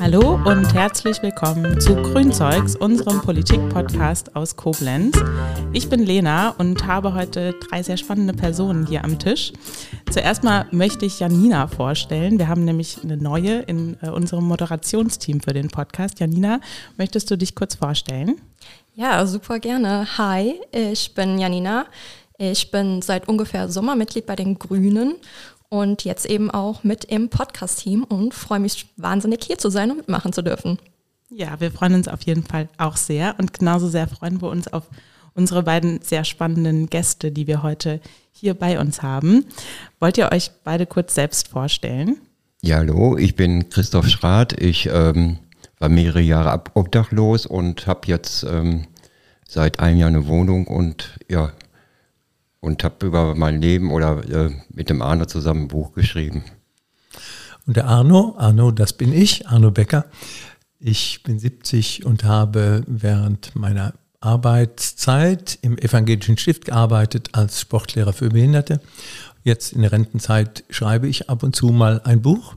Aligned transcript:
Hallo 0.00 0.38
und 0.44 0.72
herzlich 0.74 1.22
willkommen 1.22 1.80
zu 1.80 1.94
Grünzeugs, 1.94 2.76
unserem 2.76 3.20
Politik-Podcast 3.20 4.34
aus 4.36 4.56
Koblenz. 4.56 5.18
Ich 5.72 5.88
bin 5.88 6.04
Lena 6.04 6.50
und 6.50 6.86
habe 6.86 7.14
heute 7.14 7.54
drei 7.54 7.82
sehr 7.82 7.96
spannende 7.96 8.32
Personen 8.32 8.86
hier 8.86 9.04
am 9.04 9.18
Tisch. 9.18 9.52
Zuerst 10.10 10.44
mal 10.44 10.66
möchte 10.70 11.04
ich 11.06 11.20
Janina 11.20 11.66
vorstellen. 11.66 12.38
Wir 12.38 12.48
haben 12.48 12.64
nämlich 12.64 12.98
eine 13.02 13.16
neue 13.16 13.60
in 13.60 13.96
äh, 14.02 14.08
unserem 14.08 14.44
Moderationsteam 14.44 15.40
für 15.40 15.52
den 15.52 15.68
Podcast. 15.68 16.20
Janina, 16.20 16.60
möchtest 16.96 17.30
du 17.30 17.36
dich 17.36 17.54
kurz 17.54 17.74
vorstellen? 17.74 18.40
Ja, 18.94 19.26
super 19.26 19.58
gerne. 19.58 20.06
Hi, 20.18 20.60
ich 20.72 21.14
bin 21.14 21.38
Janina. 21.38 21.86
Ich 22.36 22.72
bin 22.72 23.00
seit 23.00 23.28
ungefähr 23.28 23.68
Sommer 23.68 23.94
Mitglied 23.94 24.26
bei 24.26 24.34
den 24.34 24.58
Grünen 24.58 25.14
und 25.74 26.04
jetzt 26.04 26.24
eben 26.26 26.52
auch 26.52 26.84
mit 26.84 27.04
im 27.04 27.28
Podcast-Team 27.28 28.04
und 28.04 28.32
freue 28.32 28.60
mich 28.60 28.86
wahnsinnig 28.96 29.42
hier 29.42 29.58
zu 29.58 29.70
sein 29.70 29.90
und 29.90 29.96
mitmachen 29.96 30.32
zu 30.32 30.40
dürfen. 30.40 30.78
Ja, 31.30 31.58
wir 31.58 31.72
freuen 31.72 31.94
uns 31.94 32.06
auf 32.06 32.22
jeden 32.22 32.44
Fall 32.44 32.68
auch 32.78 32.96
sehr 32.96 33.34
und 33.38 33.52
genauso 33.52 33.88
sehr 33.88 34.06
freuen 34.06 34.40
wir 34.40 34.50
uns 34.50 34.72
auf 34.72 34.84
unsere 35.34 35.64
beiden 35.64 36.00
sehr 36.00 36.22
spannenden 36.22 36.88
Gäste, 36.88 37.32
die 37.32 37.48
wir 37.48 37.64
heute 37.64 38.00
hier 38.30 38.54
bei 38.54 38.78
uns 38.78 39.02
haben. 39.02 39.46
Wollt 39.98 40.16
ihr 40.16 40.30
euch 40.30 40.52
beide 40.62 40.86
kurz 40.86 41.16
selbst 41.16 41.48
vorstellen? 41.48 42.18
Ja, 42.62 42.76
hallo, 42.76 43.16
ich 43.16 43.34
bin 43.34 43.68
Christoph 43.68 44.08
Schrath. 44.08 44.52
Ich 44.52 44.86
ähm, 44.86 45.38
war 45.80 45.88
mehrere 45.88 46.20
Jahre 46.20 46.62
obdachlos 46.74 47.46
und 47.46 47.88
habe 47.88 48.02
jetzt 48.06 48.44
ähm, 48.44 48.86
seit 49.48 49.80
einem 49.80 49.98
Jahr 49.98 50.08
eine 50.08 50.28
Wohnung 50.28 50.68
und 50.68 51.18
ja, 51.28 51.52
und 52.64 52.82
habe 52.82 53.06
über 53.06 53.34
mein 53.34 53.60
Leben 53.60 53.90
oder 53.92 54.24
äh, 54.28 54.50
mit 54.72 54.90
dem 54.90 55.02
Arno 55.02 55.26
zusammen 55.26 55.62
ein 55.62 55.68
Buch 55.68 55.92
geschrieben. 55.92 56.44
Und 57.66 57.76
der 57.76 57.86
Arno, 57.86 58.34
Arno, 58.36 58.70
das 58.70 58.92
bin 58.92 59.12
ich, 59.12 59.46
Arno 59.48 59.70
Becker. 59.70 60.06
Ich 60.80 61.22
bin 61.22 61.38
70 61.38 62.04
und 62.04 62.24
habe 62.24 62.82
während 62.86 63.54
meiner 63.56 63.94
Arbeitszeit 64.20 65.58
im 65.62 65.78
Evangelischen 65.78 66.36
Stift 66.36 66.64
gearbeitet 66.64 67.30
als 67.32 67.60
Sportlehrer 67.60 68.12
für 68.12 68.30
Behinderte. 68.30 68.80
Jetzt 69.44 69.72
in 69.72 69.82
der 69.82 69.92
Rentenzeit 69.92 70.64
schreibe 70.70 71.06
ich 71.06 71.28
ab 71.28 71.42
und 71.42 71.54
zu 71.54 71.66
mal 71.66 72.00
ein 72.04 72.22
Buch. 72.22 72.54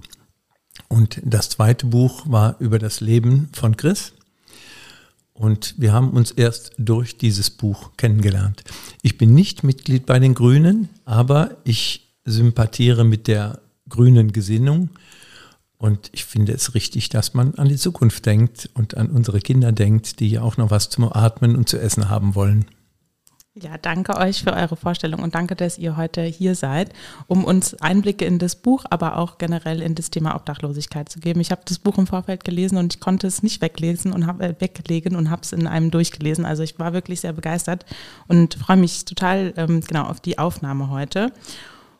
Und 0.87 1.21
das 1.23 1.49
zweite 1.49 1.85
Buch 1.87 2.23
war 2.25 2.55
über 2.59 2.79
das 2.79 3.01
Leben 3.01 3.49
von 3.53 3.75
Chris. 3.75 4.13
Und 5.37 5.75
wir 5.77 5.93
haben 5.93 6.09
uns 6.11 6.31
erst 6.31 6.71
durch 6.79 7.17
dieses 7.17 7.51
Buch 7.51 7.91
kennengelernt. 7.95 8.63
Ich 9.03 9.19
bin 9.19 9.35
nicht 9.35 9.63
Mitglied 9.63 10.07
bei 10.07 10.17
den 10.17 10.33
Grünen, 10.33 10.89
aber 11.05 11.57
ich 11.63 12.15
sympathiere 12.25 13.03
mit 13.03 13.27
der 13.27 13.61
grünen 13.87 14.33
Gesinnung. 14.33 14.89
Und 15.77 16.09
ich 16.11 16.25
finde 16.25 16.53
es 16.53 16.73
richtig, 16.73 17.09
dass 17.09 17.35
man 17.35 17.53
an 17.53 17.69
die 17.69 17.75
Zukunft 17.75 18.25
denkt 18.25 18.71
und 18.73 18.97
an 18.97 19.11
unsere 19.11 19.39
Kinder 19.39 19.71
denkt, 19.71 20.19
die 20.19 20.29
ja 20.29 20.41
auch 20.41 20.57
noch 20.57 20.71
was 20.71 20.89
zum 20.89 21.03
Atmen 21.03 21.55
und 21.55 21.69
zu 21.69 21.79
essen 21.79 22.09
haben 22.09 22.33
wollen. 22.33 22.65
Ja, 23.63 23.77
danke 23.81 24.15
euch 24.17 24.43
für 24.43 24.53
eure 24.53 24.75
Vorstellung 24.75 25.23
und 25.23 25.33
danke, 25.33 25.55
dass 25.55 25.79
ihr 25.79 25.97
heute 25.97 26.21
hier 26.21 26.53
seid, 26.53 26.93
um 27.25 27.43
uns 27.43 27.73
Einblicke 27.81 28.23
in 28.23 28.37
das 28.37 28.55
Buch, 28.55 28.85
aber 28.89 29.17
auch 29.17 29.39
generell 29.39 29.81
in 29.81 29.95
das 29.95 30.11
Thema 30.11 30.35
Obdachlosigkeit 30.35 31.09
zu 31.09 31.19
geben. 31.19 31.39
Ich 31.39 31.49
habe 31.49 31.61
das 31.65 31.79
Buch 31.79 31.97
im 31.97 32.05
Vorfeld 32.05 32.43
gelesen 32.43 32.77
und 32.77 32.93
ich 32.93 32.99
konnte 32.99 33.25
es 33.25 33.41
nicht 33.41 33.59
weglesen 33.61 34.13
und 34.13 34.27
habe 34.27 34.43
äh, 34.43 34.55
weglegen 34.59 35.15
und 35.15 35.31
habe 35.31 35.41
es 35.41 35.53
in 35.53 35.65
einem 35.65 35.89
durchgelesen. 35.89 36.45
Also 36.45 36.61
ich 36.61 36.77
war 36.77 36.93
wirklich 36.93 37.21
sehr 37.21 37.33
begeistert 37.33 37.85
und 38.27 38.53
freue 38.53 38.77
mich 38.77 39.05
total 39.05 39.53
ähm, 39.57 39.81
genau 39.81 40.03
auf 40.03 40.19
die 40.19 40.37
Aufnahme 40.37 40.91
heute. 40.91 41.31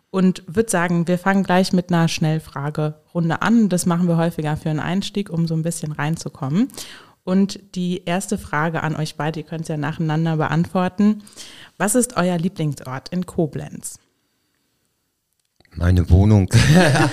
Und 0.09 0.43
würde 0.47 0.69
sagen, 0.69 1.07
wir 1.07 1.17
fangen 1.17 1.43
gleich 1.43 1.73
mit 1.73 1.91
einer 1.91 2.07
Schnellfragerunde 2.07 3.41
an. 3.41 3.67
Das 3.67 3.85
machen 3.85 4.07
wir 4.07 4.17
häufiger 4.17 4.55
für 4.57 4.69
einen 4.69 4.79
Einstieg, 4.79 5.29
um 5.29 5.47
so 5.47 5.53
ein 5.53 5.63
bisschen 5.63 5.91
reinzukommen. 5.91 6.69
Und 7.27 7.59
die 7.75 8.05
erste 8.05 8.37
Frage 8.37 8.83
an 8.83 8.95
euch 8.95 9.17
beide, 9.17 9.41
ihr 9.41 9.45
könnt 9.45 9.63
es 9.63 9.67
ja 9.67 9.75
nacheinander 9.75 10.37
beantworten. 10.37 11.23
Was 11.77 11.93
ist 11.93 12.15
euer 12.15 12.37
Lieblingsort 12.37 13.09
in 13.09 13.25
Koblenz? 13.25 13.99
Meine 15.75 16.09
Wohnung. 16.09 16.47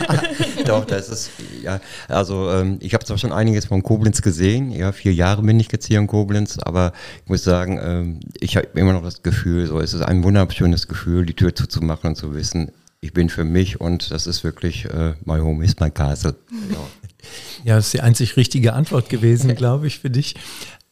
Doch, 0.66 0.84
das 0.84 1.08
ist, 1.08 1.30
ja, 1.64 1.80
also 2.06 2.48
ähm, 2.52 2.78
ich 2.80 2.94
habe 2.94 3.04
zwar 3.04 3.18
schon 3.18 3.32
einiges 3.32 3.64
von 3.64 3.82
Koblenz 3.82 4.22
gesehen, 4.22 4.70
ja, 4.70 4.92
vier 4.92 5.12
Jahre 5.12 5.42
bin 5.42 5.58
ich 5.58 5.72
jetzt 5.72 5.86
hier 5.86 5.98
in 5.98 6.06
Koblenz, 6.06 6.60
aber 6.60 6.92
ich 7.24 7.28
muss 7.28 7.42
sagen, 7.42 7.80
ähm, 7.82 8.20
ich 8.38 8.56
habe 8.56 8.68
immer 8.74 8.92
noch 8.92 9.02
das 9.02 9.24
Gefühl, 9.24 9.66
so 9.66 9.80
es 9.80 9.94
ist 9.94 10.02
ein 10.02 10.22
wunderschönes 10.22 10.86
Gefühl, 10.86 11.26
die 11.26 11.34
Tür 11.34 11.56
zuzumachen 11.56 12.10
und 12.10 12.14
zu 12.14 12.36
wissen, 12.36 12.70
ich 13.00 13.12
bin 13.12 13.30
für 13.30 13.44
mich 13.44 13.80
und 13.80 14.12
das 14.12 14.28
ist 14.28 14.44
wirklich, 14.44 14.84
äh, 14.84 15.14
my 15.24 15.40
home 15.40 15.64
is 15.64 15.80
my 15.80 15.90
castle. 15.90 16.36
Ja. 16.70 16.78
Ja, 17.64 17.76
das 17.76 17.86
ist 17.86 17.94
die 17.94 18.00
einzig 18.00 18.36
richtige 18.36 18.72
Antwort 18.72 19.08
gewesen, 19.08 19.54
glaube 19.56 19.86
ich, 19.86 19.98
für 19.98 20.10
dich. 20.10 20.34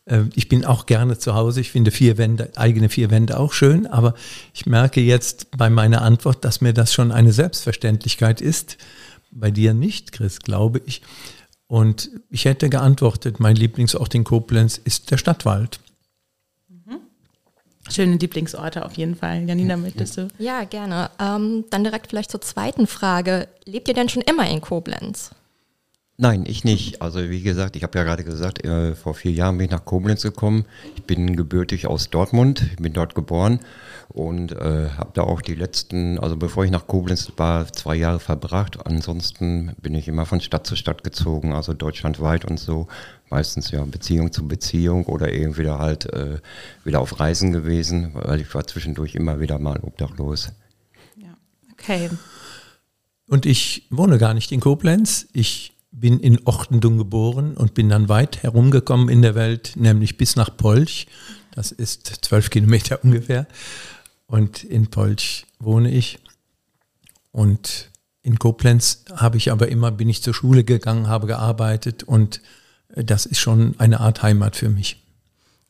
Ähm, 0.07 0.31
ich 0.35 0.49
bin 0.49 0.65
auch 0.65 0.87
gerne 0.87 1.19
zu 1.19 1.35
Hause. 1.35 1.61
Ich 1.61 1.71
finde 1.71 1.91
vier 1.91 2.19
Wände, 2.19 2.51
eigene 2.57 2.89
vier 2.89 3.11
Wände 3.11 3.39
auch 3.39 3.53
schön, 3.53 3.87
aber 3.87 4.15
ich 4.55 4.67
merke 4.67 5.01
jetzt 5.01 5.57
bei 5.57 5.71
meiner 5.71 6.03
Antwort, 6.03 6.45
dass 6.45 6.61
mir 6.61 6.73
das 6.73 6.93
schon 6.93 7.13
eine 7.13 7.33
Selbstverständlichkeit 7.33 8.41
ist. 8.41 8.79
Bei 9.31 9.51
dir 9.51 9.73
nicht, 9.75 10.13
Chris, 10.13 10.41
glaube 10.41 10.83
ich. 10.85 11.03
Und 11.67 12.11
ich 12.29 12.45
hätte 12.45 12.69
geantwortet, 12.69 13.41
mein 13.41 13.57
Lieblingsort 13.57 14.15
in 14.15 14.25
Koblenz 14.25 14.77
ist 14.77 15.11
der 15.11 15.17
Stadtwald. 15.17 15.81
Mhm. 16.69 16.99
Schöne 17.91 18.17
Lieblingsorte 18.17 18.85
auf 18.85 18.93
jeden 18.95 19.17
Fall. 19.17 19.49
Janina, 19.49 19.79
möchtest 19.79 20.19
du? 20.19 20.29
Ja, 20.39 20.65
gerne. 20.65 21.11
Ähm, 21.19 21.65
dann 21.71 21.83
direkt 21.83 22.09
vielleicht 22.09 22.31
zur 22.31 22.43
zweiten 22.43 22.87
Frage. 22.87 23.49
Lebt 23.65 23.89
ihr 23.89 23.95
denn 23.95 24.11
schon 24.11 24.21
immer 24.21 24.51
in 24.51 24.61
Koblenz? 24.61 25.31
Nein, 26.19 26.45
ich 26.47 26.63
nicht. 26.63 27.01
Also 27.01 27.31
wie 27.31 27.41
gesagt, 27.41 27.75
ich 27.75 27.83
habe 27.83 27.99
ja 27.99 28.05
gerade 28.05 28.23
gesagt, 28.23 28.65
äh, 28.65 28.95
vor 28.95 29.15
vier 29.15 29.33
Jahren 29.33 29.57
bin 29.57 29.65
ich 29.65 29.71
nach 29.71 29.85
Koblenz 29.85 30.23
gekommen. 30.23 30.67
Ich 30.95 31.03
bin 31.05 31.37
gebürtig 31.37 31.87
aus 31.87 32.11
Dortmund, 32.11 32.63
ich 32.71 32.77
bin 32.77 32.93
dort 32.93 33.15
geboren 33.15 33.61
und 34.09 34.53
äh, 34.53 34.91
habe 34.91 35.11
da 35.15 35.23
auch 35.23 35.41
die 35.41 35.55
letzten, 35.55 36.19
also 36.19 36.37
bevor 36.37 36.65
ich 36.65 36.71
nach 36.71 36.87
Koblenz 36.87 37.33
war, 37.39 37.73
zwei 37.73 37.97
Jahre 37.97 38.21
verbracht. 38.21 38.87
Ansonsten 38.87 39.75
bin 39.81 39.95
ich 39.95 40.07
immer 40.07 40.27
von 40.27 40.41
Stadt 40.41 40.67
zu 40.67 40.77
Stadt 40.77 41.03
gezogen, 41.03 41.55
also 41.55 41.73
deutschlandweit 41.73 42.45
und 42.45 42.61
so. 42.61 42.89
Meistens 43.31 43.71
ja 43.71 43.83
Beziehung 43.85 44.33
zu 44.33 44.47
Beziehung 44.47 45.07
oder 45.07 45.33
eben 45.33 45.57
wieder 45.57 45.79
halt 45.79 46.13
äh, 46.13 46.41
wieder 46.85 47.01
auf 47.01 47.19
Reisen 47.21 47.53
gewesen, 47.53 48.11
weil 48.13 48.43
ich 48.43 48.55
war 48.55 48.67
zwischendurch 48.67 49.15
immer 49.15 49.41
wieder 49.41 49.59
mal 49.59 49.81
obdachlos. 49.81 50.53
Ja, 51.17 51.35
okay. 51.73 52.11
Und 53.27 53.47
ich 53.47 53.87
wohne 53.89 54.19
gar 54.19 54.35
nicht 54.35 54.53
in 54.53 54.61
Koblenz. 54.61 55.27
Ich 55.33 55.72
bin 55.93 56.19
in 56.19 56.47
Ochtendung 56.47 56.99
geboren 56.99 57.55
und 57.55 57.75
bin 57.75 57.89
dann 57.89 58.09
weit 58.09 58.43
herumgekommen 58.43 59.09
in 59.09 59.23
der 59.23 59.35
Welt, 59.35 59.75
nämlich 59.77 60.17
bis 60.17 60.37
nach 60.37 60.57
Polch. 60.57 61.07
Das 61.55 61.71
ist 61.71 62.25
zwölf 62.25 62.51
Kilometer 62.51 62.99
ungefähr. 63.05 63.47
Und 64.27 64.65
in 64.65 64.89
Polch 64.89 65.47
wohne 65.59 65.91
ich. 65.91 66.19
Und 67.31 67.91
in 68.23 68.39
Koblenz 68.39 69.05
habe 69.15 69.37
ich 69.37 69.53
aber 69.53 69.69
immer, 69.69 69.91
bin 69.91 70.09
ich 70.09 70.23
zur 70.23 70.35
Schule 70.35 70.65
gegangen, 70.65 71.09
habe 71.09 71.27
gearbeitet 71.27 72.03
und 72.03 72.41
das 72.95 73.27
ist 73.27 73.39
schon 73.39 73.75
eine 73.79 74.01
Art 74.01 74.23
Heimat 74.23 74.57
für 74.57 74.69
mich. 74.69 75.03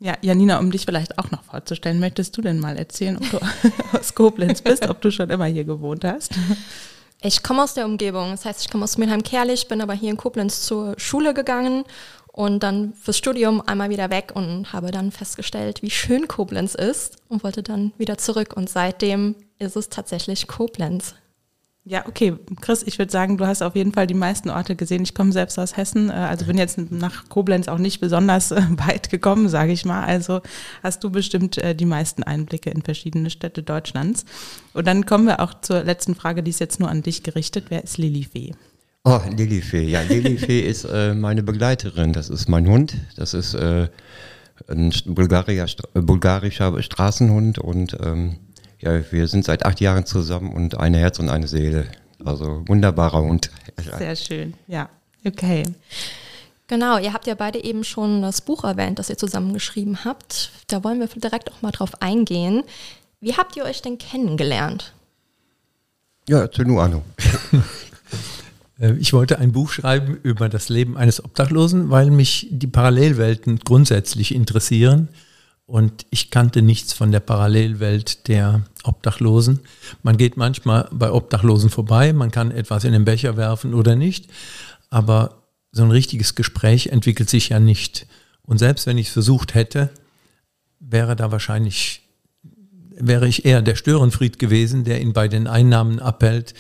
Ja, 0.01 0.17
Janina, 0.21 0.59
um 0.59 0.73
dich 0.73 0.85
vielleicht 0.85 1.19
auch 1.19 1.31
noch 1.31 1.45
vorzustellen, 1.45 2.01
möchtest 2.01 2.37
du 2.37 2.43
denn 2.43 2.59
mal 2.59 2.77
erzählen, 2.77 3.17
ob 3.17 3.31
du 3.31 3.39
aus 3.97 4.15
Koblenz 4.15 4.61
bist, 4.61 4.89
ob 4.89 5.01
du 5.01 5.13
schon 5.13 5.31
immer 5.31 5.47
hier 5.47 5.65
gewohnt 5.65 6.05
hast? 6.05 6.33
Ich 7.25 7.45
komme 7.45 7.63
aus 7.63 7.75
der 7.75 7.87
Umgebung, 7.87 8.33
das 8.33 8.45
heißt, 8.45 8.63
ich 8.63 8.71
komme 8.71 8.83
aus 8.83 8.99
Mülheim-Kerlich, 8.99 9.69
bin 9.69 9.81
aber 9.81 9.93
hier 9.93 10.11
in 10.11 10.17
Koblenz 10.17 10.63
zur 10.63 10.95
Schule 10.99 11.35
gegangen 11.35 11.85
und 12.33 12.65
dann 12.65 12.95
fürs 12.95 13.17
Studium 13.17 13.61
einmal 13.61 13.91
wieder 13.91 14.11
weg 14.11 14.33
und 14.35 14.73
habe 14.73 14.91
dann 14.91 15.13
festgestellt, 15.13 15.83
wie 15.83 15.91
schön 15.91 16.27
Koblenz 16.27 16.75
ist 16.75 17.19
und 17.29 17.45
wollte 17.45 17.63
dann 17.63 17.93
wieder 17.97 18.19
zurück. 18.19 18.55
Und 18.57 18.69
seitdem 18.69 19.37
ist 19.61 19.77
es 19.77 19.89
tatsächlich 19.89 20.49
Koblenz. 20.49 21.15
Ja, 21.85 22.07
okay. 22.07 22.35
Chris, 22.61 22.85
ich 22.85 23.01
würde 23.01 23.11
sagen, 23.11 23.39
du 23.39 23.47
hast 23.47 23.61
auf 23.61 23.75
jeden 23.75 23.93
Fall 23.93 24.07
die 24.07 24.15
meisten 24.15 24.51
Orte 24.51 24.77
gesehen. 24.77 25.03
Ich 25.03 25.15
komme 25.15 25.33
selbst 25.33 25.59
aus 25.59 25.77
Hessen, 25.77 26.11
äh, 26.11 26.13
also 26.13 26.47
bin 26.47 26.57
jetzt 26.57 26.79
nach 26.93 27.29
Koblenz 27.29 27.67
auch 27.67 27.79
nicht 27.79 28.01
besonders 28.01 28.53
äh, 28.53 28.63
weit 28.87 29.11
gekommen, 29.11 29.49
sage 29.49 29.73
ich 29.73 29.85
mal. 29.85 30.05
Also 30.05 30.43
hast 30.85 31.03
du 31.03 31.11
bestimmt 31.11 31.59
äh, 31.59 31.75
die 31.75 31.87
meisten 31.87 32.23
Einblicke 32.23 32.71
in 32.71 32.83
verschiedene 32.83 33.31
Städte 33.31 33.65
Deutschlands. 33.65 34.25
Und 34.75 34.87
dann 34.87 35.07
kommen 35.07 35.27
wir 35.27 35.41
auch 35.41 35.61
zur 35.61 35.83
letzten 35.83 36.15
Frage, 36.15 36.45
die 36.45 36.51
ist 36.51 36.61
jetzt 36.61 36.79
nur 36.79 36.89
an 36.89 37.03
dich 37.03 37.25
gerichtet. 37.25 37.67
Wer 37.71 37.83
ist 37.83 37.99
Lilifee? 37.99 38.55
Oh, 39.03 39.21
Lilifee. 39.37 39.89
Ja, 39.89 40.03
Lilifee 40.03 40.61
ist 40.69 40.85
äh, 40.85 41.15
meine 41.15 41.43
Begleiterin. 41.43 42.13
Das 42.13 42.29
ist 42.29 42.49
mein 42.49 42.69
Hund. 42.69 42.95
Das 43.17 43.35
ist 43.35 43.55
äh, 43.55 43.89
ein 44.69 44.93
bulgarischer, 45.07 45.83
bulgarischer 45.95 46.81
Straßenhund 46.81 47.59
und 47.59 47.97
ähm, 48.01 48.37
ja, 48.83 49.01
wir 49.11 49.29
sind 49.29 49.45
seit 49.45 49.65
acht 49.65 49.81
Jahren 49.81 50.07
zusammen 50.07 50.53
und 50.53 50.79
eine 50.79 50.99
Herz 50.99 51.19
und 51.19 51.29
eine 51.29 51.49
Seele. 51.49 51.87
Also 52.25 52.63
wunderbarer 52.67 53.23
Hund. 53.23 53.51
Sehr 53.99 54.17
schön, 54.17 54.55
ja. 54.67 54.89
Okay. 55.25 55.65
Genau, 56.67 56.99
ihr 56.99 57.13
habt 57.13 57.27
ja 57.27 57.35
beide 57.35 57.63
eben 57.63 57.85
schon 57.85 58.23
das 58.23 58.41
Buch 58.41 58.65
erwähnt, 58.65 58.99
das 58.99 59.11
ihr 59.11 59.19
zusammen 59.19 59.53
geschrieben 59.53 60.05
habt. 60.05 60.51
Da 60.69 60.83
wollen 60.85 61.01
wir 61.01 61.07
direkt 61.07 61.53
auch 61.53 61.63
mal 61.63 61.71
drauf 61.71 62.01
eingehen. 62.01 62.65
Wie 63.21 63.35
habt 63.35 63.57
ihr 63.57 63.65
euch 63.65 63.83
denn 63.83 63.99
kennengelernt? 63.99 64.93
Ja, 66.29 66.41
erzähl 66.41 66.65
nur, 66.65 66.83
Arno. 66.83 67.03
Äh, 68.81 68.95
ich 68.95 69.13
wollte 69.13 69.39
ein 69.39 69.53
Buch 69.53 69.71
schreiben 69.71 70.19
über 70.23 70.49
das 70.49 70.69
Leben 70.69 70.97
eines 70.97 71.23
Obdachlosen, 71.23 71.91
weil 71.91 72.11
mich 72.11 72.49
die 72.51 72.67
Parallelwelten 72.67 73.59
grundsätzlich 73.59 74.35
interessieren. 74.35 75.09
Und 75.73 76.05
ich 76.11 76.31
kannte 76.31 76.61
nichts 76.61 76.93
von 76.93 77.13
der 77.13 77.21
Parallelwelt 77.21 78.29
der 78.29 78.61
Obdachlosen. 78.85 79.61
Man 80.03 80.19
geht 80.19 80.37
manchmal 80.37 80.87
bei 80.93 81.11
Obdachlosen 81.11 81.71
vorbei, 81.71 82.13
man 82.13 82.31
kann 82.31 82.51
etwas 82.51 82.85
in 82.85 82.93
den 82.93 83.07
Becher 83.07 83.39
werfen 83.39 83.73
oder 83.73 83.97
nicht, 83.97 84.29
aber 84.91 85.45
so 85.71 85.83
ein 85.83 85.91
richtiges 85.91 86.35
Gespräch 86.35 86.89
entwickelt 86.89 87.31
sich 87.31 87.49
ja 87.49 87.59
nicht. 87.59 88.07
Und 88.43 88.59
selbst 88.59 88.87
wenn 88.87 88.99
ich 88.99 89.07
es 89.07 89.15
versucht 89.15 89.55
hätte, 89.55 89.89
wäre 90.79 91.17
da 91.17 91.33
wahrscheinlich, 91.33 92.03
wäre 92.91 93.27
ich 93.27 93.47
eher 93.47 93.63
der 93.63 93.77
Störenfried 93.77 94.39
gewesen, 94.39 94.85
der 94.85 95.01
ihn 95.01 95.15
bei 95.15 95.27
den 95.27 95.47
Einnahmen 95.47 96.01
abhält. 96.01 96.53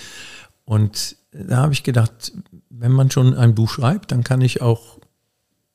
Und 0.64 1.16
da 1.32 1.58
habe 1.58 1.74
ich 1.74 1.82
gedacht, 1.82 2.32
wenn 2.70 2.92
man 2.92 3.10
schon 3.10 3.34
ein 3.34 3.54
Buch 3.54 3.68
schreibt, 3.68 4.10
dann 4.10 4.24
kann 4.24 4.40
ich 4.40 4.62
auch 4.62 4.98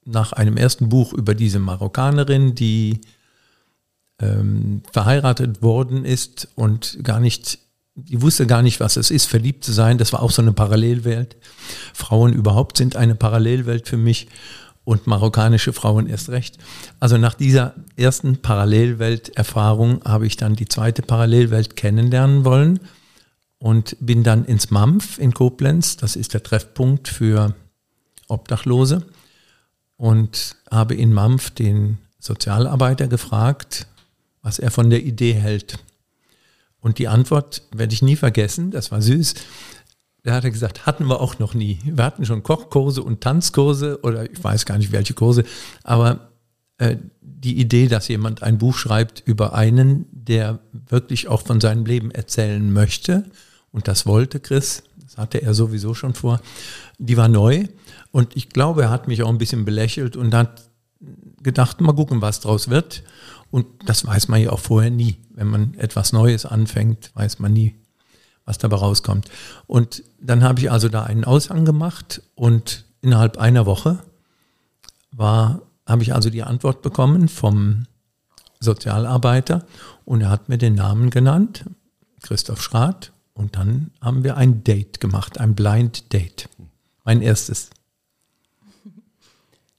nach 0.05 0.33
einem 0.33 0.57
ersten 0.57 0.89
Buch 0.89 1.13
über 1.13 1.35
diese 1.35 1.59
Marokkanerin, 1.59 2.55
die 2.55 3.01
ähm, 4.19 4.81
verheiratet 4.91 5.61
worden 5.61 6.05
ist 6.05 6.47
und 6.55 6.99
gar 7.03 7.19
nicht, 7.19 7.59
die 7.95 8.21
wusste 8.21 8.47
gar 8.47 8.61
nicht, 8.61 8.79
was 8.79 8.97
es 8.97 9.11
ist, 9.11 9.25
verliebt 9.25 9.63
zu 9.63 9.71
sein. 9.71 9.97
Das 9.97 10.13
war 10.13 10.21
auch 10.21 10.31
so 10.31 10.41
eine 10.41 10.53
Parallelwelt. 10.53 11.35
Frauen 11.93 12.33
überhaupt 12.33 12.77
sind 12.77 12.95
eine 12.95 13.15
Parallelwelt 13.15 13.87
für 13.87 13.97
mich 13.97 14.27
und 14.83 15.05
marokkanische 15.05 15.73
Frauen 15.73 16.07
erst 16.07 16.29
recht. 16.29 16.57
Also 16.99 17.17
nach 17.17 17.33
dieser 17.33 17.75
ersten 17.97 18.37
Parallelwelterfahrung 18.37 20.01
habe 20.05 20.25
ich 20.25 20.37
dann 20.37 20.55
die 20.55 20.67
zweite 20.67 21.01
Parallelwelt 21.01 21.75
kennenlernen 21.75 22.45
wollen 22.45 22.79
und 23.59 23.97
bin 23.99 24.23
dann 24.23 24.45
ins 24.45 24.71
MAMF 24.71 25.17
in 25.17 25.33
Koblenz, 25.33 25.97
das 25.97 26.15
ist 26.15 26.33
der 26.33 26.43
Treffpunkt 26.43 27.09
für 27.09 27.53
Obdachlose, 28.29 29.05
und 29.97 30.55
habe 30.71 30.95
in 30.95 31.11
MAMF 31.11 31.49
den 31.49 31.97
Sozialarbeiter 32.19 33.07
gefragt, 33.07 33.87
was 34.41 34.59
er 34.59 34.71
von 34.71 34.89
der 34.89 35.03
Idee 35.03 35.33
hält. 35.33 35.79
Und 36.79 36.99
die 36.99 37.07
Antwort 37.07 37.63
werde 37.71 37.93
ich 37.93 38.01
nie 38.01 38.15
vergessen, 38.15 38.71
das 38.71 38.91
war 38.91 39.01
süß. 39.01 39.33
Da 40.23 40.33
hat 40.33 40.43
er 40.43 40.51
gesagt, 40.51 40.85
hatten 40.85 41.05
wir 41.05 41.21
auch 41.21 41.39
noch 41.39 41.53
nie. 41.53 41.79
Wir 41.85 42.03
hatten 42.03 42.25
schon 42.25 42.43
Kochkurse 42.43 43.01
und 43.01 43.21
Tanzkurse 43.21 43.99
oder 44.03 44.29
ich 44.29 44.43
weiß 44.43 44.65
gar 44.65 44.77
nicht 44.77 44.91
welche 44.91 45.13
Kurse, 45.13 45.43
aber 45.83 46.31
äh, 46.77 46.97
die 47.21 47.59
Idee, 47.59 47.87
dass 47.87 48.07
jemand 48.07 48.43
ein 48.43 48.57
Buch 48.57 48.75
schreibt 48.75 49.23
über 49.25 49.53
einen, 49.53 50.05
der 50.11 50.59
wirklich 50.71 51.27
auch 51.27 51.41
von 51.41 51.61
seinem 51.61 51.85
Leben 51.85 52.11
erzählen 52.11 52.71
möchte, 52.73 53.25
und 53.71 53.87
das 53.87 54.05
wollte 54.05 54.39
Chris, 54.39 54.83
das 55.03 55.17
hatte 55.17 55.41
er 55.41 55.53
sowieso 55.53 55.93
schon 55.93 56.13
vor, 56.13 56.41
die 56.97 57.15
war 57.15 57.27
neu. 57.27 57.65
Und 58.11 58.35
ich 58.35 58.49
glaube, 58.49 58.83
er 58.83 58.89
hat 58.89 59.07
mich 59.07 59.21
auch 59.23 59.29
ein 59.29 59.37
bisschen 59.37 59.65
belächelt 59.65 60.15
und 60.15 60.33
hat 60.33 60.63
gedacht, 61.43 61.79
mal 61.81 61.93
gucken, 61.93 62.21
was 62.21 62.39
draus 62.39 62.69
wird. 62.69 63.03
Und 63.51 63.65
das 63.85 64.05
weiß 64.05 64.27
man 64.27 64.41
ja 64.41 64.51
auch 64.51 64.59
vorher 64.59 64.91
nie. 64.91 65.17
Wenn 65.29 65.47
man 65.47 65.73
etwas 65.75 66.13
Neues 66.13 66.45
anfängt, 66.45 67.11
weiß 67.15 67.39
man 67.39 67.53
nie, 67.53 67.75
was 68.45 68.57
dabei 68.57 68.77
rauskommt. 68.77 69.29
Und 69.67 70.03
dann 70.19 70.43
habe 70.43 70.59
ich 70.59 70.71
also 70.71 70.89
da 70.89 71.03
einen 71.03 71.23
Aushang 71.23 71.65
gemacht 71.65 72.21
und 72.35 72.85
innerhalb 73.01 73.37
einer 73.37 73.65
Woche 73.65 73.99
war, 75.11 75.61
habe 75.85 76.03
ich 76.03 76.13
also 76.13 76.29
die 76.29 76.43
Antwort 76.43 76.81
bekommen 76.81 77.27
vom 77.27 77.85
Sozialarbeiter 78.59 79.65
und 80.05 80.21
er 80.21 80.29
hat 80.29 80.49
mir 80.49 80.57
den 80.57 80.75
Namen 80.75 81.09
genannt, 81.09 81.65
Christoph 82.21 82.61
Schrath. 82.61 83.13
Und 83.33 83.55
dann 83.55 83.91
haben 84.01 84.23
wir 84.23 84.35
ein 84.35 84.63
Date 84.63 84.99
gemacht, 84.99 85.39
ein 85.39 85.53
Blind 85.53 86.11
Date. 86.11 86.49
Mein 87.03 87.21
erstes. 87.21 87.69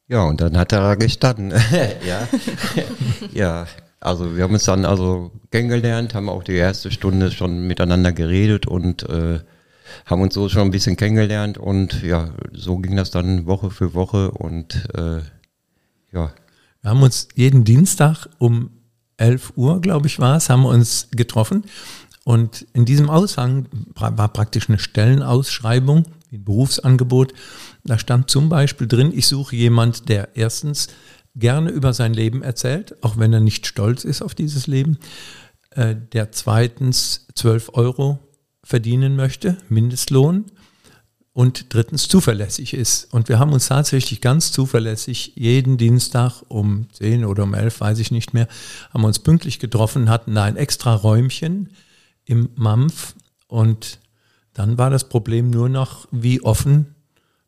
Ja, 0.08 0.24
und 0.24 0.40
dann 0.40 0.56
hat 0.56 0.72
er 0.72 0.96
gestanden. 0.96 1.52
ja. 2.06 2.28
ja, 3.32 3.66
also 4.00 4.36
wir 4.36 4.44
haben 4.44 4.54
uns 4.54 4.64
dann 4.64 4.84
also 4.84 5.32
kennengelernt, 5.50 6.14
haben 6.14 6.30
auch 6.30 6.42
die 6.42 6.54
erste 6.54 6.90
Stunde 6.90 7.30
schon 7.30 7.66
miteinander 7.66 8.12
geredet 8.12 8.66
und 8.66 9.02
äh, 9.08 9.40
haben 10.06 10.22
uns 10.22 10.34
so 10.34 10.48
schon 10.48 10.62
ein 10.62 10.70
bisschen 10.70 10.96
kennengelernt 10.96 11.58
und 11.58 12.02
ja, 12.02 12.30
so 12.52 12.78
ging 12.78 12.96
das 12.96 13.10
dann 13.10 13.46
Woche 13.46 13.70
für 13.70 13.94
Woche 13.94 14.30
und 14.30 14.88
äh, 14.94 15.20
ja. 16.12 16.32
Wir 16.80 16.90
haben 16.90 17.02
uns 17.02 17.28
jeden 17.34 17.64
Dienstag 17.64 18.28
um 18.38 18.70
11 19.18 19.54
Uhr, 19.56 19.80
glaube 19.80 20.06
ich, 20.06 20.18
war 20.20 20.36
es, 20.36 20.48
haben 20.48 20.62
wir 20.62 20.70
uns 20.70 21.08
getroffen. 21.10 21.64
Und 22.24 22.66
in 22.72 22.84
diesem 22.84 23.10
Aushang 23.10 23.66
war 23.94 24.28
praktisch 24.28 24.68
eine 24.68 24.78
Stellenausschreibung, 24.78 26.04
ein 26.32 26.44
Berufsangebot. 26.44 27.32
Da 27.84 27.98
stand 27.98 28.30
zum 28.30 28.48
Beispiel 28.48 28.86
drin, 28.86 29.12
ich 29.14 29.26
suche 29.26 29.56
jemand, 29.56 30.08
der 30.08 30.36
erstens 30.36 30.88
gerne 31.34 31.70
über 31.70 31.92
sein 31.92 32.14
Leben 32.14 32.42
erzählt, 32.42 33.02
auch 33.02 33.16
wenn 33.16 33.32
er 33.32 33.40
nicht 33.40 33.66
stolz 33.66 34.04
ist 34.04 34.22
auf 34.22 34.34
dieses 34.34 34.66
Leben, 34.66 34.98
äh, 35.70 35.94
der 36.12 36.32
zweitens 36.32 37.26
12 37.34 37.70
Euro 37.74 38.18
verdienen 38.64 39.16
möchte, 39.16 39.56
Mindestlohn, 39.68 40.46
und 41.38 41.72
drittens 41.72 42.08
zuverlässig 42.08 42.74
ist. 42.74 43.14
Und 43.14 43.28
wir 43.28 43.38
haben 43.38 43.52
uns 43.52 43.68
tatsächlich 43.68 44.20
ganz 44.20 44.50
zuverlässig 44.50 45.34
jeden 45.36 45.78
Dienstag 45.78 46.42
um 46.48 46.88
10 46.92 47.24
oder 47.24 47.44
um 47.44 47.54
11, 47.54 47.80
weiß 47.80 48.00
ich 48.00 48.10
nicht 48.10 48.34
mehr, 48.34 48.48
haben 48.92 49.04
uns 49.04 49.20
pünktlich 49.20 49.60
getroffen, 49.60 50.10
hatten 50.10 50.34
da 50.34 50.42
ein 50.42 50.56
extra 50.56 50.92
Räumchen 50.92 51.68
im 52.24 52.48
MAMF 52.56 53.14
und 53.46 54.00
dann 54.58 54.76
war 54.76 54.90
das 54.90 55.08
Problem 55.08 55.50
nur 55.50 55.68
noch, 55.68 56.08
wie 56.10 56.42
offen 56.42 56.96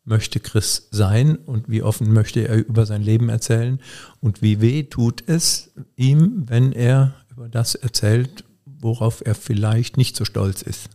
möchte 0.04 0.38
Chris 0.38 0.86
sein 0.92 1.34
und 1.34 1.68
wie 1.68 1.82
offen 1.82 2.12
möchte 2.12 2.46
er 2.46 2.64
über 2.64 2.86
sein 2.86 3.02
Leben 3.02 3.28
erzählen 3.28 3.80
und 4.20 4.42
wie 4.42 4.60
weh 4.60 4.84
tut 4.84 5.24
es 5.26 5.72
ihm, 5.96 6.44
wenn 6.48 6.70
er 6.70 7.16
über 7.32 7.48
das 7.48 7.74
erzählt, 7.74 8.44
worauf 8.64 9.26
er 9.26 9.34
vielleicht 9.34 9.96
nicht 9.96 10.14
so 10.14 10.24
stolz 10.24 10.62
ist. 10.62 10.88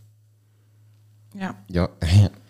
Ja. 1.34 1.54
Ja, 1.68 1.90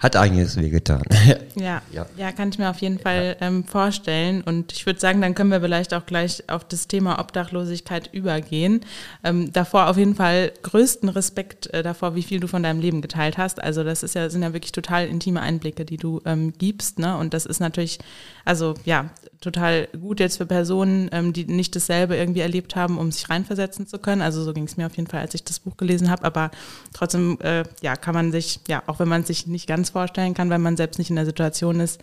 hat 0.00 0.16
einiges 0.16 0.56
wehgetan. 0.56 1.02
ja, 1.54 1.82
ja, 1.92 2.06
ja, 2.16 2.32
kann 2.32 2.48
ich 2.48 2.58
mir 2.58 2.70
auf 2.70 2.78
jeden 2.78 2.98
Fall 2.98 3.36
ja. 3.38 3.46
ähm, 3.46 3.64
vorstellen. 3.64 4.40
Und 4.40 4.72
ich 4.72 4.86
würde 4.86 4.98
sagen, 4.98 5.20
dann 5.20 5.34
können 5.34 5.50
wir 5.50 5.60
vielleicht 5.60 5.92
auch 5.92 6.06
gleich 6.06 6.42
auf 6.48 6.64
das 6.64 6.88
Thema 6.88 7.20
Obdachlosigkeit 7.20 8.08
übergehen. 8.12 8.80
Ähm, 9.22 9.52
davor 9.52 9.88
auf 9.88 9.98
jeden 9.98 10.14
Fall 10.14 10.52
größten 10.62 11.10
Respekt 11.10 11.66
äh, 11.74 11.82
davor, 11.82 12.14
wie 12.14 12.22
viel 12.22 12.40
du 12.40 12.48
von 12.48 12.62
deinem 12.62 12.80
Leben 12.80 13.02
geteilt 13.02 13.36
hast. 13.36 13.62
Also 13.62 13.84
das 13.84 14.02
ist 14.02 14.14
ja, 14.14 14.30
sind 14.30 14.42
ja 14.42 14.54
wirklich 14.54 14.72
total 14.72 15.06
intime 15.06 15.42
Einblicke, 15.42 15.84
die 15.84 15.98
du 15.98 16.22
ähm, 16.24 16.54
gibst. 16.56 16.98
Ne? 16.98 17.18
Und 17.18 17.34
das 17.34 17.44
ist 17.44 17.60
natürlich, 17.60 17.98
also 18.46 18.74
ja, 18.86 19.10
total 19.40 19.88
gut 19.98 20.20
jetzt 20.20 20.38
für 20.38 20.46
Personen, 20.46 21.08
ähm, 21.12 21.32
die 21.32 21.44
nicht 21.44 21.76
dasselbe 21.76 22.16
irgendwie 22.16 22.40
erlebt 22.40 22.76
haben, 22.76 22.98
um 22.98 23.10
sich 23.10 23.28
reinversetzen 23.28 23.86
zu 23.86 23.98
können. 23.98 24.22
Also 24.22 24.42
so 24.44 24.52
ging 24.54 24.64
es 24.64 24.76
mir 24.78 24.86
auf 24.86 24.96
jeden 24.96 25.08
Fall, 25.08 25.20
als 25.20 25.34
ich 25.34 25.44
das 25.44 25.60
Buch 25.60 25.76
gelesen 25.76 26.10
habe. 26.10 26.24
Aber 26.24 26.50
trotzdem, 26.94 27.38
äh, 27.42 27.64
ja, 27.82 27.96
kann 27.96 28.14
man 28.14 28.32
sich, 28.32 28.60
ja, 28.68 28.82
auch 28.86 28.98
wenn 28.98 29.08
man 29.08 29.24
sich 29.24 29.46
nicht 29.46 29.66
ganz 29.66 29.89
vorstellen 29.90 30.34
kann, 30.34 30.50
weil 30.50 30.58
man 30.58 30.76
selbst 30.76 30.98
nicht 30.98 31.10
in 31.10 31.16
der 31.16 31.26
Situation 31.26 31.80
ist, 31.80 32.00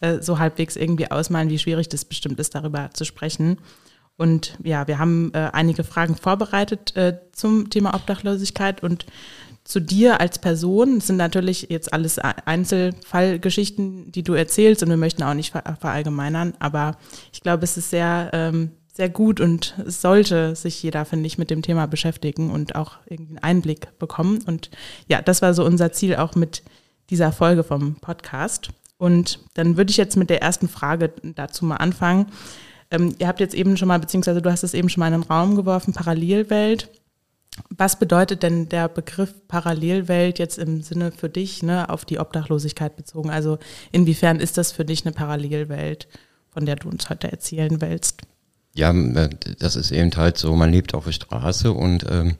äh, 0.00 0.20
so 0.20 0.38
halbwegs 0.38 0.76
irgendwie 0.76 1.10
ausmalen, 1.10 1.50
wie 1.50 1.58
schwierig 1.58 1.88
das 1.88 2.04
bestimmt 2.04 2.38
ist, 2.38 2.54
darüber 2.54 2.90
zu 2.92 3.04
sprechen. 3.04 3.58
Und 4.16 4.58
ja, 4.62 4.88
wir 4.88 4.98
haben 4.98 5.32
äh, 5.32 5.50
einige 5.52 5.84
Fragen 5.84 6.16
vorbereitet 6.16 6.96
äh, 6.96 7.18
zum 7.32 7.70
Thema 7.70 7.94
Obdachlosigkeit 7.94 8.82
und 8.82 9.06
zu 9.62 9.80
dir 9.80 10.20
als 10.20 10.38
Person. 10.38 10.96
Es 10.96 11.06
sind 11.06 11.18
natürlich 11.18 11.68
jetzt 11.70 11.92
alles 11.92 12.18
Einzelfallgeschichten, 12.18 14.10
die 14.10 14.22
du 14.22 14.32
erzählst 14.32 14.82
und 14.82 14.88
wir 14.88 14.96
möchten 14.96 15.22
auch 15.22 15.34
nicht 15.34 15.52
verallgemeinern, 15.52 16.54
aber 16.58 16.96
ich 17.32 17.42
glaube, 17.42 17.64
es 17.64 17.76
ist 17.76 17.90
sehr, 17.90 18.30
ähm, 18.32 18.70
sehr 18.92 19.10
gut 19.10 19.40
und 19.40 19.74
es 19.86 20.00
sollte 20.00 20.56
sich 20.56 20.82
jeder, 20.82 21.04
finde 21.04 21.26
ich, 21.26 21.38
mit 21.38 21.50
dem 21.50 21.62
Thema 21.62 21.86
beschäftigen 21.86 22.50
und 22.50 22.74
auch 22.74 22.96
irgendwie 23.06 23.36
einen 23.36 23.44
Einblick 23.44 23.96
bekommen. 23.98 24.42
Und 24.46 24.70
ja, 25.06 25.22
das 25.22 25.42
war 25.42 25.54
so 25.54 25.64
unser 25.64 25.92
Ziel 25.92 26.16
auch 26.16 26.34
mit 26.34 26.62
dieser 27.10 27.32
Folge 27.32 27.64
vom 27.64 27.96
Podcast. 27.96 28.70
Und 28.98 29.40
dann 29.54 29.76
würde 29.76 29.90
ich 29.90 29.96
jetzt 29.96 30.16
mit 30.16 30.30
der 30.30 30.42
ersten 30.42 30.68
Frage 30.68 31.12
dazu 31.22 31.64
mal 31.64 31.76
anfangen. 31.76 32.26
Ähm, 32.90 33.14
ihr 33.18 33.28
habt 33.28 33.40
jetzt 33.40 33.54
eben 33.54 33.76
schon 33.76 33.88
mal, 33.88 33.98
beziehungsweise 33.98 34.42
du 34.42 34.50
hast 34.50 34.64
es 34.64 34.74
eben 34.74 34.88
schon 34.88 35.00
mal 35.00 35.12
in 35.12 35.20
den 35.20 35.30
Raum 35.30 35.56
geworfen, 35.56 35.94
Parallelwelt. 35.94 36.90
Was 37.70 37.98
bedeutet 37.98 38.42
denn 38.42 38.68
der 38.68 38.88
Begriff 38.88 39.34
Parallelwelt 39.48 40.38
jetzt 40.38 40.58
im 40.58 40.82
Sinne 40.82 41.12
für 41.12 41.28
dich, 41.28 41.62
ne, 41.62 41.88
auf 41.88 42.04
die 42.04 42.18
Obdachlosigkeit 42.18 42.96
bezogen? 42.96 43.30
Also 43.30 43.58
inwiefern 43.92 44.40
ist 44.40 44.58
das 44.58 44.72
für 44.72 44.84
dich 44.84 45.04
eine 45.04 45.12
Parallelwelt, 45.12 46.08
von 46.50 46.66
der 46.66 46.76
du 46.76 46.88
uns 46.88 47.10
heute 47.10 47.30
erzählen 47.30 47.80
willst? 47.80 48.22
Ja, 48.74 48.92
äh, 48.92 49.30
das 49.58 49.76
ist 49.76 49.90
eben 49.90 50.14
halt 50.16 50.38
so, 50.38 50.54
man 50.54 50.70
lebt 50.70 50.94
auf 50.94 51.04
der 51.04 51.12
Straße 51.12 51.72
und 51.72 52.04
ähm, 52.10 52.30
äh, 52.30 52.34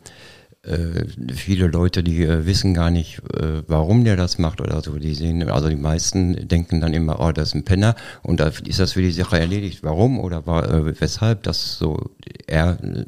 viele 1.34 1.66
Leute, 1.66 2.02
die 2.02 2.22
äh, 2.24 2.46
wissen 2.46 2.74
gar 2.74 2.90
nicht, 2.90 3.20
äh, 3.34 3.62
warum 3.66 4.04
der 4.04 4.16
das 4.16 4.38
macht 4.38 4.60
oder 4.60 4.82
so. 4.82 4.98
Die 4.98 5.14
sehen, 5.14 5.48
also 5.48 5.68
die 5.68 5.76
meisten 5.76 6.48
denken 6.48 6.80
dann 6.80 6.94
immer, 6.94 7.20
oh, 7.20 7.32
das 7.32 7.48
ist 7.48 7.54
ein 7.54 7.64
Penner 7.64 7.94
und 8.22 8.40
da 8.40 8.50
ist 8.64 8.78
das 8.78 8.92
für 8.92 9.02
die 9.02 9.12
Sache 9.12 9.38
erledigt. 9.38 9.82
Warum 9.82 10.18
oder 10.18 10.38
äh, 10.46 11.00
weshalb 11.00 11.42
das 11.44 11.78
so 11.78 12.10
er 12.46 12.78
äh, 12.82 13.04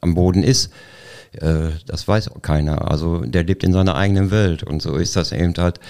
am 0.00 0.14
Boden 0.14 0.42
ist 0.42 0.70
äh, 1.40 1.70
das 1.86 2.06
weiß 2.06 2.28
auch 2.28 2.42
keiner. 2.42 2.90
Also 2.90 3.24
der 3.24 3.44
lebt 3.44 3.64
in 3.64 3.72
seiner 3.72 3.96
eigenen 3.96 4.30
Welt 4.30 4.62
und 4.62 4.82
so 4.82 4.96
ist 4.96 5.16
das 5.16 5.32
eben 5.32 5.54
halt. 5.58 5.80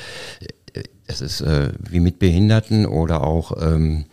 es 1.07 1.21
ist 1.21 1.41
äh, 1.43 1.73
wie 1.79 2.01
mit 2.01 2.19
Behinderten 2.19 2.87
oder 2.87 3.23
auch 3.25 3.53
ähm, 3.61 4.07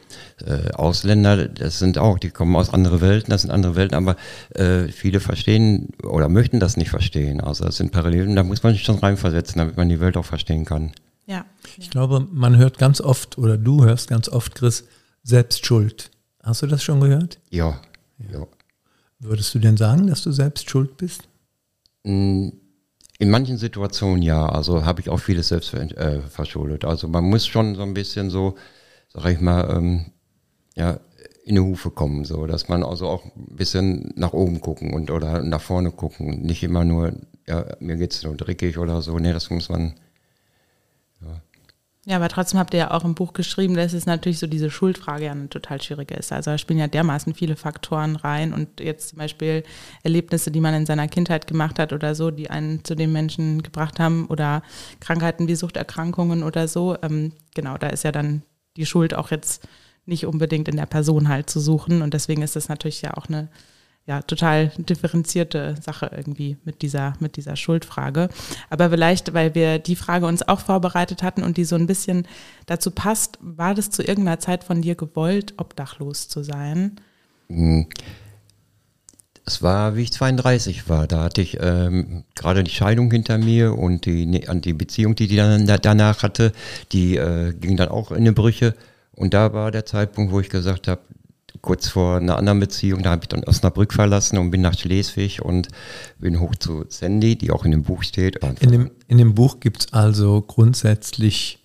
äh, 0.45 0.71
Ausländer, 0.73 1.47
das 1.47 1.79
sind 1.79 1.97
auch, 1.97 2.19
die 2.19 2.29
kommen 2.29 2.55
aus 2.55 2.73
anderen 2.73 3.01
Welten, 3.01 3.31
das 3.31 3.41
sind 3.41 3.51
andere 3.51 3.75
Welten, 3.75 3.95
aber 3.95 4.15
äh, 4.55 4.87
viele 4.87 5.19
verstehen 5.19 5.89
oder 6.03 6.29
möchten 6.29 6.59
das 6.59 6.77
nicht 6.77 6.89
verstehen. 6.89 7.41
Also 7.41 7.65
das 7.65 7.77
sind 7.77 7.91
Parallelen, 7.91 8.35
da 8.35 8.43
muss 8.43 8.63
man 8.63 8.73
sich 8.73 8.83
schon 8.83 8.99
reinversetzen, 8.99 9.59
damit 9.59 9.77
man 9.77 9.89
die 9.89 9.99
Welt 9.99 10.17
auch 10.17 10.25
verstehen 10.25 10.65
kann. 10.65 10.91
Ja. 11.25 11.45
Ich 11.77 11.89
glaube, 11.89 12.27
man 12.31 12.57
hört 12.57 12.77
ganz 12.77 12.99
oft, 12.99 13.37
oder 13.37 13.57
du 13.57 13.85
hörst 13.85 14.09
ganz 14.09 14.27
oft, 14.27 14.55
Chris, 14.55 14.85
selbst 15.23 15.65
schuld. 15.65 16.11
Hast 16.43 16.61
du 16.61 16.67
das 16.67 16.83
schon 16.83 16.99
gehört? 16.99 17.39
Ja. 17.49 17.79
ja. 18.31 18.47
Würdest 19.19 19.53
du 19.53 19.59
denn 19.59 19.77
sagen, 19.77 20.07
dass 20.07 20.23
du 20.23 20.31
selbst 20.31 20.69
schuld 20.69 20.97
bist? 20.97 21.23
In 22.03 22.59
manchen 23.19 23.57
Situationen 23.57 24.23
ja, 24.23 24.47
also 24.47 24.83
habe 24.83 25.01
ich 25.01 25.09
auch 25.09 25.19
vieles 25.19 25.49
selbst 25.49 25.73
äh, 25.73 26.21
verschuldet. 26.21 26.85
Also 26.85 27.07
man 27.07 27.23
muss 27.23 27.45
schon 27.45 27.75
so 27.75 27.83
ein 27.83 27.93
bisschen 27.93 28.31
so, 28.31 28.55
sag 29.13 29.31
ich 29.31 29.41
mal, 29.41 29.69
ähm, 29.69 30.05
ja, 30.75 30.99
in 31.43 31.55
die 31.55 31.61
Hufe 31.61 31.89
kommen, 31.91 32.25
so 32.25 32.45
dass 32.45 32.69
man 32.69 32.83
also 32.83 33.07
auch 33.07 33.25
ein 33.25 33.55
bisschen 33.55 34.13
nach 34.15 34.33
oben 34.33 34.61
gucken 34.61 34.93
und 34.93 35.11
oder 35.11 35.41
nach 35.41 35.61
vorne 35.61 35.91
gucken. 35.91 36.41
Nicht 36.41 36.63
immer 36.63 36.85
nur, 36.85 37.13
ja, 37.47 37.65
mir 37.79 37.97
geht's 37.97 38.23
nur 38.23 38.35
dreckig 38.35 38.77
oder 38.77 39.01
so. 39.01 39.17
Nee, 39.17 39.33
das 39.33 39.49
muss 39.49 39.69
man. 39.69 39.95
Ja. 41.21 41.41
ja, 42.05 42.15
aber 42.17 42.29
trotzdem 42.29 42.59
habt 42.59 42.73
ihr 42.73 42.79
ja 42.79 42.91
auch 42.91 43.03
im 43.03 43.15
Buch 43.15 43.33
geschrieben, 43.33 43.75
dass 43.75 43.93
es 43.93 44.05
natürlich 44.05 44.39
so 44.39 44.47
diese 44.47 44.69
Schuldfrage 44.69 45.25
ja 45.25 45.31
eine 45.31 45.49
total 45.49 45.81
schwierige 45.81 46.13
ist. 46.13 46.31
Also 46.31 46.51
da 46.51 46.57
spielen 46.57 46.79
ja 46.79 46.87
dermaßen 46.87 47.33
viele 47.33 47.55
Faktoren 47.55 48.15
rein 48.15 48.53
und 48.53 48.79
jetzt 48.79 49.09
zum 49.09 49.17
Beispiel 49.17 49.63
Erlebnisse, 50.03 50.51
die 50.51 50.61
man 50.61 50.75
in 50.75 50.85
seiner 50.85 51.07
Kindheit 51.07 51.47
gemacht 51.47 51.79
hat 51.79 51.91
oder 51.91 52.13
so, 52.13 52.29
die 52.29 52.51
einen 52.51 52.83
zu 52.85 52.95
dem 52.95 53.11
Menschen 53.11 53.63
gebracht 53.63 53.99
haben 53.99 54.27
oder 54.27 54.61
Krankheiten 54.99 55.47
wie 55.47 55.55
Suchterkrankungen 55.55 56.43
oder 56.43 56.67
so. 56.67 56.97
Ähm, 57.01 57.33
genau, 57.55 57.77
da 57.79 57.87
ist 57.87 58.03
ja 58.03 58.11
dann 58.11 58.43
die 58.77 58.85
Schuld 58.85 59.13
auch 59.13 59.31
jetzt 59.31 59.67
nicht 60.05 60.25
unbedingt 60.25 60.67
in 60.67 60.77
der 60.77 60.85
Person 60.85 61.29
halt 61.29 61.49
zu 61.49 61.59
suchen. 61.59 62.01
Und 62.01 62.13
deswegen 62.13 62.41
ist 62.41 62.55
das 62.55 62.69
natürlich 62.69 63.01
ja 63.01 63.15
auch 63.15 63.27
eine 63.27 63.49
ja, 64.07 64.21
total 64.23 64.71
differenzierte 64.77 65.75
Sache 65.79 66.11
irgendwie 66.15 66.57
mit 66.63 66.81
dieser, 66.81 67.13
mit 67.19 67.37
dieser 67.37 67.55
Schuldfrage. 67.55 68.29
Aber 68.69 68.89
vielleicht, 68.89 69.33
weil 69.33 69.53
wir 69.53 69.77
die 69.77 69.95
Frage 69.95 70.25
uns 70.25 70.47
auch 70.47 70.59
vorbereitet 70.59 71.21
hatten 71.21 71.43
und 71.43 71.57
die 71.57 71.65
so 71.65 71.75
ein 71.75 71.87
bisschen 71.87 72.27
dazu 72.65 72.91
passt, 72.91 73.37
war 73.41 73.75
das 73.75 73.91
zu 73.91 74.01
irgendeiner 74.01 74.39
Zeit 74.39 74.63
von 74.63 74.81
dir 74.81 74.95
gewollt, 74.95 75.53
obdachlos 75.57 76.27
zu 76.27 76.43
sein? 76.43 76.99
Es 79.45 79.61
war, 79.61 79.95
wie 79.95 80.03
ich 80.03 80.13
32 80.13 80.87
war. 80.87 81.07
Da 81.07 81.23
hatte 81.23 81.41
ich 81.41 81.57
ähm, 81.59 82.23
gerade 82.35 82.63
die 82.63 82.71
Scheidung 82.71 83.09
hinter 83.11 83.37
mir 83.37 83.77
und 83.77 84.05
die, 84.05 84.25
ne, 84.25 84.41
die 84.55 84.73
Beziehung, 84.73 85.15
die 85.15 85.27
die 85.27 85.35
dann 85.35 85.65
danach 85.65 86.23
hatte, 86.23 86.51
die 86.91 87.17
äh, 87.17 87.53
ging 87.53 87.75
dann 87.77 87.89
auch 87.89 88.11
in 88.11 88.25
die 88.25 88.31
Brüche. 88.31 88.75
Und 89.15 89.33
da 89.33 89.53
war 89.53 89.71
der 89.71 89.85
Zeitpunkt, 89.85 90.31
wo 90.31 90.39
ich 90.39 90.49
gesagt 90.49 90.87
habe, 90.87 91.01
kurz 91.61 91.87
vor 91.87 92.17
einer 92.17 92.37
anderen 92.37 92.59
Beziehung, 92.59 93.03
da 93.03 93.11
habe 93.11 93.23
ich 93.23 93.29
dann 93.29 93.43
Osnabrück 93.43 93.93
verlassen 93.93 94.37
und 94.37 94.51
bin 94.51 94.61
nach 94.61 94.77
Schleswig 94.77 95.41
und 95.41 95.67
bin 96.17 96.39
hoch 96.39 96.55
zu 96.55 96.85
Sandy, 96.89 97.37
die 97.37 97.51
auch 97.51 97.65
in 97.65 97.71
dem 97.71 97.83
Buch 97.83 98.03
steht. 98.03 98.37
In 98.59 98.71
dem, 98.71 98.91
in 99.07 99.17
dem 99.17 99.35
Buch 99.35 99.59
gibt 99.59 99.81
es 99.81 99.93
also 99.93 100.41
grundsätzlich 100.41 101.59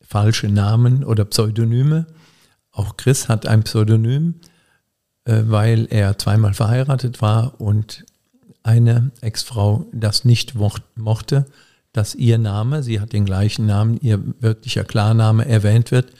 falsche 0.00 0.48
Namen 0.48 1.04
oder 1.04 1.24
Pseudonyme. 1.24 2.06
Auch 2.72 2.96
Chris 2.96 3.28
hat 3.28 3.46
ein 3.46 3.62
Pseudonym, 3.62 4.34
weil 5.24 5.86
er 5.90 6.18
zweimal 6.18 6.54
verheiratet 6.54 7.20
war 7.22 7.60
und 7.60 8.04
eine 8.62 9.10
Ex-Frau 9.20 9.86
das 9.92 10.24
nicht 10.24 10.54
mochte, 10.96 11.46
dass 11.92 12.14
ihr 12.14 12.38
Name, 12.38 12.82
sie 12.82 13.00
hat 13.00 13.12
den 13.12 13.24
gleichen 13.24 13.66
Namen, 13.66 13.98
ihr 14.00 14.20
wirklicher 14.40 14.84
Klarname 14.84 15.46
erwähnt 15.46 15.90
wird. 15.90 16.12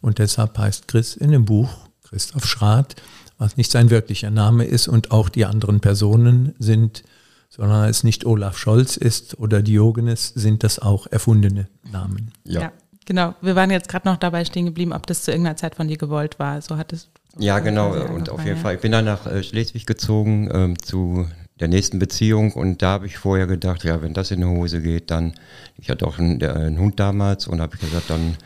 Und 0.00 0.18
deshalb 0.18 0.56
heißt 0.56 0.88
Chris 0.88 1.16
in 1.16 1.32
dem 1.32 1.44
Buch 1.44 1.70
Christoph 2.04 2.46
Schrath, 2.46 2.94
was 3.38 3.56
nicht 3.56 3.70
sein 3.70 3.90
wirklicher 3.90 4.30
Name 4.30 4.64
ist 4.64 4.88
und 4.88 5.10
auch 5.10 5.28
die 5.28 5.44
anderen 5.44 5.80
Personen 5.80 6.54
sind, 6.58 7.02
sondern 7.48 7.88
es 7.88 8.04
nicht 8.04 8.24
Olaf 8.24 8.56
Scholz 8.56 8.96
ist 8.96 9.38
oder 9.38 9.62
Diogenes, 9.62 10.28
sind 10.28 10.62
das 10.62 10.78
auch 10.78 11.06
erfundene 11.08 11.68
Namen. 11.90 12.32
Ja. 12.44 12.60
ja 12.60 12.72
genau. 13.04 13.34
Wir 13.40 13.56
waren 13.56 13.70
jetzt 13.70 13.88
gerade 13.88 14.08
noch 14.08 14.16
dabei 14.16 14.44
stehen 14.44 14.66
geblieben, 14.66 14.92
ob 14.92 15.06
das 15.06 15.22
zu 15.22 15.30
irgendeiner 15.30 15.56
Zeit 15.56 15.74
von 15.74 15.88
dir 15.88 15.96
gewollt 15.96 16.38
war. 16.38 16.60
So 16.62 16.76
hat 16.76 16.92
es. 16.92 17.08
Ja, 17.38 17.58
genau. 17.58 17.92
Und 17.92 18.30
auf 18.30 18.44
jeden 18.44 18.58
Fall. 18.58 18.76
Ich 18.76 18.80
bin 18.80 18.92
dann 18.92 19.04
nach 19.04 19.26
äh, 19.26 19.42
Schleswig 19.42 19.86
gezogen 19.86 20.48
ähm, 20.52 20.78
zu 20.78 21.26
der 21.60 21.68
nächsten 21.68 21.98
Beziehung 21.98 22.52
und 22.52 22.82
da 22.82 22.90
habe 22.90 23.06
ich 23.06 23.16
vorher 23.16 23.46
gedacht, 23.46 23.84
ja, 23.84 24.02
wenn 24.02 24.12
das 24.12 24.30
in 24.30 24.40
die 24.40 24.46
Hose 24.46 24.82
geht, 24.82 25.10
dann, 25.10 25.34
ich 25.78 25.88
hatte 25.88 26.06
auch 26.06 26.18
einen, 26.18 26.42
einen 26.42 26.78
Hund 26.78 27.00
damals 27.00 27.46
und 27.46 27.62
habe 27.62 27.78
gesagt, 27.78 28.10
dann 28.10 28.36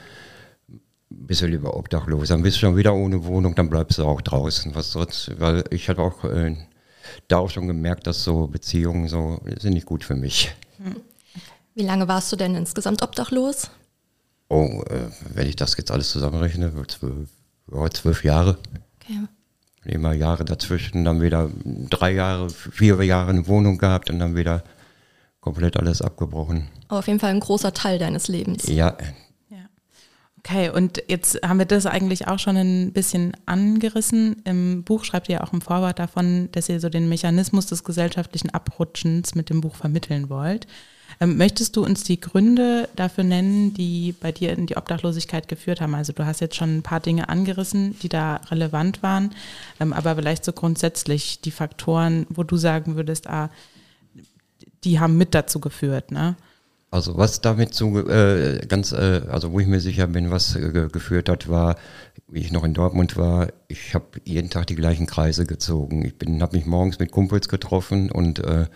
bist 1.09 1.43
du 1.43 1.47
lieber 1.47 1.77
obdachlos, 1.77 2.29
dann 2.29 2.43
bist 2.43 2.57
du 2.57 2.61
schon 2.61 2.77
wieder 2.77 2.95
ohne 2.95 3.25
Wohnung, 3.25 3.57
dann 3.57 3.69
bleibst 3.69 3.99
du 3.99 4.05
auch 4.05 4.21
draußen. 4.21 4.75
Was 4.77 4.93
sonst, 4.93 5.33
weil 5.41 5.65
ich 5.71 5.89
habe 5.89 6.03
auch 6.03 6.25
äh, 6.25 6.57
da 7.27 7.39
auch 7.39 7.51
schon 7.51 7.67
gemerkt, 7.67 8.07
dass 8.07 8.23
so 8.23 8.47
Beziehungen 8.47 9.09
so 9.09 9.41
sind 9.59 9.75
nicht 9.75 9.87
gut 9.87 10.05
für 10.05 10.15
mich. 10.15 10.55
Hm. 10.79 10.97
Wie 11.75 11.83
lange 11.83 12.07
warst 12.07 12.31
du 12.31 12.37
denn 12.37 12.55
insgesamt 12.55 13.03
obdachlos? 13.03 13.71
Oh, 14.49 14.83
äh, 14.89 15.09
wenn 15.35 15.49
ich 15.49 15.57
das 15.57 15.77
jetzt 15.77 15.91
alles 15.91 16.11
zusammenrechne, 16.11 16.73
zwölf, 16.87 17.29
ja, 17.73 17.91
zwölf 17.91 18.25
Jahre. 18.25 18.59
Okay. 19.03 19.21
Immer 19.85 20.13
Jahre 20.13 20.45
dazwischen, 20.45 21.05
dann 21.05 21.23
wieder 21.23 21.51
drei 21.65 22.13
Jahre, 22.13 22.51
vier 22.51 23.03
Jahre 23.03 23.31
eine 23.31 23.47
Wohnung 23.47 23.79
gehabt 23.79 24.11
und 24.11 24.19
dann 24.19 24.37
wieder 24.37 24.63
komplett 25.41 25.77
alles 25.79 26.03
abgebrochen. 26.03 26.69
Aber 26.89 26.99
auf 26.99 27.07
jeden 27.07 27.19
Fall 27.19 27.31
ein 27.31 27.41
großer 27.41 27.73
Teil 27.73 27.99
deines 27.99 28.29
Lebens. 28.29 28.69
Ja, 28.69 28.97
Okay, 30.43 30.71
und 30.71 31.03
jetzt 31.07 31.39
haben 31.47 31.59
wir 31.59 31.67
das 31.67 31.85
eigentlich 31.85 32.27
auch 32.27 32.39
schon 32.39 32.57
ein 32.57 32.93
bisschen 32.95 33.37
angerissen. 33.45 34.41
Im 34.45 34.85
Buch 34.85 35.05
schreibt 35.05 35.29
ihr 35.29 35.45
auch 35.45 35.53
im 35.53 35.61
Vorwort 35.61 35.99
davon, 35.99 36.49
dass 36.53 36.71
ihr 36.71 36.81
so 36.81 36.89
den 36.89 37.11
Mechanismus 37.11 37.67
des 37.67 37.85
gesellschaftlichen 37.85 38.49
Abrutschens 38.49 39.35
mit 39.35 39.51
dem 39.51 39.61
Buch 39.61 39.75
vermitteln 39.75 40.31
wollt. 40.31 40.67
Ähm, 41.23 41.37
möchtest 41.37 41.77
du 41.77 41.85
uns 41.85 42.03
die 42.03 42.19
Gründe 42.19 42.89
dafür 42.97 43.25
nennen, 43.25 43.75
die 43.75 44.15
bei 44.19 44.33
dir 44.33 44.53
in 44.53 44.67
die 44.67 44.79
Obdachlosigkeit 44.79 45.49
geführt 45.49 45.83
haben? 45.83 45.95
Also 45.95 46.15
du 46.15 46.25
hast 46.25 46.41
jetzt 46.41 46.57
schon 46.57 46.79
ein 46.79 46.83
paar 46.83 47.01
Dinge 47.01 47.29
angerissen, 47.29 47.99
die 48.01 48.09
da 48.09 48.37
relevant 48.51 49.03
waren, 49.03 49.35
ähm, 49.81 49.93
aber 49.93 50.17
vielleicht 50.17 50.47
so 50.47 50.53
grundsätzlich 50.53 51.43
die 51.43 51.51
Faktoren, 51.51 52.27
wo 52.31 52.43
du 52.43 52.57
sagen 52.57 52.97
würdest, 52.97 53.27
ah, 53.27 53.51
die 54.83 54.99
haben 54.99 55.19
mit 55.19 55.35
dazu 55.35 55.61
geführt, 55.61 56.11
ne? 56.11 56.37
Also 56.91 57.17
was 57.17 57.41
damit 57.41 57.75
so 57.75 57.99
äh, 58.09 58.67
ganz, 58.67 58.91
äh, 58.93 59.21
also 59.29 59.53
wo 59.53 59.61
ich 59.61 59.67
mir 59.67 59.81
sicher 59.81 60.07
bin, 60.09 60.31
was 60.31 60.57
äh, 60.57 60.89
geführt 60.91 61.29
hat, 61.29 61.49
war, 61.49 61.77
wie 62.29 62.41
ich 62.41 62.51
noch 62.51 62.65
in 62.65 62.75
Dortmund 62.75 63.17
war, 63.17 63.49
ich 63.69 63.95
habe 63.95 64.07
jeden 64.25 64.51
Tag 64.51 64.67
die 64.67 64.75
gleichen 64.75 65.07
Kreise 65.07 65.45
gezogen. 65.45 66.05
Ich 66.05 66.17
bin, 66.19 66.43
habe 66.43 66.57
mich 66.57 66.67
morgens 66.67 66.99
mit 66.99 67.13
Kumpels 67.13 67.49
getroffen 67.49 68.11
und 68.11 68.41
äh, 68.41 68.67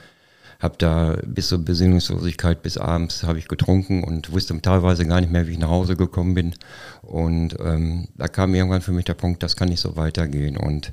habe 0.60 0.76
da 0.78 1.18
bis 1.26 1.48
zur 1.48 1.58
Besinnungslosigkeit 1.58 2.62
bis 2.62 2.78
abends 2.78 3.22
habe 3.22 3.38
ich 3.38 3.48
getrunken 3.48 4.04
und 4.04 4.32
wusste 4.32 4.60
teilweise 4.60 5.06
gar 5.06 5.20
nicht 5.20 5.32
mehr, 5.32 5.46
wie 5.46 5.52
ich 5.52 5.58
nach 5.58 5.68
Hause 5.68 5.96
gekommen 5.96 6.34
bin. 6.34 6.54
Und 7.02 7.56
ähm, 7.60 8.08
da 8.16 8.28
kam 8.28 8.54
irgendwann 8.54 8.82
für 8.82 8.92
mich 8.92 9.04
der 9.04 9.14
Punkt, 9.14 9.42
das 9.42 9.56
kann 9.56 9.68
nicht 9.68 9.80
so 9.80 9.96
weitergehen. 9.96 10.56
Und 10.56 10.92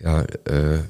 ja, 0.00 0.22
äh, 0.44 0.80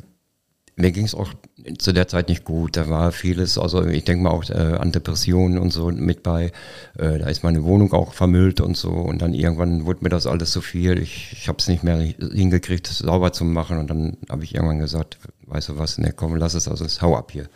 mir 0.76 0.92
ging 0.92 1.06
es 1.06 1.14
auch 1.14 1.32
zu 1.78 1.92
der 1.92 2.06
Zeit 2.06 2.28
nicht 2.28 2.44
gut. 2.44 2.76
Da 2.76 2.88
war 2.88 3.10
vieles, 3.10 3.56
also 3.56 3.84
ich 3.84 4.04
denke 4.04 4.22
mal 4.22 4.30
auch 4.30 4.48
äh, 4.50 4.76
an 4.78 4.92
Depressionen 4.92 5.58
und 5.58 5.72
so 5.72 5.90
mit 5.90 6.22
bei. 6.22 6.52
Äh, 6.98 7.18
da 7.18 7.28
ist 7.28 7.42
meine 7.42 7.64
Wohnung 7.64 7.92
auch 7.94 8.12
vermüllt 8.12 8.60
und 8.60 8.76
so. 8.76 8.90
Und 8.90 9.22
dann 9.22 9.32
irgendwann 9.32 9.86
wurde 9.86 10.00
mir 10.02 10.10
das 10.10 10.26
alles 10.26 10.50
zu 10.50 10.60
viel. 10.60 10.98
Ich, 10.98 11.32
ich 11.32 11.48
habe 11.48 11.58
es 11.58 11.68
nicht 11.68 11.82
mehr 11.82 11.96
hingekriegt, 11.98 12.86
sauber 12.86 13.32
zu 13.32 13.44
machen. 13.44 13.78
Und 13.78 13.88
dann 13.88 14.18
habe 14.28 14.44
ich 14.44 14.54
irgendwann 14.54 14.78
gesagt, 14.78 15.18
weißt 15.46 15.70
du 15.70 15.78
was, 15.78 15.96
ne 15.96 16.12
komm, 16.14 16.36
lass 16.36 16.54
es, 16.54 16.68
also 16.68 16.86
hau 17.00 17.16
ab 17.16 17.32
hier. 17.32 17.48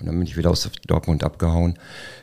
Und 0.00 0.06
dann 0.06 0.18
bin 0.18 0.26
ich 0.26 0.36
wieder 0.36 0.50
aus 0.50 0.70
Dortmund 0.86 1.24
abgehauen. 1.24 1.78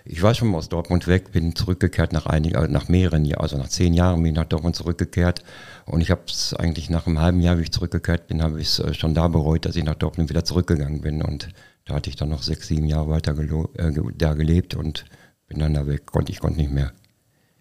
Ich 0.05 0.22
war 0.22 0.34
schon 0.34 0.50
mal 0.50 0.58
aus 0.58 0.70
Dortmund 0.70 1.08
weg, 1.08 1.32
bin 1.32 1.55
zurückgekehrt 1.55 2.13
nach 2.13 2.25
einigen, 2.25 2.55
also 2.55 2.72
nach 2.72 2.89
mehreren 2.89 3.25
Jahren, 3.25 3.41
also 3.41 3.58
nach 3.58 3.70
zehn 3.70 3.93
Jahren 3.93 4.22
bin 4.22 4.34
ich 4.34 4.38
nach 4.38 4.46
Dortmund 4.46 4.75
zurückgekehrt. 4.75 5.43
Und 5.86 6.01
ich 6.01 6.12
habe 6.12 6.22
es 6.27 6.53
eigentlich 6.53 6.89
nach 6.89 7.08
einem 7.08 7.20
halben 7.20 7.41
Jahr, 7.41 7.58
wie 7.58 7.63
ich 7.63 7.72
zurückgekehrt 7.72 8.27
bin, 8.27 8.41
habe 8.41 8.60
ich 8.62 8.67
es 8.67 8.79
äh, 8.79 8.93
schon 8.93 9.13
da 9.13 9.27
bereut, 9.27 9.65
dass 9.65 9.75
ich 9.75 9.84
nach 9.84 9.96
Dortmund 9.96 10.29
wieder 10.29 10.43
zurückgegangen 10.43 11.01
bin. 11.01 11.22
Und 11.22 11.50
da 11.86 11.96
hatte 11.96 12.10
ich 12.10 12.15
dann 12.15 12.29
noch 12.29 12.43
sechs, 12.43 12.67
sieben 12.67 12.86
Jahre 12.88 13.10
weiter 13.10 13.38
äh, 13.38 13.91
da 14.17 14.34
gelebt 14.34 14.75
und 14.75 15.05
bin 15.48 15.60
dann 15.60 15.74
da 15.74 15.88
weg, 15.88 16.05
konnte 16.05 16.32
ich 16.32 16.39
konnte 16.39 16.60
nicht 16.60 16.72
mehr. 16.72 16.93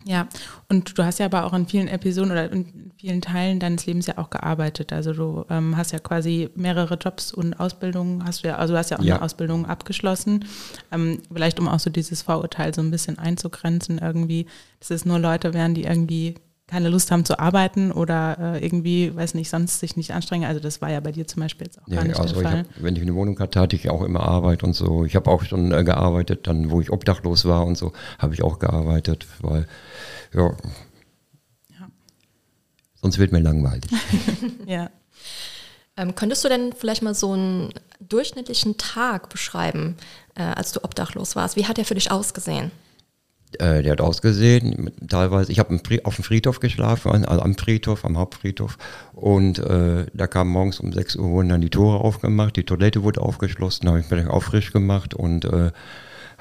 Ja, 0.05 0.29
und 0.69 0.99
du 0.99 1.05
hast 1.05 1.19
ja 1.19 1.27
aber 1.27 1.45
auch 1.45 1.53
in 1.53 1.67
vielen 1.67 1.89
Episoden 1.89 2.33
oder 2.33 2.51
in 2.51 2.91
vielen 2.97 3.21
Teilen 3.21 3.61
deines 3.61 3.87
Lebens 3.87 4.07
ja 4.07 4.19
auch 4.19 4.31
gearbeitet. 4.31 4.93
Also 4.93 5.13
du 5.13 5.45
ähm, 5.49 5.77
hast 5.77 5.93
ja 5.93 5.99
quasi 5.99 6.51
mehrere 6.55 6.95
Jobs 6.95 7.33
und 7.33 7.55
Ausbildungen, 7.55 8.25
hast 8.25 8.43
du 8.43 8.49
ja, 8.49 8.57
also 8.57 8.75
du 8.75 8.79
hast 8.79 8.91
ja 8.91 8.99
auch 8.99 9.05
ja. 9.05 9.17
eine 9.17 9.25
Ausbildung 9.25 9.67
abgeschlossen. 9.67 10.45
Ähm, 10.91 11.21
vielleicht 11.33 11.61
um 11.61 11.69
auch 11.69 11.81
so 11.81 11.91
dieses 11.91 12.23
Vorurteil 12.23 12.75
so 12.75 12.81
ein 12.81 12.91
bisschen 12.91 13.19
einzugrenzen 13.19 13.99
irgendwie, 13.99 14.47
dass 14.81 14.91
es 14.91 15.05
nur 15.05 15.19
Leute 15.19 15.55
wären, 15.55 15.75
die 15.75 15.85
irgendwie 15.85 16.35
keine 16.73 16.88
Lust 16.88 17.11
haben 17.11 17.26
zu 17.26 17.38
arbeiten 17.38 17.93
oder 17.93 18.55
äh, 18.57 18.64
irgendwie, 18.64 19.14
weiß 19.14 19.35
nicht, 19.35 19.50
sonst 19.50 19.79
sich 19.81 19.95
nicht 19.99 20.12
anstrengen. 20.14 20.47
Also 20.47 20.59
das 20.59 20.81
war 20.81 20.91
ja 20.91 21.00
bei 21.00 21.12
dir 21.12 21.26
zum 21.29 21.43
Beispiel 21.43 21.67
jetzt 21.67 21.83
auch 21.83 21.87
Nee, 21.87 21.97
gar 21.97 22.05
nicht 22.05 22.19
also 22.19 22.33
der 22.35 22.43
ich 22.43 22.49
Fall. 22.49 22.59
hab, 22.61 22.67
wenn 22.83 22.97
ich 22.97 23.02
eine 23.02 23.14
Wohnung 23.14 23.38
hatte, 23.38 23.61
hatte 23.61 23.76
ich 23.76 23.91
auch 23.91 24.00
immer 24.00 24.21
Arbeit 24.21 24.62
und 24.62 24.73
so. 24.73 25.05
Ich 25.05 25.14
habe 25.14 25.31
auch 25.31 25.43
schon 25.45 25.71
äh, 25.71 25.85
gearbeitet, 25.85 26.47
dann 26.47 26.71
wo 26.71 26.81
ich 26.81 26.91
obdachlos 26.91 27.45
war 27.45 27.67
und 27.67 27.76
so, 27.76 27.93
habe 28.19 28.33
ich 28.33 28.43
auch 28.43 28.59
gearbeitet, 28.59 29.26
weil 29.43 29.67
ja, 30.35 30.49
Ja. 31.79 31.88
sonst 33.02 33.19
wird 33.19 33.33
mir 33.33 33.41
langweilig. 33.41 33.91
ja. 34.67 34.88
Ähm, 35.99 36.14
könntest 36.14 36.43
du 36.43 36.49
denn 36.49 36.73
vielleicht 36.73 37.02
mal 37.02 37.14
so 37.14 37.33
einen 37.33 37.75
durchschnittlichen 38.00 38.79
Tag 38.79 39.29
beschreiben, 39.29 39.99
äh, 40.37 40.43
als 40.43 40.73
du 40.73 40.83
obdachlos 40.83 41.37
warst? 41.37 41.57
Wie 41.57 41.67
hat 41.67 41.76
der 41.76 41.85
für 41.85 41.95
dich 41.95 42.11
ausgesehen? 42.11 42.71
Äh, 43.59 43.83
der 43.83 43.93
hat 43.93 44.01
ausgesehen, 44.01 44.91
teilweise, 45.09 45.53
ich 45.53 45.59
habe 45.59 45.79
auf 46.05 46.17
dem 46.17 46.25
Friedhof 46.25 46.61
geschlafen, 46.61 47.25
also 47.25 47.43
am 47.43 47.55
Friedhof, 47.55 48.05
am 48.05 48.19
Hauptfriedhof. 48.19 48.79
Und 49.13 49.59
äh, 49.59 50.07
da 50.15 50.27
kam 50.27 50.49
morgens 50.49 50.81
um 50.81 50.93
6 50.93 51.17
Uhr 51.17 51.31
wurden 51.31 51.49
dann 51.49 51.61
die 51.61 51.71
Tore 51.71 52.01
aufgemacht, 52.01 52.57
die 52.57 52.65
Toilette 52.65 53.03
wurde 53.03 53.21
aufgeschlossen, 53.21 53.89
habe 53.89 54.01
ich 54.01 54.11
mir 54.11 54.17
dann 54.19 54.29
auch 54.29 54.43
frisch 54.43 54.73
gemacht 54.73 55.15
und 55.15 55.45
äh, 55.45 55.73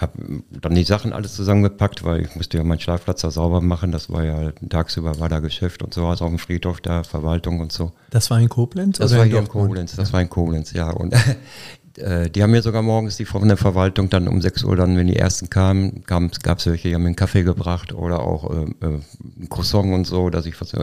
habe 0.01 0.43
dann 0.49 0.73
die 0.73 0.83
Sachen 0.83 1.13
alles 1.13 1.35
zusammengepackt, 1.35 2.03
weil 2.03 2.21
ich 2.21 2.35
musste 2.35 2.57
ja 2.57 2.63
meinen 2.63 2.79
Schlafplatz 2.79 3.21
da 3.21 3.29
sauber 3.29 3.61
machen. 3.61 3.91
Das 3.91 4.09
war 4.09 4.23
ja 4.23 4.51
tagsüber 4.67 5.19
war 5.19 5.29
da 5.29 5.39
Geschäft 5.39 5.83
und 5.83 5.93
so, 5.93 6.07
also 6.07 6.25
auf 6.25 6.31
dem 6.31 6.39
Friedhof 6.39 6.81
da, 6.81 7.03
Verwaltung 7.03 7.59
und 7.59 7.71
so. 7.71 7.91
Das 8.09 8.31
war 8.31 8.39
in 8.39 8.49
Koblenz? 8.49 8.97
Das 8.97 9.15
war 9.15 9.25
hier 9.25 9.37
in? 9.37 9.47
Koblenz, 9.47 9.95
das 9.95 10.11
war 10.11 10.21
in 10.21 10.29
Koblenz, 10.29 10.73
ja. 10.73 10.89
Und 10.89 11.13
äh, 11.97 12.29
die 12.29 12.43
haben 12.43 12.51
mir 12.51 12.61
sogar 12.61 12.81
morgens, 12.81 13.17
die 13.17 13.25
von 13.25 13.47
der 13.47 13.57
Verwaltung, 13.57 14.09
dann 14.09 14.27
um 14.27 14.41
6 14.41 14.63
Uhr, 14.63 14.75
dann, 14.75 14.97
wenn 14.97 15.07
die 15.07 15.15
ersten 15.15 15.49
kamen, 15.49 16.03
gab 16.05 16.59
es 16.59 16.65
welche, 16.65 16.89
die 16.89 16.95
haben 16.95 17.03
mir 17.03 17.07
einen 17.07 17.15
Kaffee 17.15 17.43
gebracht 17.43 17.93
oder 17.93 18.21
auch 18.21 18.49
äh, 18.49 18.63
äh, 18.85 18.99
ein 19.39 19.49
Croissant 19.49 19.93
und 19.93 20.05
so, 20.05 20.29
dass 20.29 20.45
ich 20.45 20.59
was 20.59 20.73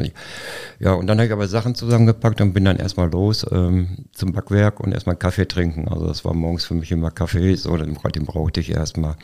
Ja, 0.79 0.93
und 0.93 1.07
dann 1.07 1.19
habe 1.19 1.27
ich 1.27 1.33
aber 1.33 1.49
Sachen 1.49 1.75
zusammengepackt 1.75 2.41
und 2.41 2.53
bin 2.53 2.65
dann 2.65 2.77
erstmal 2.77 3.11
los 3.11 3.47
ähm, 3.50 4.07
zum 4.12 4.33
Backwerk 4.33 4.81
und 4.81 4.93
erstmal 4.93 5.17
Kaffee 5.17 5.47
trinken. 5.47 5.88
Also 5.88 6.07
das 6.07 6.25
war 6.25 6.35
morgens 6.35 6.65
für 6.65 6.75
mich 6.75 6.91
immer 6.93 7.11
Kaffee, 7.11 7.55
so, 7.55 7.77
den, 7.77 7.97
den 8.15 8.25
brauchte 8.27 8.61
ich 8.61 8.71
erstmal. 8.71 9.17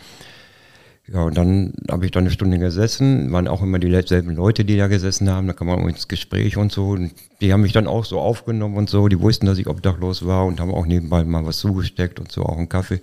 Ja, 1.07 1.23
und 1.23 1.37
dann 1.37 1.75
habe 1.91 2.07
ich 2.07 2.13
da 2.13 2.21
eine 2.21 2.31
Stunde 2.31 2.59
gesessen, 2.59 3.31
waren 3.31 3.47
auch 3.47 3.63
immer 3.63 3.79
dieselben 3.79 4.35
Leute, 4.35 4.65
die 4.65 4.79
da 4.79 4.87
gesessen 4.87 5.29
haben, 5.29 5.47
da 5.47 5.53
kam 5.53 5.67
man 5.67 5.87
ins 5.87 6.09
Gespräch 6.09 6.57
und 6.57 6.73
so. 6.73 6.91
Und 6.91 7.13
die 7.43 7.53
haben 7.53 7.61
mich 7.61 7.75
dann 7.75 7.87
auch 7.87 8.07
so 8.07 8.21
aufgenommen 8.21 8.77
und 8.77 8.89
so, 8.89 9.09
die 9.09 9.21
wussten, 9.21 9.45
dass 9.45 9.59
ich 9.59 9.67
obdachlos 9.67 10.25
war 10.25 10.47
und 10.47 10.61
haben 10.61 10.73
auch 10.73 10.87
nebenbei 10.87 11.23
mal 11.25 11.45
was 11.45 11.59
zugesteckt 11.59 12.21
und 12.21 12.33
so, 12.33 12.45
auch 12.45 12.57
einen 12.57 12.71
Kaffee. 12.71 13.03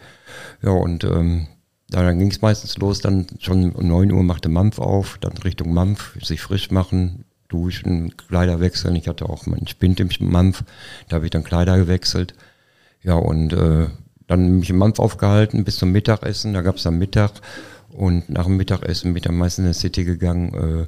Ja, 0.63 0.71
und 0.71 1.03
ähm, 1.03 1.47
dann 1.91 2.17
ging 2.17 2.31
es 2.31 2.41
meistens 2.41 2.75
los, 2.79 3.01
dann 3.01 3.27
schon 3.39 3.71
um 3.73 3.87
9 3.87 4.11
Uhr 4.11 4.23
machte 4.23 4.49
Mampf 4.49 4.79
auf, 4.79 5.19
dann 5.21 5.37
Richtung 5.37 5.71
Mampf, 5.71 6.17
sich 6.25 6.41
frisch 6.41 6.71
machen, 6.71 7.25
duschen, 7.49 8.17
Kleider 8.17 8.59
wechseln. 8.59 8.95
Ich 8.95 9.07
hatte 9.07 9.29
auch 9.29 9.45
meinen 9.45 9.67
Spind 9.67 9.99
im 9.99 10.09
Mampf, 10.21 10.63
da 11.07 11.17
habe 11.17 11.25
ich 11.25 11.31
dann 11.31 11.43
Kleider 11.43 11.77
gewechselt. 11.77 12.33
Ja, 13.03 13.13
und 13.13 13.53
äh, 13.53 13.87
dann 14.25 14.59
mich 14.59 14.69
im 14.71 14.77
Mampf 14.77 14.97
aufgehalten 14.97 15.65
bis 15.65 15.75
zum 15.75 15.91
Mittagessen, 15.91 16.53
da 16.53 16.61
gab 16.61 16.77
es 16.77 16.83
dann 16.83 16.97
Mittag. 16.97 17.31
Und 17.93 18.29
nach 18.29 18.45
dem 18.45 18.57
Mittagessen 18.57 19.13
bin 19.13 19.17
ich 19.17 19.23
dann 19.23 19.37
meistens 19.37 19.65
in 19.65 19.71
die 19.71 19.77
City 19.77 20.03
gegangen. 20.03 20.53
Äh, 20.53 20.87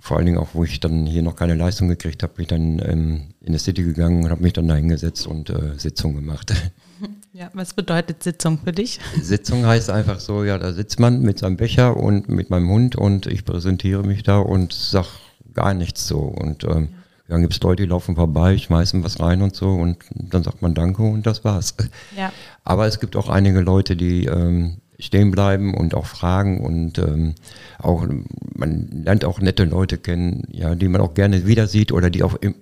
vor 0.00 0.16
allen 0.16 0.26
Dingen 0.26 0.38
auch, 0.38 0.48
wo 0.54 0.64
ich 0.64 0.80
dann 0.80 1.06
hier 1.06 1.22
noch 1.22 1.36
keine 1.36 1.54
Leistung 1.54 1.88
gekriegt 1.88 2.22
habe, 2.22 2.34
bin 2.34 2.42
ich 2.42 2.48
dann 2.48 2.78
ähm, 2.84 3.22
in 3.40 3.52
die 3.52 3.58
City 3.58 3.82
gegangen 3.82 4.24
und 4.24 4.30
habe 4.30 4.42
mich 4.42 4.52
dann 4.52 4.66
da 4.66 4.74
hingesetzt 4.74 5.26
und 5.26 5.50
äh, 5.50 5.78
Sitzung 5.78 6.14
gemacht. 6.16 6.52
ja. 7.32 7.50
Was 7.54 7.74
bedeutet 7.74 8.22
Sitzung 8.22 8.58
für 8.58 8.72
dich? 8.72 8.98
Sitzung 9.20 9.66
heißt 9.66 9.90
einfach 9.90 10.20
so, 10.20 10.42
ja, 10.42 10.58
da 10.58 10.72
sitzt 10.72 10.98
man 10.98 11.22
mit 11.22 11.38
seinem 11.38 11.56
Becher 11.56 11.96
und 11.96 12.28
mit 12.28 12.50
meinem 12.50 12.68
Hund 12.68 12.96
und 12.96 13.26
ich 13.26 13.44
präsentiere 13.44 14.02
mich 14.02 14.22
da 14.24 14.38
und 14.38 14.72
sag 14.72 15.06
gar 15.54 15.74
nichts 15.74 16.08
so. 16.08 16.18
Und 16.18 16.64
ähm, 16.64 16.88
dann 17.28 17.40
gibt 17.40 17.54
es 17.54 17.60
Leute, 17.60 17.84
die 17.84 17.88
laufen 17.88 18.16
vorbei, 18.16 18.58
schmeißen 18.58 19.02
was 19.02 19.20
rein 19.20 19.42
und 19.42 19.54
so 19.54 19.70
und 19.70 19.98
dann 20.10 20.42
sagt 20.42 20.60
man 20.60 20.74
Danke 20.74 21.02
und 21.02 21.26
das 21.26 21.44
war's. 21.44 21.74
Ja. 22.16 22.32
Aber 22.64 22.86
es 22.86 23.00
gibt 23.00 23.16
auch 23.16 23.28
einige 23.28 23.60
Leute, 23.60 23.96
die 23.96 24.26
ähm, 24.26 24.78
stehen 25.04 25.30
bleiben 25.30 25.74
und 25.74 25.94
auch 25.94 26.06
fragen 26.06 26.60
und 26.60 26.98
ähm, 26.98 27.34
auch 27.78 28.06
man 28.54 28.88
lernt 29.04 29.24
auch 29.24 29.40
nette 29.40 29.64
Leute 29.64 29.98
kennen, 29.98 30.44
ja, 30.50 30.74
die 30.74 30.88
man 30.88 31.00
auch 31.00 31.14
gerne 31.14 31.46
wieder 31.46 31.66
sieht 31.66 31.92
oder 31.92 32.10
die 32.10 32.22
auch 32.22 32.34
im, 32.34 32.54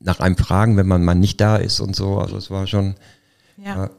nach 0.00 0.20
einem 0.20 0.36
fragen, 0.36 0.76
wenn 0.76 0.86
man 0.86 1.04
mal 1.04 1.14
nicht 1.14 1.40
da 1.40 1.56
ist 1.56 1.80
und 1.80 1.94
so. 1.94 2.18
Also 2.18 2.36
es 2.36 2.50
war 2.50 2.66
schon 2.66 2.94
Ja. 3.56 3.76
Ja. 3.76 3.90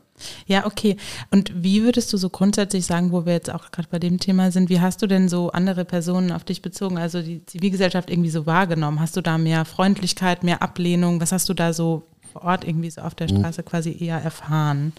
Ja, 0.46 0.66
okay. 0.66 0.98
Und 1.32 1.52
wie 1.64 1.84
würdest 1.84 2.12
du 2.14 2.18
so 2.18 2.30
grundsätzlich 2.30 2.86
sagen, 2.86 3.12
wo 3.12 3.26
wir 3.26 3.34
jetzt 3.34 3.52
auch 3.52 3.72
gerade 3.72 3.88
bei 3.90 4.00
dem 4.00 4.20
Thema 4.20 4.52
sind, 4.52 4.70
wie 4.70 4.80
hast 4.80 5.02
du 5.02 5.08
denn 5.08 5.30
so 5.30 5.52
andere 5.52 5.86
Personen 5.86 6.32
auf 6.32 6.44
dich 6.44 6.62
bezogen, 6.62 6.98
also 6.98 7.22
die 7.22 7.46
Zivilgesellschaft 7.46 8.10
irgendwie 8.10 8.30
so 8.30 8.46
wahrgenommen? 8.46 9.00
Hast 9.00 9.18
du 9.18 9.22
da 9.22 9.38
mehr 9.38 9.66
Freundlichkeit, 9.66 10.44
mehr 10.44 10.62
Ablehnung? 10.62 11.22
Was 11.22 11.32
hast 11.32 11.50
du 11.50 11.54
da 11.54 11.74
so 11.74 12.04
vor 12.32 12.44
Ort 12.44 12.68
irgendwie 12.68 12.90
so 12.90 13.02
auf 13.02 13.16
der 13.16 13.28
Straße 13.28 13.64
quasi 13.64 13.96
eher 14.00 14.18
erfahren? 14.18 14.94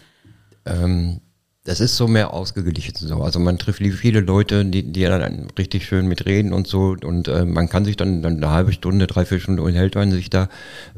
Ähm, 0.67 1.21
das 1.65 1.81
ist 1.81 1.97
so 1.97 2.09
mehr 2.09 2.33
ausgeglichen 2.33 2.95
so. 2.97 3.23
Also 3.23 3.39
man 3.39 3.59
trifft 3.59 3.81
viele 3.81 4.21
Leute, 4.21 4.65
die, 4.65 4.83
die 4.83 5.03
dann 5.03 5.49
richtig 5.57 5.85
schön 5.87 6.09
mitreden 6.09 6.53
und 6.53 6.67
so 6.67 6.97
und 7.05 7.29
äh, 7.29 7.45
man 7.45 7.69
kann 7.69 7.85
sich 7.85 7.97
dann, 7.97 8.23
dann 8.23 8.37
eine 8.39 8.51
halbe 8.51 8.73
Stunde, 8.73 9.07
dreiviertel 9.07 9.43
Stunde 9.43 9.63
unterhält 9.63 9.95
man 9.95 10.11
sich 10.11 10.29
da. 10.29 10.49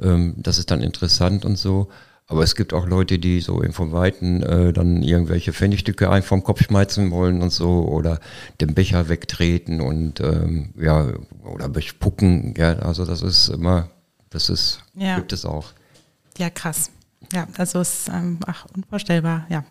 Ähm, 0.02 0.34
das 0.38 0.58
ist 0.58 0.70
dann 0.70 0.82
interessant 0.82 1.44
und 1.44 1.56
so. 1.56 1.88
Aber 2.26 2.42
es 2.42 2.56
gibt 2.56 2.72
auch 2.72 2.86
Leute, 2.86 3.18
die 3.18 3.42
so 3.42 3.62
vom 3.72 3.92
Weiten 3.92 4.42
äh, 4.42 4.72
dann 4.72 5.02
irgendwelche 5.02 5.52
Pfennigstücke 5.52 6.08
ein 6.08 6.22
vom 6.22 6.42
Kopf 6.42 6.62
schmeißen 6.64 7.10
wollen 7.10 7.42
und 7.42 7.50
so 7.50 7.86
oder 7.86 8.18
den 8.62 8.72
Becher 8.74 9.10
wegtreten 9.10 9.82
und 9.82 10.20
ähm, 10.20 10.72
ja 10.80 11.12
oder 11.44 11.68
bespucken. 11.68 12.54
Ja, 12.56 12.78
also 12.78 13.04
das 13.04 13.20
ist 13.20 13.48
immer, 13.48 13.90
das 14.30 14.48
ist 14.48 14.80
Ja. 14.94 15.16
gibt 15.16 15.34
es 15.34 15.44
auch. 15.44 15.74
Ja, 16.38 16.48
krass. 16.48 16.90
Ja, 17.32 17.46
also 17.58 17.80
es 17.80 18.06
ist 18.06 18.08
ähm, 18.08 18.38
ach, 18.46 18.66
unvorstellbar, 18.74 19.46
ja. 19.50 19.64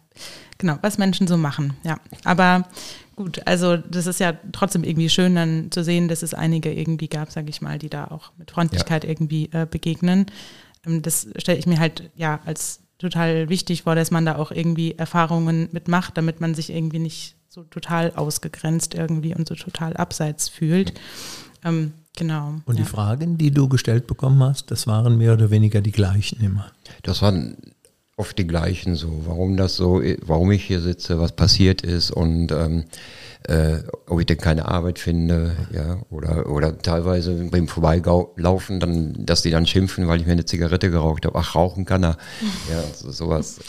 Genau, 0.63 0.77
was 0.81 0.97
Menschen 0.97 1.27
so 1.27 1.35
machen, 1.35 1.73
ja. 1.83 1.97
Aber 2.23 2.63
gut, 3.17 3.45
also 3.45 3.75
das 3.75 4.07
ist 4.07 4.21
ja 4.21 4.31
trotzdem 4.53 4.85
irgendwie 4.85 5.09
schön 5.09 5.35
dann 5.35 5.71
zu 5.71 5.83
sehen, 5.83 6.07
dass 6.07 6.23
es 6.23 6.33
einige 6.33 6.71
irgendwie 6.71 7.09
gab, 7.09 7.33
sage 7.33 7.49
ich 7.49 7.61
mal, 7.61 7.77
die 7.77 7.89
da 7.89 8.05
auch 8.05 8.31
mit 8.37 8.51
Freundlichkeit 8.51 9.03
irgendwie 9.03 9.49
äh, 9.51 9.67
begegnen. 9.69 10.27
Ähm, 10.85 11.01
das 11.01 11.27
stelle 11.35 11.59
ich 11.59 11.67
mir 11.67 11.79
halt 11.79 12.11
ja 12.15 12.39
als 12.45 12.79
total 12.97 13.49
wichtig 13.49 13.83
vor, 13.83 13.95
dass 13.95 14.09
man 14.09 14.25
da 14.25 14.37
auch 14.37 14.51
irgendwie 14.51 14.93
Erfahrungen 14.97 15.67
mitmacht, 15.73 16.17
damit 16.17 16.39
man 16.39 16.55
sich 16.55 16.69
irgendwie 16.69 16.99
nicht 16.99 17.35
so 17.49 17.63
total 17.63 18.13
ausgegrenzt 18.15 18.95
irgendwie 18.95 19.35
und 19.35 19.49
so 19.49 19.55
total 19.55 19.97
abseits 19.97 20.47
fühlt. 20.47 20.93
Ähm, 21.65 21.91
genau. 22.15 22.53
Und 22.63 22.77
ja. 22.77 22.85
die 22.85 22.89
Fragen, 22.89 23.37
die 23.37 23.51
du 23.51 23.67
gestellt 23.67 24.07
bekommen 24.07 24.41
hast, 24.41 24.71
das 24.71 24.87
waren 24.87 25.17
mehr 25.17 25.33
oder 25.33 25.51
weniger 25.51 25.81
die 25.81 25.91
gleichen 25.91 26.39
immer. 26.39 26.71
Das 27.01 27.21
waren 27.21 27.57
oft 28.15 28.37
die 28.37 28.47
gleichen 28.47 28.95
so, 28.95 29.23
warum 29.25 29.57
das 29.57 29.75
so, 29.75 30.01
warum 30.21 30.51
ich 30.51 30.65
hier 30.65 30.81
sitze, 30.81 31.19
was 31.19 31.31
passiert 31.31 31.81
ist 31.81 32.11
und 32.11 32.51
ähm, 32.51 32.83
äh, 33.47 33.79
ob 34.07 34.19
ich 34.19 34.25
denn 34.25 34.37
keine 34.37 34.65
Arbeit 34.65 34.99
finde, 34.99 35.55
ja, 35.71 35.97
oder 36.09 36.49
oder 36.49 36.77
teilweise 36.77 37.33
beim 37.51 37.67
Vorbeilaufen, 37.67 38.79
dann, 38.79 39.25
dass 39.25 39.41
die 39.41 39.51
dann 39.51 39.65
schimpfen, 39.65 40.07
weil 40.07 40.21
ich 40.21 40.25
mir 40.25 40.33
eine 40.33 40.45
Zigarette 40.45 40.89
geraucht 40.89 41.25
habe. 41.25 41.37
Ach, 41.37 41.55
rauchen 41.55 41.85
kann 41.85 42.03
er. 42.03 42.17
Ja, 42.69 42.81
so, 42.93 43.11
sowas. 43.11 43.59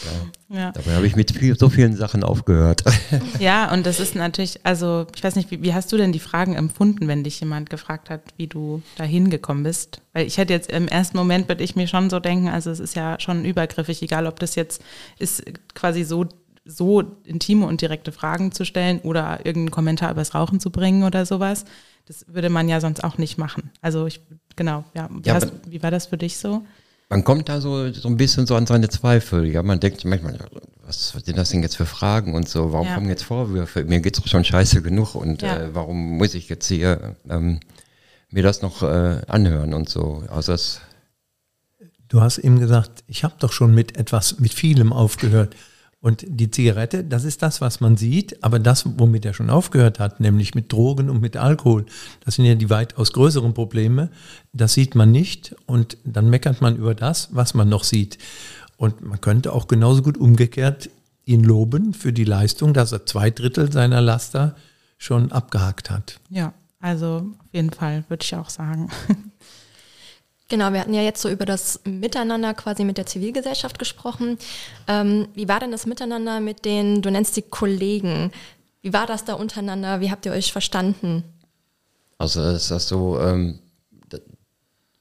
Ja. 0.49 0.55
Ja. 0.57 0.71
Dabei 0.71 0.93
habe 0.95 1.07
ich 1.07 1.15
mit 1.15 1.31
viel, 1.31 1.57
so 1.57 1.69
vielen 1.69 1.95
Sachen 1.95 2.23
aufgehört. 2.23 2.83
Ja, 3.39 3.71
und 3.73 3.85
das 3.85 3.99
ist 3.99 4.15
natürlich, 4.15 4.59
also 4.63 5.05
ich 5.13 5.23
weiß 5.23 5.35
nicht, 5.35 5.51
wie, 5.51 5.61
wie 5.61 5.73
hast 5.73 5.91
du 5.91 5.97
denn 5.97 6.11
die 6.11 6.19
Fragen 6.19 6.55
empfunden, 6.55 7.07
wenn 7.07 7.23
dich 7.23 7.39
jemand 7.39 7.69
gefragt 7.69 8.09
hat, 8.09 8.21
wie 8.37 8.47
du 8.47 8.81
da 8.97 9.03
hingekommen 9.03 9.63
bist? 9.63 10.01
Weil 10.13 10.25
ich 10.25 10.37
hätte 10.37 10.53
jetzt 10.53 10.71
im 10.71 10.87
ersten 10.87 11.17
Moment, 11.17 11.47
würde 11.49 11.63
ich 11.63 11.75
mir 11.75 11.87
schon 11.87 12.09
so 12.09 12.19
denken, 12.19 12.47
also 12.47 12.71
es 12.71 12.79
ist 12.79 12.95
ja 12.95 13.19
schon 13.19 13.45
übergriffig, 13.45 14.01
egal 14.01 14.27
ob 14.27 14.39
das 14.39 14.55
jetzt 14.55 14.81
ist, 15.19 15.43
quasi 15.73 16.03
so, 16.03 16.25
so 16.65 17.01
intime 17.25 17.65
und 17.67 17.81
direkte 17.81 18.11
Fragen 18.11 18.51
zu 18.51 18.65
stellen 18.65 18.99
oder 18.99 19.45
irgendeinen 19.45 19.71
Kommentar 19.71 20.11
übers 20.11 20.33
Rauchen 20.33 20.59
zu 20.59 20.71
bringen 20.71 21.03
oder 21.03 21.25
sowas. 21.25 21.65
Das 22.07 22.25
würde 22.27 22.49
man 22.49 22.67
ja 22.69 22.81
sonst 22.81 23.03
auch 23.03 23.17
nicht 23.17 23.37
machen. 23.37 23.71
Also 23.81 24.05
ich, 24.07 24.21
genau, 24.55 24.83
ja. 24.95 25.09
Wie, 25.11 25.27
Ja, 25.27 25.35
hast, 25.35 25.51
wie 25.67 25.81
war 25.83 25.91
das 25.91 26.07
für 26.07 26.17
dich 26.17 26.37
so? 26.37 26.65
Man 27.09 27.23
kommt 27.23 27.49
da 27.49 27.61
so, 27.61 27.91
so 27.93 28.07
ein 28.09 28.17
bisschen 28.17 28.47
so 28.47 28.55
an 28.55 28.65
seine 28.65 28.89
Zweifel. 28.89 29.45
Ja, 29.45 29.61
man 29.61 29.79
denkt 29.79 30.03
manchmal, 30.05 30.39
was 30.83 31.09
sind 31.09 31.37
das 31.37 31.49
denn 31.49 31.61
jetzt 31.61 31.77
für 31.77 31.85
Fragen 31.85 32.33
und 32.33 32.49
so? 32.49 32.73
Warum 32.73 32.87
Ja. 32.87 32.95
kommen 32.95 33.09
jetzt 33.09 33.23
Vorwürfe? 33.23 33.83
Mir 33.85 33.99
geht's 33.99 34.19
doch 34.19 34.27
schon 34.27 34.43
scheiße 34.43 34.81
genug 34.81 35.13
und 35.13 35.43
Ja. 35.43 35.57
äh, 35.57 35.75
warum 35.75 36.17
muss 36.17 36.33
ich 36.33 36.49
jetzt 36.49 36.67
hier 36.67 37.15
ähm, 37.29 37.59
mir 38.31 38.41
das 38.41 38.63
noch 38.63 38.81
äh, 38.81 39.21
anhören 39.27 39.75
und 39.75 39.87
so? 39.87 40.23
Also 40.29 40.51
das, 40.53 40.81
Du 42.07 42.21
hast 42.21 42.37
eben 42.37 42.59
gesagt, 42.59 43.03
ich 43.07 43.23
habe 43.23 43.35
doch 43.39 43.51
schon 43.51 43.73
mit 43.73 43.97
etwas, 43.97 44.39
mit 44.39 44.53
vielem 44.53 44.93
aufgehört. 44.93 45.55
Und 46.05 46.23
die 46.27 46.51
Zigarette, 46.51 47.03
das 47.03 47.23
ist 47.23 47.41
das, 47.41 47.61
was 47.61 47.81
man 47.81 47.97
sieht, 47.97 48.43
aber 48.43 48.59
das, 48.59 48.85
womit 48.99 49.25
er 49.25 49.33
schon 49.33 49.49
aufgehört 49.49 49.97
hat, 49.97 50.19
nämlich 50.19 50.53
mit 50.53 50.71
Drogen 50.71 51.09
und 51.09 51.19
mit 51.19 51.35
Alkohol, 51.35 51.87
das 52.23 52.35
sind 52.35 52.45
ja 52.45 52.53
die 52.53 52.69
weitaus 52.69 53.11
größeren 53.11 53.55
Probleme, 53.55 54.11
das 54.53 54.75
sieht 54.75 54.93
man 54.93 55.11
nicht 55.11 55.55
und 55.65 55.97
dann 56.03 56.29
meckert 56.29 56.61
man 56.61 56.75
über 56.75 56.93
das, 56.93 57.29
was 57.31 57.55
man 57.55 57.69
noch 57.69 57.83
sieht. 57.83 58.19
Und 58.77 59.01
man 59.01 59.19
könnte 59.19 59.51
auch 59.51 59.67
genauso 59.67 60.03
gut 60.03 60.19
umgekehrt 60.19 60.91
ihn 61.25 61.43
loben 61.43 61.95
für 61.95 62.13
die 62.13 62.23
Leistung, 62.23 62.75
dass 62.75 62.91
er 62.91 63.07
zwei 63.07 63.31
Drittel 63.31 63.71
seiner 63.71 63.99
Laster 63.99 64.55
schon 64.99 65.31
abgehakt 65.31 65.89
hat. 65.89 66.19
Ja, 66.29 66.53
also 66.79 67.31
auf 67.39 67.51
jeden 67.51 67.71
Fall 67.71 68.05
würde 68.09 68.23
ich 68.23 68.35
auch 68.35 68.51
sagen. 68.51 68.91
Genau, 70.47 70.73
wir 70.73 70.79
hatten 70.79 70.93
ja 70.93 71.01
jetzt 71.01 71.21
so 71.21 71.29
über 71.29 71.45
das 71.45 71.79
Miteinander 71.85 72.53
quasi 72.53 72.83
mit 72.83 72.97
der 72.97 73.07
Zivilgesellschaft 73.07 73.79
gesprochen. 73.79 74.37
Ähm, 74.87 75.27
wie 75.33 75.47
war 75.47 75.59
denn 75.59 75.71
das 75.71 75.87
Miteinander 75.87 76.39
mit 76.39 76.65
den, 76.65 77.01
du 77.01 77.09
nennst 77.09 77.35
die 77.35 77.41
Kollegen? 77.41 78.31
Wie 78.83 78.93
war 78.93 79.07
das 79.07 79.25
da 79.25 79.33
untereinander? 79.33 80.01
Wie 80.01 80.11
habt 80.11 80.25
ihr 80.27 80.31
euch 80.31 80.51
verstanden? 80.51 81.23
Also 82.19 82.43
ist 82.43 82.69
das 82.69 82.87
so, 82.87 83.19
ähm, 83.19 83.59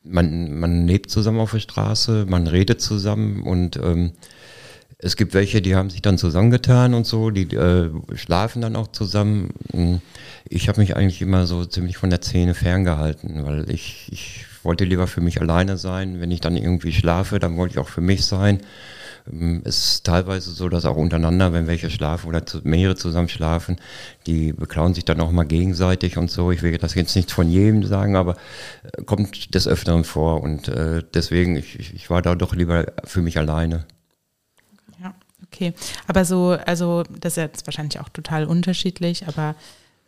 man, 0.02 0.58
man 0.58 0.86
lebt 0.86 1.10
zusammen 1.10 1.40
auf 1.40 1.52
der 1.52 1.60
Straße, 1.60 2.26
man 2.26 2.46
redet 2.46 2.80
zusammen 2.80 3.42
und 3.42 3.76
ähm, 3.76 4.12
es 4.98 5.16
gibt 5.16 5.34
welche, 5.34 5.60
die 5.60 5.76
haben 5.76 5.90
sich 5.90 6.00
dann 6.00 6.16
zusammengetan 6.16 6.94
und 6.94 7.06
so, 7.06 7.30
die 7.30 7.54
äh, 7.54 7.90
schlafen 8.14 8.62
dann 8.62 8.76
auch 8.76 8.88
zusammen. 8.88 9.50
Ich 10.48 10.68
habe 10.68 10.80
mich 10.80 10.96
eigentlich 10.96 11.20
immer 11.20 11.46
so 11.46 11.66
ziemlich 11.66 11.98
von 11.98 12.08
der 12.08 12.22
Szene 12.22 12.54
ferngehalten, 12.54 13.44
weil 13.44 13.70
ich, 13.70 14.08
ich 14.10 14.46
wollte 14.64 14.84
lieber 14.84 15.06
für 15.06 15.20
mich 15.20 15.40
alleine 15.40 15.76
sein. 15.76 16.20
Wenn 16.20 16.30
ich 16.30 16.40
dann 16.40 16.56
irgendwie 16.56 16.92
schlafe, 16.92 17.38
dann 17.38 17.56
wollte 17.56 17.74
ich 17.74 17.78
auch 17.78 17.88
für 17.88 18.00
mich 18.00 18.24
sein. 18.24 18.60
Ähm, 19.30 19.62
es 19.64 19.84
ist 19.84 20.06
teilweise 20.06 20.50
so, 20.50 20.68
dass 20.68 20.84
auch 20.84 20.96
untereinander, 20.96 21.52
wenn 21.52 21.66
welche 21.66 21.90
schlafen 21.90 22.28
oder 22.28 22.42
mehrere 22.62 22.96
zusammen 22.96 23.28
schlafen, 23.28 23.76
die 24.26 24.52
beklauen 24.52 24.94
sich 24.94 25.04
dann 25.04 25.20
auch 25.20 25.30
mal 25.30 25.44
gegenseitig 25.44 26.16
und 26.18 26.30
so. 26.30 26.50
Ich 26.50 26.62
will 26.62 26.76
das 26.78 26.94
jetzt 26.94 27.16
nicht 27.16 27.30
von 27.30 27.48
jedem 27.48 27.84
sagen, 27.84 28.16
aber 28.16 28.36
äh, 28.82 29.02
kommt 29.04 29.54
des 29.54 29.68
Öfteren 29.68 30.04
vor 30.04 30.42
und 30.42 30.68
äh, 30.68 31.02
deswegen, 31.14 31.56
ich, 31.56 31.94
ich 31.94 32.10
war 32.10 32.22
da 32.22 32.34
doch 32.34 32.54
lieber 32.54 32.86
für 33.04 33.22
mich 33.22 33.38
alleine. 33.38 33.84
Ja, 35.02 35.14
okay. 35.46 35.72
Aber 36.06 36.24
so, 36.24 36.56
also 36.66 37.04
das 37.20 37.34
ist 37.34 37.36
jetzt 37.36 37.66
wahrscheinlich 37.66 38.00
auch 38.00 38.08
total 38.08 38.44
unterschiedlich, 38.46 39.26
aber 39.26 39.54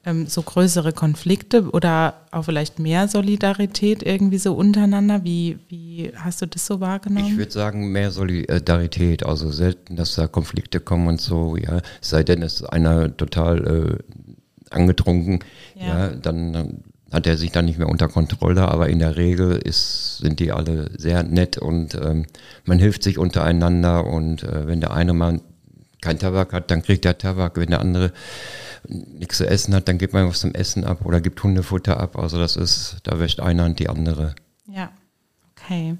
ähm, 0.06 0.26
so 0.26 0.40
größere 0.40 0.92
Konflikte 0.92 1.68
oder 1.70 2.14
auch 2.30 2.44
vielleicht 2.44 2.78
mehr 2.78 3.08
Solidarität 3.08 4.02
irgendwie 4.02 4.38
so 4.38 4.54
untereinander? 4.54 5.24
Wie, 5.24 5.58
wie 5.68 6.12
hast 6.16 6.40
du 6.40 6.46
das 6.46 6.64
so 6.64 6.80
wahrgenommen? 6.80 7.26
Ich 7.26 7.36
würde 7.36 7.52
sagen, 7.52 7.90
mehr 7.90 8.12
Solidarität, 8.12 9.26
also 9.26 9.50
selten, 9.50 9.96
dass 9.96 10.14
da 10.14 10.28
Konflikte 10.28 10.80
kommen 10.80 11.08
und 11.08 11.20
so, 11.20 11.56
ja. 11.56 11.80
Sei 12.00 12.22
denn, 12.22 12.42
es 12.42 12.60
ist 12.60 12.66
einer 12.66 13.14
total 13.16 13.66
äh, 13.66 14.74
angetrunken, 14.74 15.40
ja, 15.74 15.86
ja 15.86 16.08
dann, 16.10 16.52
dann 16.52 16.84
hat 17.12 17.26
er 17.26 17.36
sich 17.36 17.50
dann 17.52 17.64
nicht 17.64 17.78
mehr 17.78 17.88
unter 17.88 18.08
Kontrolle, 18.08 18.68
aber 18.68 18.88
in 18.88 18.98
der 18.98 19.16
Regel 19.16 19.56
ist, 19.56 20.18
sind 20.18 20.40
die 20.40 20.52
alle 20.52 20.90
sehr 20.96 21.22
nett 21.22 21.58
und 21.58 21.94
ähm, 21.94 22.26
man 22.64 22.78
hilft 22.78 23.02
sich 23.02 23.18
untereinander 23.18 24.06
und 24.06 24.42
äh, 24.42 24.66
wenn 24.66 24.80
der 24.80 24.92
eine 24.92 25.12
mal 25.12 25.40
kein 26.00 26.18
Tabak 26.18 26.52
hat, 26.52 26.70
dann 26.70 26.82
kriegt 26.82 27.04
er 27.04 27.18
Tabak, 27.18 27.56
wenn 27.56 27.70
der 27.70 27.80
andere 27.80 28.12
nichts 28.88 29.38
zu 29.38 29.46
essen 29.46 29.74
hat, 29.74 29.88
dann 29.88 29.98
gibt 29.98 30.12
man 30.12 30.28
was 30.28 30.40
zum 30.40 30.54
Essen 30.54 30.84
ab 30.84 31.04
oder 31.04 31.20
gibt 31.20 31.42
Hundefutter 31.42 31.98
ab. 31.98 32.18
Also 32.18 32.38
das 32.38 32.56
ist, 32.56 32.98
da 33.02 33.18
wäscht 33.18 33.40
eine 33.40 33.62
Hand 33.62 33.78
die 33.78 33.88
andere. 33.88 34.34
Ja, 34.66 34.90
okay. 35.52 35.96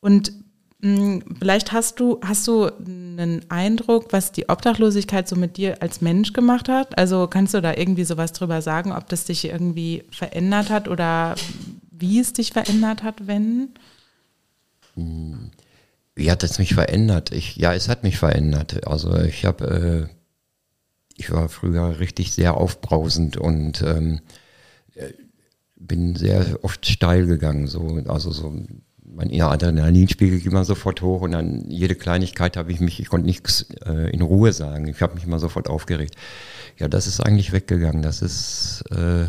Und 0.00 0.32
mh, 0.80 0.96
hm, 0.96 1.22
vielleicht 1.38 1.72
hast 1.72 2.00
du, 2.00 2.20
hast 2.22 2.46
du 2.48 2.66
einen 2.66 3.50
Eindruck, 3.50 4.12
was 4.12 4.32
die 4.32 4.48
Obdachlosigkeit 4.48 5.28
so 5.28 5.36
mit 5.36 5.56
dir 5.56 5.82
als 5.82 6.00
Mensch 6.00 6.32
gemacht 6.32 6.68
hat? 6.68 6.98
Also 6.98 7.26
kannst 7.26 7.54
du 7.54 7.60
da 7.60 7.74
irgendwie 7.74 8.04
sowas 8.04 8.32
drüber 8.32 8.62
sagen, 8.62 8.92
ob 8.92 9.08
das 9.08 9.24
dich 9.24 9.44
irgendwie 9.44 10.04
verändert 10.10 10.70
hat 10.70 10.88
oder 10.88 11.34
wie 11.90 12.18
es 12.18 12.32
dich 12.32 12.52
verändert 12.52 13.02
hat, 13.02 13.26
wenn? 13.26 13.70
Wie 16.14 16.30
hat 16.30 16.42
es 16.42 16.58
mich 16.58 16.74
verändert? 16.74 17.32
Ich, 17.32 17.56
ja, 17.56 17.72
es 17.72 17.88
hat 17.88 18.02
mich 18.02 18.18
verändert. 18.18 18.86
Also 18.86 19.16
ich 19.16 19.44
habe 19.44 20.08
äh, 20.08 20.20
ich 21.20 21.30
war 21.30 21.50
früher 21.50 22.00
richtig 22.00 22.32
sehr 22.32 22.56
aufbrausend 22.56 23.36
und 23.36 23.82
ähm, 23.82 24.20
äh, 24.94 25.12
bin 25.76 26.16
sehr 26.16 26.58
oft 26.62 26.86
steil 26.86 27.26
gegangen. 27.26 27.66
So, 27.66 28.02
also 28.08 28.32
so 28.32 28.54
mein 29.04 29.38
Adrenalinspiegel 29.38 30.38
ging 30.38 30.52
immer 30.52 30.64
sofort 30.64 31.02
hoch 31.02 31.20
und 31.20 31.32
dann 31.32 31.68
jede 31.68 31.94
Kleinigkeit 31.94 32.56
habe 32.56 32.72
ich 32.72 32.80
mich, 32.80 33.00
ich 33.00 33.08
konnte 33.08 33.26
nichts 33.26 33.66
äh, 33.84 34.10
in 34.10 34.22
Ruhe 34.22 34.54
sagen. 34.54 34.86
Ich 34.88 35.02
habe 35.02 35.14
mich 35.14 35.24
immer 35.24 35.38
sofort 35.38 35.68
aufgeregt. 35.68 36.14
Ja, 36.78 36.88
das 36.88 37.06
ist 37.06 37.20
eigentlich 37.20 37.52
weggegangen. 37.52 38.00
Das 38.00 38.22
ist, 38.22 38.82
äh, 38.90 39.26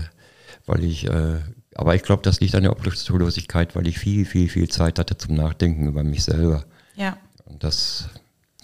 weil 0.66 0.86
ich, 0.86 1.08
äh, 1.08 1.40
aber 1.76 1.96
ich 1.96 2.04
glaube, 2.04 2.22
das 2.24 2.40
liegt 2.40 2.56
an 2.56 2.64
der 2.64 2.72
Obdachlosigkeit, 2.72 3.76
weil 3.76 3.88
ich 3.88 4.00
viel, 4.00 4.26
viel, 4.26 4.48
viel 4.48 4.70
Zeit 4.70 4.98
hatte 4.98 5.18
zum 5.18 5.36
Nachdenken 5.36 5.88
über 5.88 6.04
mich 6.04 6.24
selber. 6.24 6.64
Ja. 7.02 7.18
Und 7.46 7.64
das, 7.64 8.10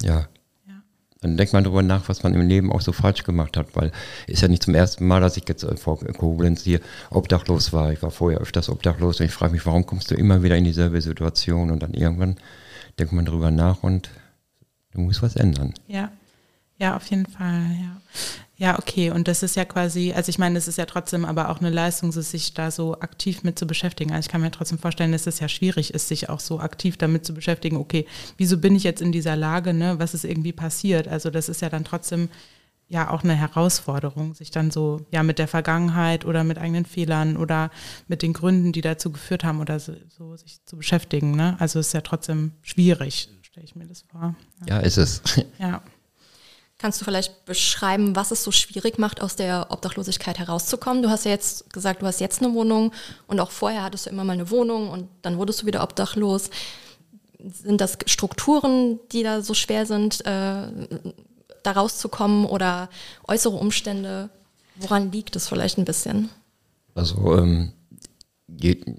ja, 0.01 0.27
dann 1.21 1.37
denkt 1.37 1.53
man 1.53 1.63
darüber 1.63 1.81
nach, 1.81 2.07
was 2.09 2.23
man 2.23 2.33
im 2.35 2.47
Leben 2.47 2.71
auch 2.71 2.81
so 2.81 2.91
falsch 2.91 3.23
gemacht 3.23 3.57
hat, 3.57 3.75
weil 3.75 3.91
ist 4.27 4.41
ja 4.41 4.47
nicht 4.47 4.63
zum 4.63 4.75
ersten 4.75 5.07
Mal, 5.07 5.19
dass 5.19 5.37
ich 5.37 5.47
jetzt 5.47 5.63
äh, 5.63 5.75
vor 5.75 5.99
Koblenz 5.99 6.63
hier 6.63 6.79
obdachlos 7.09 7.73
war. 7.73 7.91
Ich 7.91 8.01
war 8.03 8.11
vorher 8.11 8.39
öfters 8.39 8.69
obdachlos 8.69 9.19
und 9.19 9.25
ich 9.25 9.31
frage 9.31 9.53
mich, 9.53 9.65
warum 9.65 9.85
kommst 9.85 10.11
du 10.11 10.15
immer 10.15 10.43
wieder 10.43 10.55
in 10.55 10.63
dieselbe 10.63 11.01
Situation 11.01 11.71
und 11.71 11.81
dann 11.81 11.93
irgendwann 11.93 12.37
denkt 12.99 13.13
man 13.13 13.25
darüber 13.25 13.51
nach 13.51 13.83
und 13.83 14.09
du 14.91 15.01
musst 15.01 15.23
was 15.23 15.35
ändern. 15.35 15.73
Ja, 15.87 16.11
ja, 16.77 16.95
auf 16.95 17.07
jeden 17.07 17.25
Fall, 17.25 17.63
ja. 17.81 18.01
Ja, 18.59 18.79
okay. 18.79 19.11
Und 19.11 19.27
das 19.27 19.43
ist 19.43 19.55
ja 19.55 19.65
quasi, 19.65 20.13
also 20.13 20.29
ich 20.29 20.39
meine, 20.39 20.57
es 20.57 20.67
ist 20.67 20.79
ja 20.79 20.85
trotzdem 20.85 21.25
aber 21.25 21.49
auch 21.49 21.59
eine 21.59 21.69
Leistung, 21.69 22.11
sich 22.11 22.55
da 22.55 22.71
so 22.71 22.99
aktiv 22.99 23.43
mit 23.43 23.59
zu 23.59 23.67
beschäftigen. 23.67 24.11
Also 24.11 24.25
ich 24.25 24.31
kann 24.31 24.41
mir 24.41 24.49
trotzdem 24.49 24.79
vorstellen, 24.79 25.11
dass 25.11 25.27
es 25.27 25.39
ja 25.39 25.47
schwierig 25.47 25.93
ist, 25.93 26.07
sich 26.07 26.29
auch 26.29 26.39
so 26.39 26.59
aktiv 26.59 26.97
damit 26.97 27.23
zu 27.23 27.35
beschäftigen, 27.35 27.77
okay, 27.77 28.07
wieso 28.37 28.57
bin 28.57 28.75
ich 28.75 28.83
jetzt 28.83 29.01
in 29.01 29.11
dieser 29.11 29.35
Lage, 29.35 29.75
ne? 29.75 29.99
Was 29.99 30.15
ist 30.15 30.25
irgendwie 30.25 30.53
passiert? 30.53 31.07
Also 31.07 31.29
das 31.29 31.49
ist 31.49 31.61
ja 31.61 31.69
dann 31.69 31.83
trotzdem 31.83 32.29
ja 32.87 33.11
auch 33.11 33.23
eine 33.23 33.35
Herausforderung, 33.35 34.33
sich 34.33 34.49
dann 34.49 34.71
so 34.71 35.05
ja 35.11 35.21
mit 35.21 35.37
der 35.37 35.47
Vergangenheit 35.47 36.25
oder 36.25 36.43
mit 36.43 36.57
eigenen 36.57 36.85
Fehlern 36.85 37.37
oder 37.37 37.69
mit 38.07 38.23
den 38.23 38.33
Gründen, 38.33 38.71
die 38.71 38.81
dazu 38.81 39.11
geführt 39.11 39.43
haben 39.43 39.59
oder 39.59 39.79
so, 39.79 39.93
so 40.07 40.35
sich 40.35 40.65
zu 40.65 40.77
beschäftigen. 40.77 41.35
Ne? 41.35 41.57
Also 41.59 41.79
es 41.79 41.87
ist 41.87 41.93
ja 41.93 42.01
trotzdem 42.01 42.53
schwierig, 42.63 43.29
stelle 43.43 43.65
ich 43.65 43.75
mir 43.75 43.85
das 43.85 44.01
vor. 44.01 44.35
Ja, 44.67 44.77
ja 44.77 44.79
ist 44.79 44.97
es. 44.97 45.21
Ja. 45.59 45.83
Kannst 46.79 47.01
du 47.01 47.05
vielleicht 47.05 47.45
beschreiben, 47.45 48.15
was 48.15 48.29
es 48.29 48.43
so 48.43 48.51
schwierig 48.51 48.99
macht, 48.99 49.21
aus 49.21 49.35
der 49.35 49.71
Obdachlosigkeit 49.71 50.37
herauszukommen? 50.37 51.01
Du 51.01 51.09
hast 51.09 51.25
ja 51.25 51.31
jetzt 51.31 51.73
gesagt, 51.73 52.03
du 52.03 52.05
hast 52.05 52.19
jetzt 52.19 52.43
eine 52.43 52.53
Wohnung 52.53 52.93
und 53.25 53.39
auch 53.39 53.49
vorher 53.49 53.81
hattest 53.81 54.05
du 54.05 54.11
immer 54.11 54.23
mal 54.23 54.33
eine 54.33 54.51
Wohnung 54.51 54.89
und 54.89 55.07
dann 55.23 55.39
wurdest 55.39 55.61
du 55.61 55.65
wieder 55.65 55.81
obdachlos. 55.81 56.51
Sind 57.39 57.81
das 57.81 57.97
Strukturen, 58.05 58.99
die 59.11 59.23
da 59.23 59.41
so 59.41 59.55
schwer 59.55 59.87
sind, 59.87 60.23
äh, 60.25 60.67
da 61.63 61.71
rauszukommen 61.71 62.45
oder 62.45 62.89
äußere 63.27 63.55
Umstände? 63.55 64.29
Woran 64.75 65.11
liegt 65.11 65.35
es 65.35 65.47
vielleicht 65.47 65.79
ein 65.79 65.85
bisschen? 65.85 66.29
Also, 66.93 67.37
ähm, 67.37 67.73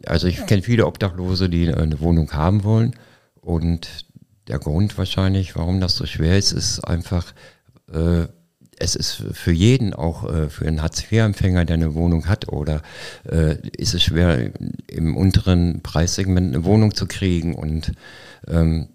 also 0.07 0.27
ich 0.27 0.45
kenne 0.47 0.63
viele 0.63 0.87
Obdachlose, 0.87 1.49
die 1.49 1.73
eine 1.73 2.01
Wohnung 2.01 2.33
haben 2.33 2.65
wollen 2.65 2.97
und 3.41 3.89
der 4.49 4.59
Grund 4.59 4.99
wahrscheinlich, 4.99 5.55
warum 5.57 5.81
das 5.81 5.95
so 5.95 6.07
schwer 6.07 6.39
ist, 6.39 6.53
ist 6.53 6.81
einfach, 6.81 7.35
es 8.79 8.97
ist 8.97 9.25
für 9.33 9.53
jeden, 9.53 9.93
auch 9.95 10.25
äh, 10.33 10.49
für 10.49 10.67
einen 10.67 10.83
Hartz-IV-Empfänger, 10.83 11.65
der 11.65 11.75
eine 11.75 11.95
Wohnung 11.95 12.27
hat, 12.27 12.49
oder 12.49 12.83
äh, 13.29 13.57
ist 13.77 13.95
es 13.95 14.03
schwer, 14.03 14.53
im 14.87 15.17
unteren 15.17 15.83
Preissegment 15.83 16.55
eine 16.55 16.65
Wohnung 16.65 16.95
zu 16.95 17.07
kriegen. 17.07 17.55
Und 17.55 17.93
ähm, 18.47 18.89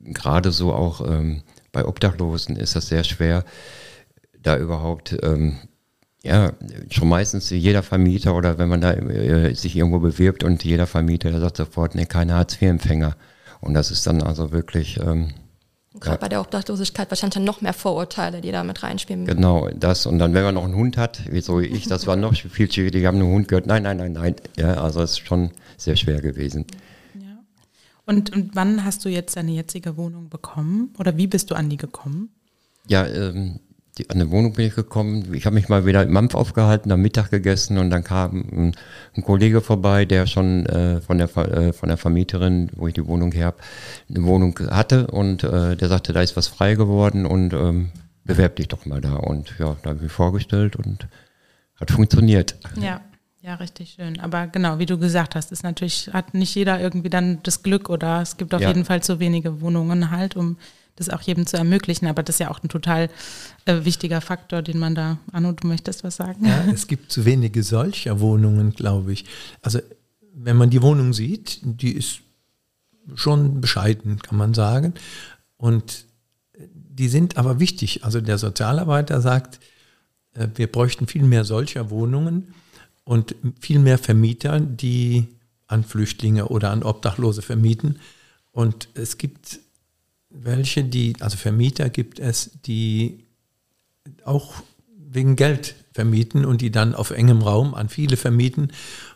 gerade 0.00 0.50
so 0.50 0.72
auch 0.72 1.06
ähm, 1.06 1.42
bei 1.72 1.84
Obdachlosen 1.84 2.56
ist 2.56 2.76
das 2.76 2.88
sehr 2.88 3.04
schwer, 3.04 3.44
da 4.40 4.56
überhaupt, 4.56 5.16
ähm, 5.22 5.58
ja, 6.22 6.52
schon 6.90 7.08
meistens 7.08 7.50
jeder 7.50 7.82
Vermieter 7.82 8.34
oder 8.34 8.58
wenn 8.58 8.68
man 8.68 8.80
da 8.80 8.92
äh, 8.92 9.54
sich 9.54 9.76
irgendwo 9.76 9.98
bewirbt 10.00 10.42
und 10.42 10.64
jeder 10.64 10.86
Vermieter, 10.86 11.30
der 11.30 11.40
sagt 11.40 11.58
sofort, 11.58 11.94
ne, 11.94 12.06
keine 12.06 12.34
Hartz-IV-Empfänger. 12.34 13.16
Und 13.60 13.74
das 13.74 13.90
ist 13.90 14.06
dann 14.06 14.22
also 14.22 14.52
wirklich... 14.52 14.98
Ähm, 15.00 15.32
Gerade 15.94 16.16
ja. 16.16 16.20
bei 16.20 16.28
der 16.28 16.40
Obdachlosigkeit 16.40 17.10
wahrscheinlich 17.10 17.34
dann 17.34 17.44
noch 17.44 17.60
mehr 17.62 17.72
Vorurteile, 17.72 18.40
die 18.40 18.52
da 18.52 18.62
mit 18.62 18.82
reinspielen. 18.82 19.24
Genau, 19.24 19.68
das. 19.70 20.04
Und 20.06 20.18
dann, 20.18 20.34
wenn 20.34 20.44
man 20.44 20.54
noch 20.54 20.64
einen 20.64 20.76
Hund 20.76 20.96
hat, 20.96 21.22
wie 21.32 21.40
so 21.40 21.60
ich, 21.60 21.86
das 21.86 22.06
war 22.06 22.16
noch 22.16 22.34
viel 22.34 22.70
schwieriger. 22.70 22.98
Die 22.98 23.06
haben 23.06 23.16
einen 23.16 23.32
Hund 23.32 23.48
gehört. 23.48 23.66
Nein, 23.66 23.84
nein, 23.84 23.96
nein, 23.96 24.12
nein. 24.12 24.36
Ja, 24.56 24.74
also 24.74 25.00
es 25.00 25.12
ist 25.12 25.26
schon 25.26 25.50
sehr 25.78 25.96
schwer 25.96 26.20
gewesen. 26.20 26.66
Ja. 27.14 27.38
Und, 28.04 28.34
und 28.34 28.54
wann 28.54 28.84
hast 28.84 29.04
du 29.04 29.08
jetzt 29.08 29.36
deine 29.36 29.52
jetzige 29.52 29.96
Wohnung 29.96 30.28
bekommen? 30.28 30.94
Oder 30.98 31.16
wie 31.16 31.26
bist 31.26 31.50
du 31.50 31.54
an 31.54 31.70
die 31.70 31.78
gekommen? 31.78 32.28
Ja, 32.86 33.06
ähm, 33.06 33.60
die, 33.98 34.10
an 34.10 34.18
der 34.18 34.30
Wohnung 34.30 34.52
bin 34.54 34.66
ich 34.66 34.74
gekommen. 34.74 35.34
Ich 35.34 35.46
habe 35.46 35.54
mich 35.54 35.68
mal 35.68 35.84
wieder 35.84 36.02
im 36.02 36.12
Mampf 36.12 36.34
aufgehalten, 36.34 36.92
am 36.92 37.02
Mittag 37.02 37.30
gegessen 37.30 37.78
und 37.78 37.90
dann 37.90 38.04
kam 38.04 38.44
ein, 38.52 38.76
ein 39.16 39.22
Kollege 39.22 39.60
vorbei, 39.60 40.04
der 40.04 40.26
schon 40.26 40.66
äh, 40.66 41.00
von, 41.00 41.18
der, 41.18 41.36
äh, 41.36 41.72
von 41.72 41.88
der 41.88 41.98
Vermieterin, 41.98 42.70
wo 42.76 42.88
ich 42.88 42.94
die 42.94 43.06
Wohnung 43.06 43.32
her 43.32 43.46
habe, 43.46 43.58
eine 44.08 44.24
Wohnung 44.24 44.58
hatte 44.70 45.08
und 45.08 45.44
äh, 45.44 45.76
der 45.76 45.88
sagte, 45.88 46.12
da 46.12 46.22
ist 46.22 46.36
was 46.36 46.48
frei 46.48 46.74
geworden 46.74 47.26
und 47.26 47.52
ähm, 47.52 47.90
bewerb 48.24 48.56
dich 48.56 48.68
doch 48.68 48.86
mal 48.86 49.00
da. 49.00 49.14
Und 49.14 49.54
ja, 49.58 49.76
da 49.82 49.90
habe 49.90 49.96
ich 49.96 50.02
mich 50.04 50.12
vorgestellt 50.12 50.76
und 50.76 51.08
hat 51.80 51.90
funktioniert. 51.90 52.56
Ja. 52.80 53.00
Ja, 53.40 53.54
richtig 53.54 53.90
schön. 53.90 54.18
Aber 54.18 54.48
genau, 54.48 54.80
wie 54.80 54.84
du 54.84 54.98
gesagt 54.98 55.36
hast, 55.36 55.52
ist 55.52 55.62
natürlich, 55.62 56.10
hat 56.12 56.34
nicht 56.34 56.54
jeder 56.56 56.80
irgendwie 56.80 57.08
dann 57.08 57.38
das 57.44 57.62
Glück 57.62 57.88
oder 57.88 58.20
es 58.20 58.36
gibt 58.36 58.52
auf 58.52 58.60
ja. 58.60 58.68
jeden 58.68 58.84
Fall 58.84 59.02
zu 59.02 59.20
wenige 59.20 59.60
Wohnungen 59.60 60.10
halt, 60.10 60.36
um 60.36 60.58
das 61.00 61.10
auch 61.10 61.20
jedem 61.22 61.46
zu 61.46 61.56
ermöglichen. 61.56 62.06
Aber 62.06 62.22
das 62.22 62.36
ist 62.36 62.40
ja 62.40 62.50
auch 62.50 62.62
ein 62.62 62.68
total 62.68 63.10
äh, 63.64 63.84
wichtiger 63.84 64.20
Faktor, 64.20 64.62
den 64.62 64.78
man 64.78 64.94
da, 64.94 65.18
Anno, 65.32 65.52
du 65.52 65.66
möchtest 65.66 66.04
was 66.04 66.16
sagen? 66.16 66.44
Ja, 66.44 66.64
es 66.72 66.86
gibt 66.86 67.12
zu 67.12 67.24
wenige 67.24 67.62
solcher 67.62 68.20
Wohnungen, 68.20 68.72
glaube 68.72 69.12
ich. 69.12 69.24
Also 69.62 69.80
wenn 70.34 70.56
man 70.56 70.70
die 70.70 70.82
Wohnung 70.82 71.12
sieht, 71.12 71.60
die 71.62 71.92
ist 71.92 72.20
schon 73.14 73.60
bescheiden, 73.60 74.18
kann 74.20 74.38
man 74.38 74.54
sagen. 74.54 74.94
Und 75.56 76.04
die 76.98 77.08
sind 77.08 77.36
aber 77.36 77.60
wichtig. 77.60 78.04
Also 78.04 78.20
der 78.20 78.38
Sozialarbeiter 78.38 79.20
sagt, 79.20 79.60
äh, 80.34 80.48
wir 80.54 80.66
bräuchten 80.66 81.06
viel 81.06 81.22
mehr 81.22 81.44
solcher 81.44 81.90
Wohnungen 81.90 82.54
und 83.04 83.34
viel 83.60 83.78
mehr 83.78 83.98
Vermieter, 83.98 84.60
die 84.60 85.28
an 85.66 85.84
Flüchtlinge 85.84 86.48
oder 86.48 86.70
an 86.70 86.82
Obdachlose 86.82 87.42
vermieten. 87.42 87.98
Und 88.52 88.88
es 88.94 89.18
gibt 89.18 89.60
welche, 90.30 90.84
die, 90.84 91.16
also 91.20 91.36
Vermieter 91.36 91.88
gibt 91.88 92.18
es, 92.18 92.50
die 92.66 93.24
auch 94.24 94.62
wegen 95.10 95.36
Geld 95.36 95.74
vermieten 95.92 96.44
und 96.44 96.60
die 96.60 96.70
dann 96.70 96.94
auf 96.94 97.10
engem 97.10 97.42
Raum 97.42 97.74
an 97.74 97.88
viele 97.88 98.16
vermieten. 98.16 98.72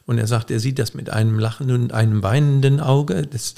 Und 0.06 0.18
er 0.18 0.26
sagt, 0.26 0.50
er 0.50 0.60
sieht 0.60 0.78
das 0.78 0.94
mit 0.94 1.10
einem 1.10 1.38
lachenden 1.38 1.82
und 1.82 1.92
einem 1.92 2.22
weinenden 2.22 2.80
Auge. 2.80 3.22
Das, 3.26 3.54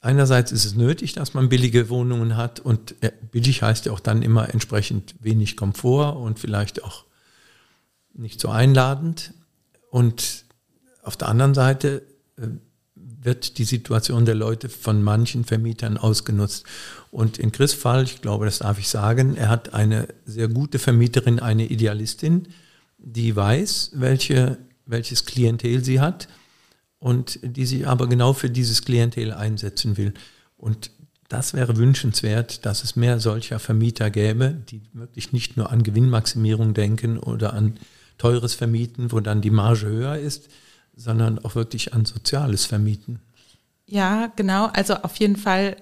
einerseits 0.00 0.52
ist 0.52 0.64
es 0.64 0.74
nötig, 0.74 1.12
dass 1.12 1.34
man 1.34 1.48
billige 1.48 1.88
Wohnungen 1.90 2.36
hat 2.36 2.60
und 2.60 2.94
billig 3.30 3.62
heißt 3.62 3.86
ja 3.86 3.92
auch 3.92 4.00
dann 4.00 4.22
immer 4.22 4.52
entsprechend 4.52 5.14
wenig 5.20 5.56
Komfort 5.56 6.16
und 6.16 6.38
vielleicht 6.38 6.82
auch 6.82 7.04
nicht 8.14 8.40
so 8.40 8.48
einladend. 8.48 9.32
Und 9.90 10.44
auf 11.02 11.16
der 11.16 11.28
anderen 11.28 11.54
Seite 11.54 12.02
äh, 12.36 12.48
wird 13.24 13.58
die 13.58 13.64
Situation 13.64 14.26
der 14.26 14.34
Leute 14.34 14.68
von 14.68 15.02
manchen 15.02 15.44
Vermietern 15.44 15.96
ausgenutzt. 15.96 16.64
Und 17.10 17.38
in 17.38 17.52
Chris 17.52 17.72
Fall, 17.72 18.04
ich 18.04 18.20
glaube, 18.20 18.44
das 18.44 18.58
darf 18.58 18.78
ich 18.78 18.88
sagen, 18.88 19.36
er 19.36 19.48
hat 19.48 19.74
eine 19.74 20.08
sehr 20.26 20.48
gute 20.48 20.78
Vermieterin, 20.78 21.40
eine 21.40 21.66
Idealistin, 21.66 22.48
die 22.98 23.34
weiß, 23.34 23.92
welche, 23.94 24.58
welches 24.86 25.24
Klientel 25.24 25.82
sie 25.82 26.00
hat 26.00 26.28
und 26.98 27.38
die 27.42 27.66
sich 27.66 27.86
aber 27.86 28.08
genau 28.08 28.32
für 28.32 28.50
dieses 28.50 28.84
Klientel 28.84 29.32
einsetzen 29.32 29.96
will. 29.96 30.14
Und 30.56 30.90
das 31.28 31.54
wäre 31.54 31.76
wünschenswert, 31.76 32.66
dass 32.66 32.84
es 32.84 32.96
mehr 32.96 33.20
solcher 33.20 33.58
Vermieter 33.58 34.10
gäbe, 34.10 34.56
die 34.68 34.82
wirklich 34.92 35.32
nicht 35.32 35.56
nur 35.56 35.72
an 35.72 35.82
Gewinnmaximierung 35.82 36.74
denken 36.74 37.18
oder 37.18 37.54
an 37.54 37.78
teures 38.18 38.54
Vermieten, 38.54 39.12
wo 39.12 39.20
dann 39.20 39.40
die 39.40 39.50
Marge 39.50 39.86
höher 39.86 40.18
ist, 40.18 40.48
sondern 40.96 41.38
auch 41.38 41.54
wirklich 41.54 41.94
an 41.94 42.04
soziales 42.04 42.64
Vermieten. 42.66 43.20
Ja, 43.86 44.32
genau. 44.36 44.66
Also 44.66 44.94
auf 44.94 45.16
jeden 45.16 45.36
Fall 45.36 45.76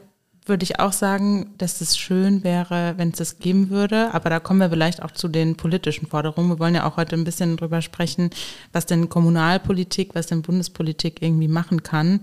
würde 0.44 0.64
ich 0.64 0.80
auch 0.80 0.92
sagen, 0.92 1.54
dass 1.58 1.80
es 1.80 1.96
schön 1.96 2.42
wäre, 2.42 2.94
wenn 2.96 3.10
es 3.10 3.18
das 3.18 3.38
geben 3.38 3.70
würde. 3.70 4.12
Aber 4.12 4.28
da 4.28 4.40
kommen 4.40 4.58
wir 4.58 4.70
vielleicht 4.70 5.02
auch 5.02 5.12
zu 5.12 5.28
den 5.28 5.56
politischen 5.56 6.06
Forderungen. 6.06 6.48
Wir 6.48 6.58
wollen 6.58 6.74
ja 6.74 6.84
auch 6.84 6.96
heute 6.96 7.14
ein 7.14 7.24
bisschen 7.24 7.56
drüber 7.56 7.80
sprechen, 7.80 8.30
was 8.72 8.86
denn 8.86 9.08
Kommunalpolitik, 9.08 10.14
was 10.14 10.26
denn 10.26 10.42
Bundespolitik 10.42 11.22
irgendwie 11.22 11.48
machen 11.48 11.84
kann, 11.84 12.20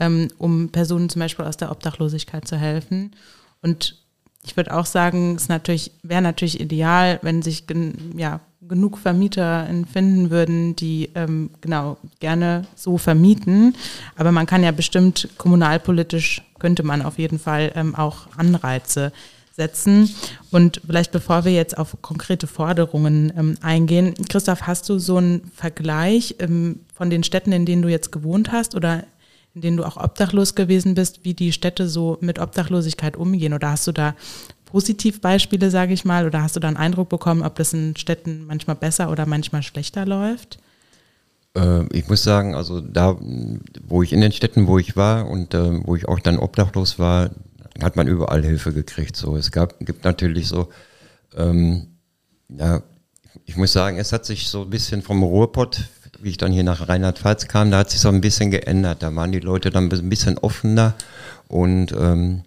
ähm, 0.00 0.28
um 0.38 0.70
Personen 0.70 1.08
zum 1.08 1.20
Beispiel 1.20 1.44
aus 1.44 1.56
der 1.56 1.70
Obdachlosigkeit 1.70 2.48
zu 2.48 2.56
helfen. 2.56 3.12
Und 3.62 3.98
ich 4.42 4.56
würde 4.56 4.74
auch 4.74 4.86
sagen, 4.86 5.36
es 5.36 5.48
natürlich, 5.48 5.92
wäre 6.02 6.22
natürlich 6.22 6.60
ideal, 6.60 7.18
wenn 7.22 7.42
sich 7.42 7.64
ja, 8.16 8.40
genug 8.66 8.98
Vermieter 8.98 9.68
finden 9.92 10.30
würden, 10.30 10.76
die 10.76 11.10
ähm, 11.14 11.50
genau 11.60 11.98
gerne 12.20 12.64
so 12.74 12.98
vermieten. 12.98 13.74
Aber 14.16 14.32
man 14.32 14.46
kann 14.46 14.62
ja 14.62 14.70
bestimmt 14.70 15.28
kommunalpolitisch 15.36 16.42
könnte 16.60 16.82
man 16.84 17.02
auf 17.02 17.18
jeden 17.18 17.38
Fall 17.40 17.72
ähm, 17.74 17.94
auch 17.96 18.28
Anreize 18.36 19.12
setzen. 19.56 20.14
Und 20.50 20.80
vielleicht 20.86 21.10
bevor 21.10 21.44
wir 21.44 21.52
jetzt 21.52 21.76
auf 21.76 21.96
konkrete 22.00 22.46
Forderungen 22.46 23.32
ähm, 23.36 23.56
eingehen, 23.60 24.14
Christoph, 24.28 24.62
hast 24.62 24.88
du 24.88 24.98
so 24.98 25.16
einen 25.16 25.50
Vergleich 25.54 26.36
ähm, 26.38 26.80
von 26.94 27.10
den 27.10 27.24
Städten, 27.24 27.52
in 27.52 27.66
denen 27.66 27.82
du 27.82 27.88
jetzt 27.88 28.12
gewohnt 28.12 28.52
hast 28.52 28.76
oder 28.76 29.04
in 29.54 29.60
denen 29.60 29.76
du 29.76 29.84
auch 29.84 29.96
obdachlos 29.96 30.54
gewesen 30.54 30.94
bist, 30.94 31.24
wie 31.24 31.34
die 31.34 31.52
Städte 31.52 31.88
so 31.88 32.18
mit 32.20 32.38
Obdachlosigkeit 32.38 33.16
umgehen? 33.16 33.52
Oder 33.52 33.70
hast 33.72 33.86
du 33.86 33.92
da 33.92 34.14
Positivbeispiele, 34.66 35.70
sage 35.70 35.92
ich 35.92 36.04
mal, 36.04 36.26
oder 36.26 36.42
hast 36.42 36.56
du 36.56 36.60
da 36.60 36.68
einen 36.68 36.76
Eindruck 36.76 37.08
bekommen, 37.08 37.42
ob 37.42 37.56
das 37.56 37.72
in 37.72 37.96
Städten 37.96 38.46
manchmal 38.46 38.76
besser 38.76 39.10
oder 39.10 39.26
manchmal 39.26 39.62
schlechter 39.62 40.06
läuft? 40.06 40.58
Äh, 41.56 41.84
ich 41.92 42.08
muss 42.08 42.22
sagen, 42.22 42.54
also 42.54 42.80
da, 42.80 43.18
wo 43.86 44.02
ich 44.02 44.12
in 44.12 44.20
den 44.20 44.32
Städten, 44.32 44.66
wo 44.66 44.78
ich 44.78 44.96
war 44.96 45.28
und 45.28 45.54
äh, 45.54 45.84
wo 45.84 45.96
ich 45.96 46.08
auch 46.08 46.20
dann 46.20 46.38
obdachlos 46.38 46.98
war, 46.98 47.30
hat 47.82 47.96
man 47.96 48.06
überall 48.06 48.44
Hilfe 48.44 48.72
gekriegt. 48.72 49.16
So, 49.16 49.36
es 49.36 49.50
gab, 49.50 49.78
gibt 49.80 50.04
natürlich 50.04 50.48
so, 50.48 50.68
ähm, 51.36 51.88
ja, 52.48 52.82
ich 53.44 53.56
muss 53.56 53.72
sagen, 53.72 53.98
es 53.98 54.12
hat 54.12 54.24
sich 54.24 54.48
so 54.48 54.62
ein 54.62 54.70
bisschen 54.70 55.02
vom 55.02 55.22
Ruhrpott, 55.22 55.88
wie 56.18 56.30
ich 56.30 56.36
dann 56.36 56.52
hier 56.52 56.64
nach 56.64 56.88
Rheinland-Pfalz 56.88 57.48
kam, 57.48 57.70
da 57.70 57.78
hat 57.78 57.90
sich 57.90 58.00
so 58.00 58.08
ein 58.08 58.20
bisschen 58.20 58.50
geändert. 58.50 59.02
Da 59.02 59.14
waren 59.14 59.32
die 59.32 59.40
Leute 59.40 59.70
dann 59.70 59.90
ein 59.90 60.08
bisschen 60.08 60.38
offener 60.38 60.94
und 61.48 61.92
ähm, 61.92 62.42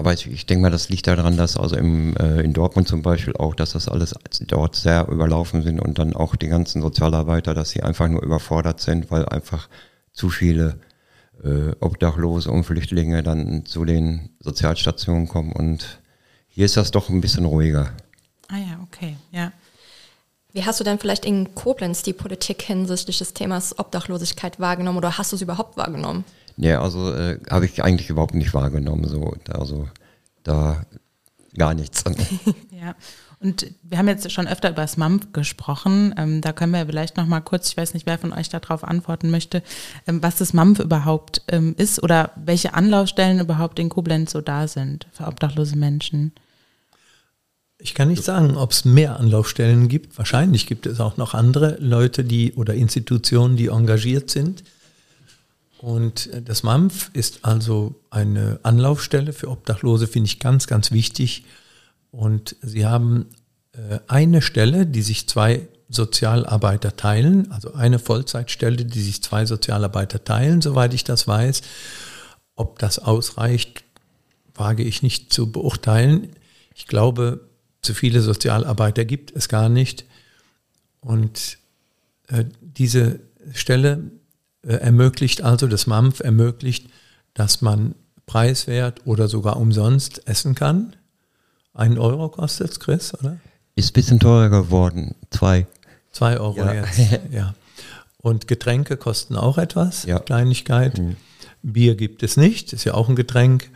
aber 0.00 0.14
ich, 0.14 0.26
ich 0.26 0.46
denke 0.46 0.62
mal, 0.62 0.70
das 0.70 0.88
liegt 0.88 1.06
daran, 1.08 1.36
dass 1.36 1.58
also 1.58 1.76
im, 1.76 2.16
äh, 2.16 2.40
in 2.40 2.54
Dortmund 2.54 2.88
zum 2.88 3.02
Beispiel 3.02 3.34
auch, 3.36 3.54
dass 3.54 3.72
das 3.72 3.86
alles 3.86 4.14
dort 4.46 4.74
sehr 4.74 5.08
überlaufen 5.08 5.62
sind 5.62 5.78
und 5.78 5.98
dann 5.98 6.14
auch 6.14 6.36
die 6.36 6.48
ganzen 6.48 6.80
Sozialarbeiter, 6.80 7.52
dass 7.52 7.68
sie 7.68 7.82
einfach 7.82 8.08
nur 8.08 8.22
überfordert 8.22 8.80
sind, 8.80 9.10
weil 9.10 9.26
einfach 9.26 9.68
zu 10.12 10.30
viele 10.30 10.80
äh, 11.44 11.72
Obdachlose 11.80 12.50
und 12.50 12.64
Flüchtlinge 12.64 13.22
dann 13.22 13.66
zu 13.66 13.84
den 13.84 14.30
Sozialstationen 14.40 15.28
kommen 15.28 15.52
und 15.52 16.00
hier 16.48 16.64
ist 16.64 16.78
das 16.78 16.90
doch 16.90 17.10
ein 17.10 17.20
bisschen 17.20 17.44
ruhiger. 17.44 17.92
Ah 18.48 18.56
ja, 18.56 18.80
okay, 18.82 19.16
ja. 19.32 19.52
Wie 20.52 20.64
hast 20.64 20.80
du 20.80 20.84
denn 20.84 20.98
vielleicht 20.98 21.24
in 21.24 21.54
Koblenz 21.54 22.02
die 22.02 22.12
Politik 22.12 22.62
hinsichtlich 22.62 23.18
des 23.18 23.34
Themas 23.34 23.78
Obdachlosigkeit 23.78 24.58
wahrgenommen 24.58 24.98
oder 24.98 25.16
hast 25.18 25.32
du 25.32 25.36
sie 25.36 25.44
überhaupt 25.44 25.76
wahrgenommen? 25.76 26.24
Nee, 26.56 26.74
also 26.74 27.14
äh, 27.14 27.38
habe 27.50 27.64
ich 27.64 27.82
eigentlich 27.82 28.10
überhaupt 28.10 28.34
nicht 28.34 28.52
wahrgenommen. 28.52 29.06
So, 29.06 29.34
also 29.52 29.88
da 30.42 30.82
gar 31.56 31.74
nichts. 31.74 32.04
ja. 32.70 32.94
Und 33.42 33.72
wir 33.82 33.96
haben 33.96 34.08
jetzt 34.08 34.30
schon 34.30 34.46
öfter 34.46 34.68
über 34.68 34.82
das 34.82 34.98
MAMP 34.98 35.32
gesprochen. 35.32 36.14
Ähm, 36.18 36.42
da 36.42 36.52
können 36.52 36.72
wir 36.72 36.84
vielleicht 36.84 37.16
noch 37.16 37.24
mal 37.24 37.40
kurz, 37.40 37.70
ich 37.70 37.76
weiß 37.76 37.94
nicht, 37.94 38.06
wer 38.06 38.18
von 38.18 38.34
euch 38.34 38.50
darauf 38.50 38.84
antworten 38.84 39.30
möchte, 39.30 39.62
ähm, 40.06 40.22
was 40.22 40.36
das 40.36 40.52
MAMP 40.52 40.80
überhaupt 40.80 41.42
ähm, 41.48 41.74
ist 41.78 42.02
oder 42.02 42.32
welche 42.36 42.74
Anlaufstellen 42.74 43.40
überhaupt 43.40 43.78
in 43.78 43.88
Koblenz 43.88 44.32
so 44.32 44.42
da 44.42 44.68
sind 44.68 45.06
für 45.12 45.26
obdachlose 45.26 45.76
Menschen. 45.76 46.32
Ich 47.82 47.94
kann 47.94 48.08
nicht 48.08 48.24
sagen, 48.24 48.56
ob 48.56 48.72
es 48.72 48.84
mehr 48.84 49.18
Anlaufstellen 49.18 49.88
gibt. 49.88 50.18
Wahrscheinlich 50.18 50.66
gibt 50.66 50.86
es 50.86 51.00
auch 51.00 51.16
noch 51.16 51.34
andere 51.34 51.76
Leute, 51.80 52.24
die 52.24 52.52
oder 52.52 52.74
Institutionen, 52.74 53.56
die 53.56 53.68
engagiert 53.68 54.30
sind. 54.30 54.62
Und 55.78 56.26
äh, 56.28 56.42
das 56.42 56.62
MAMF 56.62 57.10
ist 57.14 57.44
also 57.44 57.94
eine 58.10 58.60
Anlaufstelle 58.62 59.32
für 59.32 59.48
Obdachlose, 59.48 60.06
finde 60.06 60.26
ich 60.26 60.38
ganz, 60.38 60.66
ganz 60.66 60.92
wichtig. 60.92 61.44
Und 62.10 62.56
sie 62.60 62.86
haben 62.86 63.26
äh, 63.72 63.98
eine 64.06 64.42
Stelle, 64.42 64.86
die 64.86 65.02
sich 65.02 65.28
zwei 65.28 65.66
Sozialarbeiter 65.88 66.96
teilen, 66.96 67.50
also 67.50 67.72
eine 67.72 67.98
Vollzeitstelle, 67.98 68.84
die 68.84 69.00
sich 69.00 69.22
zwei 69.22 69.46
Sozialarbeiter 69.46 70.22
teilen, 70.22 70.60
soweit 70.60 70.94
ich 70.94 71.04
das 71.04 71.26
weiß. 71.26 71.62
Ob 72.56 72.78
das 72.78 72.98
ausreicht, 72.98 73.82
wage 74.54 74.82
ich 74.82 75.02
nicht 75.02 75.32
zu 75.32 75.50
beurteilen. 75.50 76.28
Ich 76.74 76.86
glaube, 76.86 77.40
zu 77.82 77.94
viele 77.94 78.20
Sozialarbeiter 78.20 79.04
gibt 79.04 79.34
es 79.34 79.48
gar 79.48 79.68
nicht. 79.68 80.04
Und 81.00 81.58
äh, 82.28 82.44
diese 82.60 83.20
Stelle 83.52 84.10
äh, 84.62 84.74
ermöglicht 84.74 85.42
also, 85.42 85.66
das 85.66 85.86
MAMF 85.86 86.20
ermöglicht, 86.20 86.88
dass 87.34 87.62
man 87.62 87.94
preiswert 88.26 89.06
oder 89.06 89.28
sogar 89.28 89.56
umsonst 89.56 90.26
essen 90.28 90.54
kann. 90.54 90.94
Ein 91.74 91.98
Euro 91.98 92.28
kostet 92.28 92.70
es, 92.70 92.80
Chris, 92.80 93.14
oder? 93.14 93.38
Ist 93.76 93.90
ein 93.90 93.92
bisschen 93.94 94.20
teurer 94.20 94.50
geworden. 94.50 95.14
Zwei. 95.30 95.66
Zwei 96.12 96.38
Euro 96.38 96.58
ja. 96.58 96.74
jetzt, 96.74 96.98
ja. 97.30 97.54
Und 98.18 98.48
Getränke 98.48 98.96
kosten 98.96 99.36
auch 99.36 99.56
etwas, 99.56 100.04
ja. 100.04 100.18
Kleinigkeit. 100.18 100.98
Mhm. 100.98 101.16
Bier 101.62 101.94
gibt 101.94 102.22
es 102.22 102.36
nicht, 102.36 102.72
ist 102.72 102.84
ja 102.84 102.94
auch 102.94 103.08
ein 103.08 103.16
Getränk. 103.16 103.70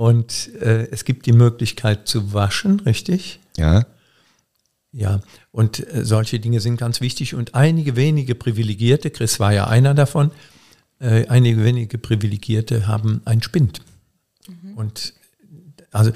Und 0.00 0.54
äh, 0.54 0.88
es 0.90 1.04
gibt 1.04 1.26
die 1.26 1.34
Möglichkeit 1.34 2.08
zu 2.08 2.32
waschen, 2.32 2.80
richtig? 2.80 3.38
Ja. 3.58 3.84
Ja, 4.92 5.20
und 5.52 5.86
äh, 5.94 6.06
solche 6.06 6.40
Dinge 6.40 6.60
sind 6.60 6.78
ganz 6.78 7.02
wichtig. 7.02 7.34
Und 7.34 7.54
einige 7.54 7.96
wenige 7.96 8.34
Privilegierte, 8.34 9.10
Chris 9.10 9.38
war 9.40 9.52
ja 9.52 9.66
einer 9.66 9.92
davon, 9.92 10.30
äh, 11.00 11.26
einige 11.26 11.62
wenige 11.64 11.98
Privilegierte 11.98 12.86
haben 12.86 13.20
ein 13.26 13.42
Spind. 13.42 13.82
Mhm. 14.48 14.72
Und 14.72 15.12
also 15.90 16.12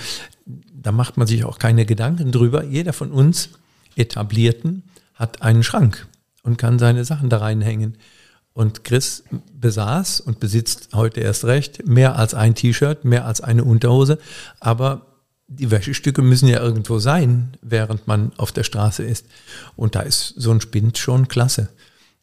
da 0.47 0.91
macht 0.91 1.19
man 1.19 1.27
sich 1.27 1.45
auch 1.45 1.59
keine 1.59 1.85
Gedanken 1.85 2.33
drüber. 2.33 2.65
Jeder 2.65 2.95
von 2.95 3.13
uns 3.13 3.51
Etablierten 3.97 4.85
hat 5.13 5.43
einen 5.43 5.63
Schrank 5.63 6.07
und 6.43 6.57
kann 6.57 6.79
seine 6.79 7.05
Sachen 7.05 7.29
da 7.29 7.37
reinhängen. 7.37 7.99
Und 8.55 8.85
Chris 8.85 9.25
besaß 9.61 10.21
und 10.21 10.41
besitzt 10.41 10.91
heute 10.95 11.21
erst 11.21 11.45
recht 11.45 11.87
mehr 11.87 12.17
als 12.17 12.35
ein 12.35 12.55
T-Shirt, 12.55 13.05
mehr 13.05 13.27
als 13.27 13.41
eine 13.41 13.65
Unterhose, 13.65 14.19
aber 14.61 15.07
die 15.49 15.71
Wäschestücke 15.71 16.23
müssen 16.23 16.49
ja 16.49 16.61
irgendwo 16.61 16.99
sein, 16.99 17.57
während 17.63 18.07
man 18.07 18.33
auf 18.37 18.53
der 18.53 18.63
Straße 18.63 19.03
ist. 19.03 19.27
Und 19.77 19.95
da 19.95 20.01
ist 20.01 20.35
so 20.37 20.51
ein 20.53 20.61
Spind 20.61 20.99
schon 20.99 21.29
klasse. 21.29 21.69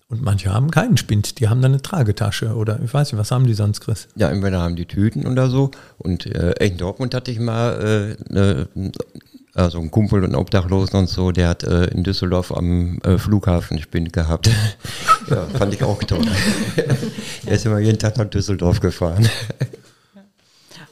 Und 0.07 0.21
manche 0.21 0.51
haben 0.53 0.71
keinen 0.71 0.97
Spind, 0.97 1.39
die 1.39 1.47
haben 1.47 1.61
dann 1.61 1.71
eine 1.71 1.81
Tragetasche 1.81 2.55
oder 2.55 2.81
ich 2.83 2.93
weiß 2.93 3.11
nicht, 3.11 3.19
was 3.19 3.31
haben 3.31 3.47
die 3.47 3.53
sonst, 3.53 3.79
Chris? 3.79 4.09
Ja, 4.15 4.29
entweder 4.29 4.59
haben 4.59 4.75
die 4.75 4.85
Tüten 4.85 5.25
oder 5.25 5.49
so. 5.49 5.71
Und 5.97 6.25
äh, 6.25 6.51
in 6.65 6.77
Dortmund 6.77 7.13
hatte 7.13 7.31
ich 7.31 7.39
mal 7.39 8.17
äh, 8.29 8.33
ne, 8.33 8.67
also 9.53 9.79
ein 9.79 9.91
Kumpel 9.91 10.23
und 10.23 10.35
Obdachlosen 10.35 10.99
und 10.99 11.09
so, 11.09 11.31
der 11.31 11.49
hat 11.49 11.63
äh, 11.63 11.85
in 11.85 12.03
Düsseldorf 12.03 12.51
am 12.51 12.99
äh, 13.03 13.17
Flughafen 13.17 13.79
Spind 13.79 14.13
gehabt. 14.13 14.49
ja, 15.29 15.45
fand 15.57 15.73
ich 15.73 15.83
auch 15.83 16.01
toll. 16.03 16.25
er 17.45 17.53
ist 17.53 17.65
immer 17.65 17.79
jeden 17.79 17.99
Tag 17.99 18.17
nach 18.17 18.29
Düsseldorf 18.29 18.79
gefahren. 18.79 19.27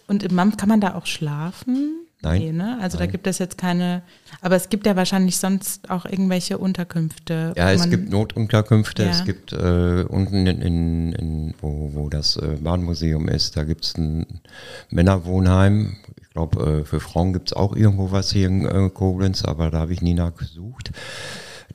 Und 0.08 0.24
im 0.24 0.36
MAMF 0.36 0.58
kann 0.58 0.70
man 0.70 0.82
da 0.82 0.96
auch 0.96 1.06
schlafen? 1.06 2.00
Nein. 2.22 2.42
Nee, 2.42 2.52
ne? 2.52 2.78
Also 2.82 2.98
Nein. 2.98 3.08
da 3.08 3.12
gibt 3.12 3.28
es 3.28 3.38
jetzt 3.38 3.58
keine, 3.58 4.02
aber 4.42 4.58
es 4.58 4.68
gibt 4.68 4.86
ja 4.86 4.98
wahrscheinlich 4.98 5.38
sonst 5.38 5.90
auch 5.90 6.06
irgendwelche 6.06 6.58
Unterkünfte. 6.58 7.54
Ja, 7.56 7.72
es 7.72 7.90
gibt 7.90 8.10
Notunterkünfte, 8.12 9.04
Ja. 9.04 9.10
es 9.10 9.24
gibt 9.24 9.54
äh, 9.54 10.04
unten 10.06 10.46
in, 10.46 10.62
in, 10.62 11.14
in 11.14 11.54
wo, 11.62 11.92
wo 11.94 12.10
das 12.10 12.36
äh, 12.36 12.58
Bahnmuseum 12.60 13.30
ist, 13.30 13.56
da 13.56 13.64
gibt 13.64 13.86
es 13.86 13.98
ein 13.98 14.26
Männerwohnheim. 14.90 15.96
Ich 16.30 16.36
glaube, 16.36 16.82
äh, 16.82 16.86
für 16.86 17.00
Frauen 17.00 17.34
gibt 17.34 17.50
es 17.50 17.54
auch 17.58 17.76
irgendwo 17.76 18.12
was 18.12 18.32
hier 18.32 18.48
in 18.48 18.64
äh, 18.64 18.90
Koblenz, 18.92 19.44
aber 19.44 19.72
da 19.72 19.80
habe 19.80 19.94
ich 19.94 20.02
nie 20.04 20.14
nachgesucht. 20.14 20.92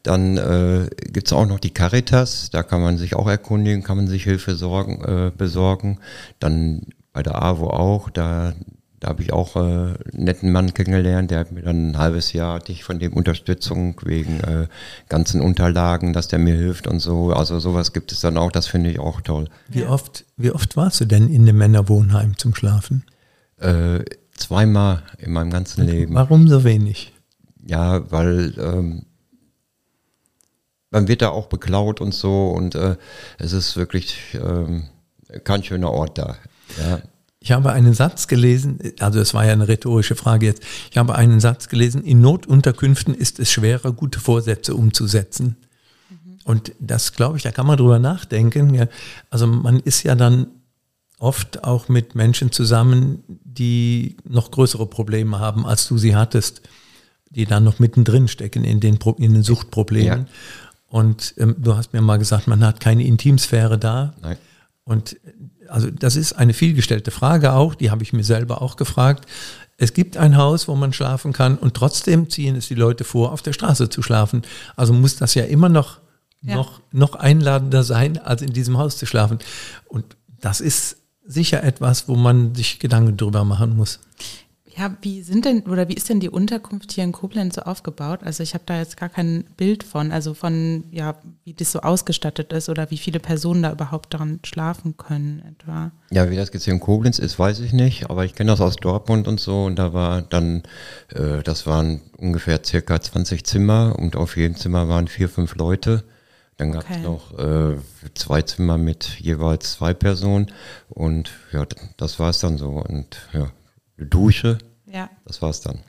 Dann 0.05 0.37
äh, 0.37 0.88
gibt 1.11 1.27
es 1.27 1.33
auch 1.33 1.47
noch 1.47 1.59
die 1.59 1.75
Caritas, 1.75 2.51
da 2.51 2.62
kann 2.62 2.81
man 2.81 2.97
sich 2.97 3.17
auch 3.17 3.27
erkundigen, 3.27 3.83
kann 3.83 3.97
man 3.97 4.07
sich 4.07 4.23
Hilfe 4.23 4.55
sorgen, 4.55 5.03
äh, 5.03 5.33
besorgen. 5.37 5.99
Dann 6.38 6.83
bei 7.12 7.25
der 7.25 7.43
AWO 7.43 7.71
auch, 7.71 8.11
da, 8.11 8.53
da 9.01 9.09
habe 9.09 9.23
ich 9.23 9.33
auch 9.33 9.57
äh, 9.57 9.59
einen 9.59 9.97
netten 10.12 10.53
Mann 10.53 10.73
kennengelernt, 10.73 11.33
der 11.33 11.40
hat 11.40 11.51
mir 11.51 11.62
dann 11.62 11.90
ein 11.90 11.99
halbes 11.99 12.33
Jahr 12.33 12.55
hatte 12.55 12.71
ich 12.71 12.85
von 12.85 13.01
dem 13.01 13.12
Unterstützung 13.12 14.01
wegen 14.05 14.38
äh, 14.40 14.69
ganzen 15.09 15.40
Unterlagen, 15.40 16.12
dass 16.12 16.29
der 16.29 16.38
mir 16.38 16.55
hilft 16.55 16.87
und 16.87 17.01
so. 17.01 17.33
Also 17.33 17.59
sowas 17.59 17.93
gibt 17.93 18.12
es 18.12 18.21
dann 18.21 18.37
auch, 18.37 18.53
das 18.53 18.69
finde 18.69 18.90
ich 18.90 19.01
auch 19.01 19.21
toll. 19.21 19.49
Wie, 19.69 19.85
oft, 19.85 20.25
wie 20.37 20.53
oft 20.53 20.77
warst 20.77 21.01
du 21.01 21.07
denn 21.07 21.29
in 21.29 21.43
einem 21.43 21.59
Männerwohnheim 21.59 22.38
zum 22.38 22.55
Schlafen? 22.55 23.05
Zweimal 24.45 25.03
in 25.19 25.33
meinem 25.33 25.51
ganzen 25.51 25.87
Leben. 25.87 26.15
Warum 26.15 26.49
so 26.49 26.65
wenig? 26.65 27.13
Ja, 27.67 28.11
weil 28.11 28.53
ähm, 28.59 29.07
man 30.91 31.09
wird 31.09 31.23
da 31.23 31.31
auch 31.31 31.47
beklaut 31.47 32.03
und 32.03 32.13
so 32.13 32.51
und 32.51 32.75
äh, 32.75 32.97
es 33.39 33.53
ist 33.53 33.77
wirklich 33.79 34.19
ähm, 34.35 34.85
kein 35.45 35.65
schöner 35.65 35.91
Ort 35.91 36.19
da. 36.19 36.37
Ja. 36.79 37.01
Ich 37.41 37.53
habe 37.53 37.73
einen 37.73 37.95
Satz 37.95 38.29
gelesen, 38.29 38.79
also 39.01 39.19
es 39.19 39.33
war 39.33 39.47
ja 39.47 39.53
eine 39.53 39.67
rhetorische 39.67 40.15
Frage 40.15 40.45
jetzt. 40.45 40.63
Ich 40.91 40.99
habe 40.99 41.15
einen 41.15 41.41
Satz 41.41 41.69
gelesen, 41.69 42.03
in 42.05 42.21
Notunterkünften 42.21 43.15
ist 43.15 43.39
es 43.39 43.51
schwerer, 43.51 43.93
gute 43.93 44.21
Vorsätze 44.21 44.75
umzusetzen. 44.75 45.57
Und 46.45 46.73
das 46.81 47.15
glaube 47.15 47.39
ich, 47.39 47.43
da 47.43 47.51
kann 47.51 47.67
man 47.67 47.79
drüber 47.79 47.99
nachdenken. 47.99 48.89
Also 49.31 49.47
man 49.47 49.81
ist 49.81 50.03
ja 50.03 50.15
dann 50.15 50.49
oft 51.25 51.65
auch 51.65 51.89
mit 51.89 52.15
Menschen 52.15 52.53
zusammen, 52.53 53.25
die 53.29 54.17
noch 54.29 54.51
größere 54.51 54.87
Probleme 54.87 55.39
haben, 55.39 55.65
als 55.65 55.89
du 55.89 55.97
sie 55.97 56.15
hattest, 56.15 56.61
die 57.31 57.47
dann 57.47 57.65
noch 57.65 57.79
mittendrin 57.79 58.29
stecken 58.29 58.63
in 58.65 58.79
den, 58.81 58.99
in 59.19 59.33
den 59.33 59.43
Suchtproblemen. 59.43 60.21
Ja. 60.21 60.33
Und 60.89 61.35
ähm, 61.39 61.57
du 61.59 61.77
hast 61.77 61.93
mir 61.95 62.03
mal 62.03 62.19
gesagt, 62.19 62.47
man 62.47 62.65
hat 62.65 62.79
keine 62.79 63.05
Intimsphäre 63.05 63.79
da. 63.79 64.15
Nein. 64.21 64.37
Und 64.85 65.17
also 65.69 65.91
das 65.91 66.15
ist 66.15 66.35
eine 66.35 66.53
vielgestellte 66.53 67.11
Frage 67.11 67.55
auch, 67.55 67.75
die 67.75 67.91
habe 67.91 68.03
ich 68.03 68.13
mir 68.13 68.23
selber 68.23 68.61
auch 68.61 68.77
gefragt. 68.77 69.27
Es 69.79 69.95
gibt 69.95 70.17
ein 70.19 70.37
Haus, 70.37 70.69
wo 70.69 70.75
man 70.77 70.93
schlafen 70.93 71.33
kann 71.33 71.57
und 71.57 71.75
trotzdem 71.75 72.29
ziehen 72.29 72.55
es 72.55 72.69
die 72.69 72.75
Leute 72.75 73.03
vor, 73.03 73.33
auf 73.33 73.41
der 73.43 73.55
Straße 73.55 73.89
zu 73.89 74.03
schlafen. 74.03 74.43
Also 74.77 74.93
muss 74.93 75.17
das 75.17 75.35
ja 75.35 75.45
immer 75.45 75.71
noch, 75.71 76.01
Ja. 76.43 76.55
noch, 76.57 76.81
noch 76.93 77.15
einladender 77.15 77.83
sein, 77.83 78.19
als 78.19 78.43
in 78.43 78.53
diesem 78.53 78.77
Haus 78.77 78.99
zu 78.99 79.07
schlafen. 79.07 79.39
Und 79.89 80.05
das 80.41 80.61
ist 80.61 80.99
sicher 81.25 81.63
etwas, 81.65 82.09
wo 82.09 82.15
man 82.15 82.55
sich 82.55 82.79
Gedanken 82.79 83.17
drüber 83.17 83.45
machen 83.45 83.77
muss. 83.77 84.01
Ja, 84.77 84.97
wie 85.03 85.23
sind 85.23 85.45
denn 85.45 85.63
oder 85.63 85.89
wie 85.89 85.95
ist 85.95 86.09
denn 86.09 86.19
die 86.19 86.29
Unterkunft 86.29 86.91
hier 86.91 87.05
in 87.05 87.13
Koblenz 87.13 87.55
so 87.55 87.63
aufgebaut? 87.63 88.21
Also 88.25 88.43
ich 88.43 88.55
habe 88.55 88.65
da 88.67 88.79
jetzt 88.79 88.97
gar 88.97 89.09
kein 89.09 89.45
Bild 89.57 89.85
von, 89.85 90.11
also 90.11 90.35
von 90.35 90.83
ja, 90.91 91.15
wie 91.45 91.53
das 91.53 91.71
so 91.71 91.81
ausgestattet 91.81 92.53
ist 92.53 92.69
oder 92.69 92.91
wie 92.91 92.99
viele 92.99 93.21
Personen 93.21 93.63
da 93.63 93.71
überhaupt 93.71 94.13
daran 94.15 94.41
schlafen 94.45 94.97
können 94.97 95.43
etwa. 95.49 95.93
Ja, 96.11 96.29
wie 96.29 96.35
das 96.35 96.51
jetzt 96.53 96.65
hier 96.65 96.75
in 96.75 96.81
Koblenz 96.81 97.21
ist, 97.21 97.39
weiß 97.39 97.61
ich 97.61 97.73
nicht, 97.73 98.11
aber 98.11 98.25
ich 98.25 98.35
kenne 98.35 98.51
das 98.51 98.61
aus 98.61 98.75
Dortmund 98.75 99.29
und 99.29 99.39
so 99.39 99.65
und 99.65 99.77
da 99.77 99.93
war 99.93 100.23
dann, 100.23 100.65
äh, 101.15 101.45
das 101.45 101.69
waren 101.69 102.01
ungefähr 102.17 102.65
circa 102.65 103.01
20 103.01 103.45
Zimmer 103.45 103.95
und 103.97 104.17
auf 104.17 104.37
jedem 104.37 104.57
Zimmer 104.57 104.89
waren 104.89 105.07
vier, 105.07 105.29
fünf 105.29 105.55
Leute. 105.55 106.03
Dann 106.57 106.73
gab 106.73 106.85
es 106.85 106.90
Okay. 106.90 107.03
noch 107.03 107.38
äh, 107.38 107.77
zwei 108.14 108.43
Zimmer 108.43 108.79
mit 108.79 109.19
jeweils 109.19 109.73
zwei 109.75 109.93
Personen 109.95 110.53
und 110.88 111.31
ja, 111.53 111.67
das 111.97 112.19
war 112.19 112.31
es 112.31 112.38
dann 112.38 112.59
so 112.59 112.71
und 112.71 113.29
ja, 113.33 113.51
eine 113.99 114.07
Dusche, 114.07 114.59
Ja, 114.87 115.11
das 115.25 115.43
war 115.43 115.51
es 115.51 115.61
dann. 115.61 115.81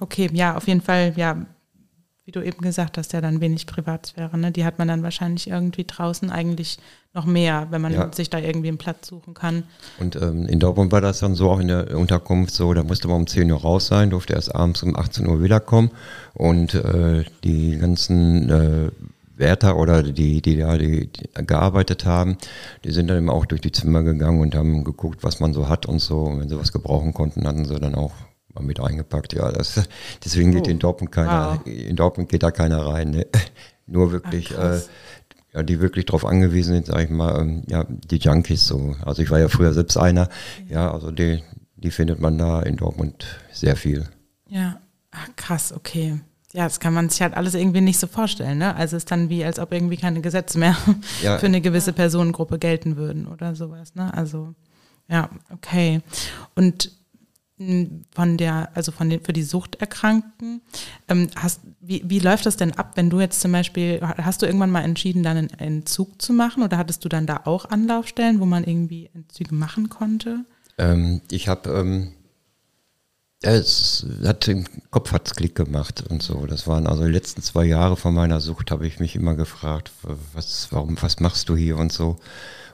okay, 0.00 0.28
ja, 0.32 0.56
auf 0.56 0.66
jeden 0.68 0.80
Fall, 0.80 1.12
ja, 1.16 1.44
wie 2.28 2.32
du 2.32 2.42
eben 2.44 2.60
gesagt 2.60 2.98
hast, 2.98 3.14
ja 3.14 3.22
dann 3.22 3.40
wenig 3.40 3.64
Privatsphäre, 3.66 4.36
ne? 4.36 4.52
Die 4.52 4.66
hat 4.66 4.78
man 4.78 4.86
dann 4.86 5.02
wahrscheinlich 5.02 5.48
irgendwie 5.48 5.86
draußen 5.86 6.28
eigentlich 6.28 6.76
noch 7.14 7.24
mehr, 7.24 7.68
wenn 7.70 7.80
man 7.80 7.94
Ja. 7.94 8.12
sich 8.12 8.28
da 8.28 8.38
irgendwie 8.38 8.68
einen 8.68 8.76
Platz 8.76 9.08
suchen 9.08 9.32
kann. 9.32 9.62
Und 9.98 10.14
ähm, 10.16 10.44
in 10.46 10.60
Dortmund 10.60 10.92
war 10.92 11.00
das 11.00 11.20
dann 11.20 11.34
so, 11.34 11.50
auch 11.50 11.58
in 11.58 11.68
der 11.68 11.96
Unterkunft 11.96 12.52
so, 12.52 12.74
da 12.74 12.82
musste 12.82 13.08
man 13.08 13.16
um 13.22 13.26
10 13.26 13.50
Uhr 13.50 13.58
raus 13.58 13.86
sein, 13.86 14.10
durfte 14.10 14.34
erst 14.34 14.54
abends 14.54 14.82
um 14.82 14.94
18 14.94 15.26
Uhr 15.26 15.42
wiederkommen 15.42 15.90
und 16.34 16.74
äh, 16.74 17.24
die 17.44 17.78
ganzen 17.78 18.50
äh, 18.50 18.90
Wärter 19.38 19.78
oder 19.78 20.02
die, 20.02 20.42
die 20.42 20.56
da 20.58 20.76
die, 20.76 21.06
die 21.06 21.46
gearbeitet 21.46 22.04
haben, 22.04 22.36
die 22.84 22.90
sind 22.90 23.08
dann 23.08 23.16
immer 23.16 23.32
auch 23.32 23.46
durch 23.46 23.62
die 23.62 23.72
Zimmer 23.72 24.02
gegangen 24.02 24.42
und 24.42 24.54
haben 24.54 24.84
geguckt, 24.84 25.24
was 25.24 25.40
man 25.40 25.54
so 25.54 25.70
hat 25.70 25.86
und 25.86 26.00
so. 26.00 26.24
Und 26.24 26.40
wenn 26.40 26.50
sie 26.50 26.58
was 26.60 26.72
gebrauchen 26.72 27.14
konnten, 27.14 27.48
hatten 27.48 27.64
sie 27.64 27.80
dann 27.80 27.94
auch 27.94 28.12
mal 28.58 28.64
mit 28.66 28.80
eingepackt. 28.80 29.32
Ja, 29.32 29.50
das, 29.52 29.80
deswegen 30.24 30.52
geht 30.52 30.66
Oh, 30.66 30.70
in 30.70 30.78
Dortmund 30.78 31.12
keiner, 31.12 31.60
wow. 31.64 31.66
in 31.66 31.96
Dortmund 31.96 32.28
geht 32.28 32.42
da 32.42 32.50
keiner 32.50 32.86
rein. 32.86 33.10
Ne? 33.10 33.26
Nur 33.86 34.12
wirklich, 34.12 34.56
Ah, 34.56 34.76
äh, 34.76 34.80
ja, 35.54 35.62
die 35.62 35.80
wirklich 35.80 36.04
darauf 36.06 36.26
angewiesen 36.26 36.74
sind, 36.74 36.86
sag 36.86 37.02
ich 37.04 37.10
mal, 37.10 37.40
ähm, 37.40 37.62
ja, 37.68 37.84
die 37.88 38.16
Junkies 38.18 38.66
so. 38.66 38.94
Also 39.04 39.22
ich 39.22 39.30
war 39.30 39.38
ja 39.38 39.48
früher 39.48 39.72
selbst 39.72 39.96
einer, 39.96 40.28
ja, 40.68 40.92
also 40.92 41.10
die, 41.10 41.42
die 41.76 41.90
findet 41.90 42.20
man 42.20 42.36
da 42.36 42.60
in 42.62 42.76
Dortmund 42.76 43.24
sehr 43.52 43.76
viel. 43.76 44.08
Ja, 44.48 44.80
ah, 45.10 45.26
krass, 45.36 45.72
okay. 45.72 46.20
Ja, 46.54 46.64
das 46.64 46.80
kann 46.80 46.94
man 46.94 47.08
sich 47.10 47.20
halt 47.22 47.34
alles 47.34 47.54
irgendwie 47.54 47.80
nicht 47.82 47.98
so 47.98 48.06
vorstellen, 48.06 48.58
ne? 48.58 48.74
Also 48.74 48.96
es 48.96 49.02
ist 49.04 49.10
dann 49.10 49.28
wie, 49.28 49.44
als 49.44 49.58
ob 49.58 49.72
irgendwie 49.72 49.96
keine 49.98 50.20
Gesetze 50.22 50.58
mehr 50.58 50.76
Ja. 51.22 51.38
für 51.38 51.46
eine 51.46 51.60
gewisse 51.60 51.92
Personengruppe 51.92 52.58
gelten 52.58 52.96
würden 52.96 53.26
oder 53.26 53.54
sowas, 53.54 53.94
ne? 53.94 54.12
Also, 54.14 54.54
ja, 55.08 55.28
okay. 55.52 56.00
Und 56.54 56.92
von 58.12 58.36
der, 58.36 58.70
also 58.74 58.92
von 58.92 59.10
den, 59.10 59.20
für 59.20 59.32
die 59.32 59.42
Suchterkrankten, 59.42 60.60
ähm, 61.08 61.28
hast, 61.34 61.60
wie, 61.80 62.02
wie 62.06 62.20
läuft 62.20 62.46
das 62.46 62.56
denn 62.56 62.72
ab, 62.72 62.92
wenn 62.94 63.10
du 63.10 63.20
jetzt 63.20 63.40
zum 63.40 63.52
Beispiel, 63.52 64.00
hast 64.00 64.42
du 64.42 64.46
irgendwann 64.46 64.70
mal 64.70 64.82
entschieden, 64.82 65.22
dann 65.22 65.36
einen 65.36 65.50
Entzug 65.50 66.22
zu 66.22 66.32
machen 66.32 66.62
oder 66.62 66.78
hattest 66.78 67.04
du 67.04 67.08
dann 67.08 67.26
da 67.26 67.42
auch 67.44 67.64
Anlaufstellen, 67.70 68.40
wo 68.40 68.46
man 68.46 68.64
irgendwie 68.64 69.10
Entzüge 69.12 69.54
machen 69.54 69.88
konnte? 69.88 70.44
Ähm, 70.78 71.20
ich 71.30 71.48
habe, 71.48 71.70
ähm, 71.70 72.12
es 73.42 74.06
hat 74.24 74.46
im 74.48 74.64
Kopf 74.90 75.12
hat's 75.12 75.34
Klick 75.34 75.54
gemacht 75.54 76.04
und 76.08 76.22
so. 76.22 76.46
Das 76.46 76.66
waren 76.66 76.86
also 76.86 77.04
die 77.04 77.12
letzten 77.12 77.42
zwei 77.42 77.64
Jahre 77.64 77.96
von 77.96 78.14
meiner 78.14 78.40
Sucht, 78.40 78.70
habe 78.70 78.86
ich 78.86 79.00
mich 79.00 79.16
immer 79.16 79.34
gefragt, 79.34 79.90
was, 80.32 80.68
warum, 80.70 80.96
was 81.00 81.20
machst 81.20 81.48
du 81.48 81.56
hier 81.56 81.76
und 81.76 81.92
so. 81.92 82.18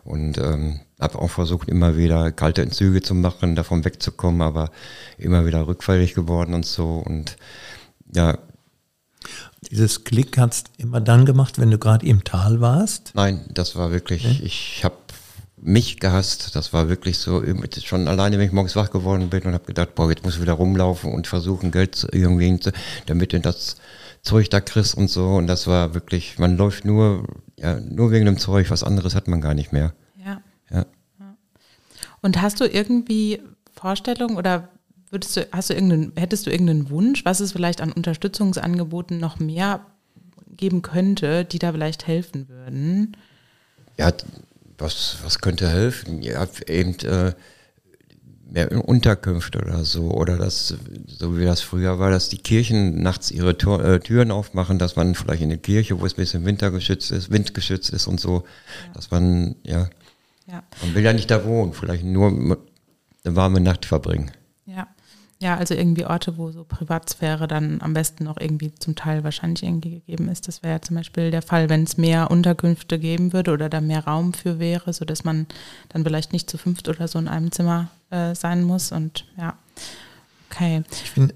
Und 0.05 0.37
ähm, 0.39 0.81
habe 1.05 1.19
auch 1.21 1.31
versucht, 1.31 1.69
immer 1.69 1.97
wieder 1.97 2.33
kalte 2.33 2.63
Entzüge 2.63 3.01
zu 3.01 3.15
machen, 3.15 3.55
davon 3.55 3.85
wegzukommen, 3.85 4.43
aber 4.43 4.71
immer 5.19 5.47
wieder 5.47 5.67
rückfällig 5.69 6.15
geworden 6.15 6.55
und 6.55 6.67
so. 6.67 6.97
Und 7.07 7.37
ja, 8.13 8.39
Dieses 9.71 10.05
Klick 10.05 10.37
hat's 10.37 10.65
immer 10.77 11.01
dann 11.01 11.25
gemacht, 11.25 11.59
wenn 11.59 11.71
du 11.71 11.79
gerade 11.79 12.07
im 12.07 12.25
Tal 12.25 12.61
warst. 12.61 13.13
Nein, 13.15 13.45
das 13.53 13.77
war 13.77 13.91
wirklich, 13.93 14.43
ich 14.43 14.85
habe 14.85 14.97
mich 15.57 15.99
gehasst. 15.99 16.55
Das 16.57 16.73
war 16.73 16.89
wirklich 16.89 17.19
so, 17.19 17.43
schon 17.83 18.07
alleine, 18.07 18.39
wenn 18.39 18.47
ich 18.47 18.53
morgens 18.53 18.77
wach 18.77 18.91
geworden 18.91 19.31
bin 19.31 19.43
und 19.45 19.55
habe 19.55 19.65
gedacht, 19.65 19.95
boah, 19.95 20.11
jetzt 20.11 20.25
muss 20.25 20.35
ich 20.35 20.43
wieder 20.43 20.53
rumlaufen 20.53 21.13
und 21.13 21.27
versuchen, 21.27 21.71
Geld 21.71 21.95
zu, 21.95 22.09
irgendwie, 22.13 22.49
hinzu- 22.49 22.75
damit 23.07 23.33
du 23.33 23.41
das 23.41 23.77
Zeug 24.23 24.51
da 24.51 24.61
kriegst 24.61 24.95
und 24.95 25.09
so. 25.09 25.27
Und 25.37 25.47
das 25.47 25.67
war 25.67 25.95
wirklich, 25.95 26.39
man 26.39 26.57
läuft 26.57 26.85
nur, 26.85 27.27
ja, 27.59 27.81
nur 27.81 28.11
wegen 28.11 28.27
dem 28.27 28.39
Zeug, 28.39 28.71
was 28.71 28.83
anderes 28.85 29.15
hat 29.15 29.29
man 29.29 29.41
gar 29.41 29.55
nicht 29.55 29.73
mehr. 29.73 29.95
Und 32.25 32.41
hast 32.41 32.59
du 32.59 32.65
irgendwie 32.65 33.43
Vorstellungen 33.71 34.39
oder 34.39 34.71
würdest 35.11 35.37
du, 35.37 35.47
hast 35.53 35.69
du 35.69 35.75
irgendeinen, 35.75 36.13
hättest 36.17 36.47
du 36.47 36.51
irgendeinen 36.51 36.89
Wunsch, 36.89 37.23
was 37.27 37.41
es 37.41 37.53
vielleicht 37.53 37.83
an 37.83 37.93
Unterstützungsangeboten 37.93 39.21
noch 39.21 39.39
mehr 39.39 39.85
geben 40.57 40.81
könnte, 40.81 41.45
die 41.45 41.59
da 41.59 41.73
vielleicht 41.73 42.07
helfen 42.07 42.49
würden? 42.49 43.15
Ja, 43.99 44.11
was, 44.79 45.19
was 45.23 45.41
könnte 45.41 45.69
helfen? 45.69 46.23
Ja, 46.23 46.47
eben, 46.67 46.99
äh, 47.01 47.35
mehr 48.51 48.89
Unterkünfte 48.89 49.59
oder 49.59 49.85
so. 49.85 50.11
Oder 50.11 50.39
das, 50.39 50.75
so 51.07 51.37
wie 51.37 51.45
das 51.45 51.61
früher 51.61 51.99
war, 51.99 52.11
dass 52.11 52.31
die 52.31 52.39
Kirchen 52.39 53.03
nachts 53.03 53.31
ihre 53.31 53.59
Tor, 53.59 53.85
äh, 53.85 54.01
Türen 54.01 54.31
aufmachen, 54.31 54.79
dass 54.79 54.97
man 54.97 55.15
vielleicht 55.15 55.43
in 55.43 55.51
der 55.51 55.59
Kirche, 55.59 56.01
wo 56.01 56.07
es 56.07 56.15
ein 56.15 56.23
bisschen 56.23 56.47
wintergeschützt 56.47 57.11
ist, 57.11 57.31
windgeschützt 57.31 57.91
ist 57.91 58.07
und 58.07 58.19
so, 58.19 58.45
ja. 58.87 58.93
dass 58.95 59.11
man, 59.11 59.57
ja, 59.63 59.91
ja, 60.47 60.63
man 60.83 60.95
will 60.95 61.05
ja 61.05 61.13
nicht 61.13 61.31
da 61.31 61.45
wohnen, 61.45 61.73
vielleicht 61.73 62.05
nur 62.05 62.29
eine 62.29 62.57
warme 63.25 63.61
Nacht 63.61 63.87
verbringen. 63.87 64.31
Ja. 64.67 64.89
Ja, 65.41 65.57
also 65.57 65.75
irgendwie 65.75 66.07
Orte, 66.07 66.39
wo 66.39 66.53
so 66.53 66.65
Privatsphäre 66.65 67.47
dann 67.47 67.83
am 67.83 67.93
besten 67.93 68.25
noch 68.25 68.39
irgendwie 68.41 68.73
zum 68.77 68.95
Teil 68.95 69.25
wahrscheinlich 69.25 69.63
irgendwie 69.63 69.91
gegeben 69.91 70.29
ist. 70.29 70.49
Das 70.49 70.63
wäre 70.63 70.75
ja 70.75 70.81
zum 70.81 70.97
Beispiel 70.97 71.31
der 71.31 71.43
Fall, 71.43 71.69
wenn 71.69 71.83
es 71.83 71.99
mehr 71.99 72.31
Unterkünfte 72.31 72.99
geben 72.99 73.33
würde 73.35 73.53
oder 73.53 73.69
da 73.69 73.83
mehr 73.83 74.05
Raum 74.05 74.33
für 74.33 74.59
wäre, 74.59 74.93
sodass 74.93 75.25
man 75.25 75.47
dann 75.91 76.05
vielleicht 76.05 76.33
nicht 76.33 76.49
zu 76.49 76.57
fünft 76.57 76.89
oder 76.89 77.09
so 77.09 77.19
in 77.19 77.29
einem 77.29 77.53
Zimmer 77.53 77.89
äh, 78.09 78.35
sein 78.35 78.63
muss. 78.63 78.91
Und 78.93 79.27
ja, 79.37 79.59
okay. 80.51 80.83
Ich, 80.93 81.11
find, 81.11 81.35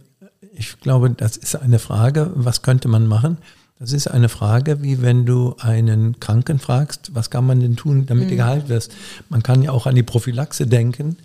ich 0.53 0.81
glaube, 0.81 1.11
das 1.11 1.37
ist 1.37 1.57
eine 1.57 1.79
Frage, 1.79 2.31
was 2.35 2.63
könnte 2.63 2.89
man 2.89 3.07
machen? 3.07 3.37
Das 3.79 3.93
ist 3.93 4.09
eine 4.09 4.29
Frage, 4.29 4.83
wie 4.83 5.03
wenn 5.03 5.25
du 5.25 5.55
einen 5.59 6.19
Kranken 6.19 6.59
fragst, 6.59 7.15
was 7.15 7.31
kann 7.31 7.47
man 7.47 7.61
denn 7.61 7.77
tun, 7.77 8.07
damit 8.07 8.27
mhm. 8.27 8.31
du 8.31 8.37
geheilt 8.37 8.69
wirst. 8.69 8.93
Man 9.29 9.43
kann 9.43 9.63
ja 9.63 9.71
auch 9.71 9.87
an 9.87 9.95
die 9.95 10.03
Prophylaxe 10.03 10.67
denken. 10.67 11.17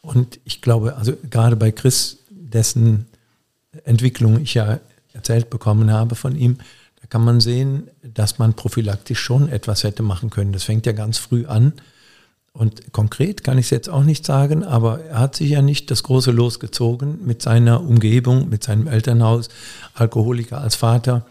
Und 0.00 0.40
ich 0.44 0.62
glaube, 0.62 0.96
also 0.96 1.12
gerade 1.28 1.56
bei 1.56 1.70
Chris 1.70 2.18
dessen 2.30 3.06
Entwicklung 3.84 4.40
ich 4.40 4.54
ja 4.54 4.80
erzählt 5.12 5.50
bekommen 5.50 5.92
habe 5.92 6.14
von 6.14 6.34
ihm, 6.34 6.58
da 7.00 7.06
kann 7.08 7.24
man 7.24 7.40
sehen, 7.40 7.88
dass 8.02 8.38
man 8.38 8.54
prophylaktisch 8.54 9.20
schon 9.20 9.48
etwas 9.48 9.84
hätte 9.84 10.02
machen 10.02 10.30
können. 10.30 10.52
Das 10.52 10.64
fängt 10.64 10.86
ja 10.86 10.92
ganz 10.92 11.18
früh 11.18 11.46
an. 11.46 11.74
Und 12.52 12.92
konkret 12.92 13.44
kann 13.44 13.58
ich 13.58 13.66
es 13.66 13.70
jetzt 13.70 13.88
auch 13.88 14.02
nicht 14.02 14.24
sagen, 14.26 14.64
aber 14.64 15.00
er 15.04 15.20
hat 15.20 15.36
sich 15.36 15.50
ja 15.50 15.62
nicht 15.62 15.90
das 15.90 16.02
große 16.02 16.32
Los 16.32 16.58
gezogen 16.58 17.20
mit 17.24 17.42
seiner 17.42 17.82
Umgebung, 17.82 18.48
mit 18.48 18.64
seinem 18.64 18.88
Elternhaus, 18.88 19.48
Alkoholiker 19.94 20.60
als 20.60 20.74
Vater. 20.74 21.24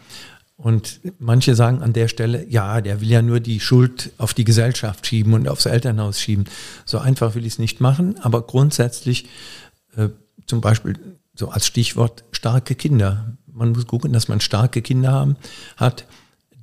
Und 0.58 1.00
manche 1.20 1.54
sagen 1.54 1.82
an 1.82 1.92
der 1.92 2.08
Stelle, 2.08 2.44
ja, 2.48 2.80
der 2.80 3.00
will 3.00 3.08
ja 3.08 3.22
nur 3.22 3.38
die 3.38 3.60
Schuld 3.60 4.10
auf 4.18 4.34
die 4.34 4.42
Gesellschaft 4.42 5.06
schieben 5.06 5.32
und 5.32 5.48
aufs 5.48 5.66
Elternhaus 5.66 6.20
schieben. 6.20 6.46
So 6.84 6.98
einfach 6.98 7.36
will 7.36 7.46
ich 7.46 7.54
es 7.54 7.58
nicht 7.60 7.80
machen, 7.80 8.18
aber 8.20 8.42
grundsätzlich 8.42 9.26
äh, 9.96 10.08
zum 10.46 10.60
Beispiel 10.60 10.98
so 11.36 11.50
als 11.50 11.64
Stichwort 11.64 12.24
starke 12.32 12.74
Kinder. 12.74 13.36
Man 13.46 13.70
muss 13.70 13.86
gucken, 13.86 14.12
dass 14.12 14.26
man 14.26 14.40
starke 14.40 14.82
Kinder 14.82 15.12
haben, 15.12 15.36
hat, 15.76 16.06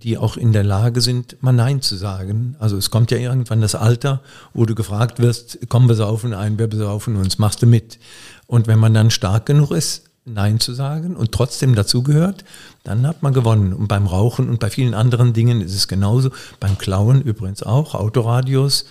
die 0.03 0.17
auch 0.17 0.35
in 0.35 0.51
der 0.51 0.65
Lage 0.65 0.99
sind, 0.99 1.41
mal 1.41 1.53
Nein 1.53 1.81
zu 1.81 1.95
sagen. 1.95 2.57
Also 2.59 2.75
es 2.75 2.91
kommt 2.91 3.11
ja 3.11 3.17
irgendwann 3.17 3.61
das 3.61 3.75
Alter, 3.75 4.21
wo 4.53 4.65
du 4.65 4.75
gefragt 4.75 5.19
wirst, 5.19 5.59
komm, 5.69 5.87
wir 5.87 5.95
saufen 5.95 6.33
ein, 6.33 6.59
wir 6.59 6.67
besaufen 6.67 7.15
uns, 7.15 7.37
machst 7.37 7.61
du 7.61 7.65
mit. 7.65 7.97
Und 8.45 8.67
wenn 8.67 8.77
man 8.77 8.93
dann 8.93 9.09
stark 9.09 9.45
genug 9.45 9.71
ist, 9.71 10.04
Nein 10.25 10.59
zu 10.59 10.73
sagen 10.73 11.15
und 11.15 11.31
trotzdem 11.31 11.75
dazugehört, 11.75 12.43
dann 12.83 13.05
hat 13.05 13.21
man 13.21 13.33
gewonnen. 13.33 13.73
Und 13.73 13.87
beim 13.87 14.07
Rauchen 14.07 14.49
und 14.49 14.59
bei 14.59 14.71
vielen 14.71 14.95
anderen 14.95 15.33
Dingen 15.33 15.61
ist 15.61 15.75
es 15.75 15.87
genauso. 15.87 16.31
Beim 16.59 16.79
Klauen 16.79 17.21
übrigens 17.21 17.61
auch. 17.61 17.93
Autoradios 17.93 18.85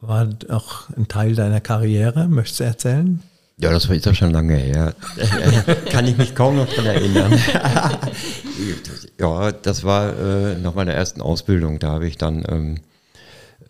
war 0.00 0.28
auch 0.48 0.88
ein 0.96 1.08
Teil 1.08 1.34
deiner 1.34 1.60
Karriere. 1.60 2.28
Möchtest 2.28 2.60
du 2.60 2.64
erzählen? 2.64 3.22
Ja, 3.58 3.70
das 3.70 3.88
war 3.88 3.96
jetzt 3.96 4.16
schon 4.16 4.30
lange 4.30 4.54
her. 4.54 4.94
Kann 5.90 6.06
ich 6.06 6.16
mich 6.18 6.34
kaum 6.34 6.56
noch 6.56 6.68
daran 6.68 6.86
erinnern. 6.86 7.32
ja, 9.18 9.50
das 9.50 9.82
war 9.82 10.16
äh, 10.16 10.58
nach 10.58 10.74
meiner 10.74 10.92
ersten 10.92 11.22
Ausbildung. 11.22 11.78
Da 11.78 11.88
habe 11.88 12.06
ich 12.06 12.18
dann, 12.18 12.44
ähm, 12.48 12.74
äh, 12.76 12.80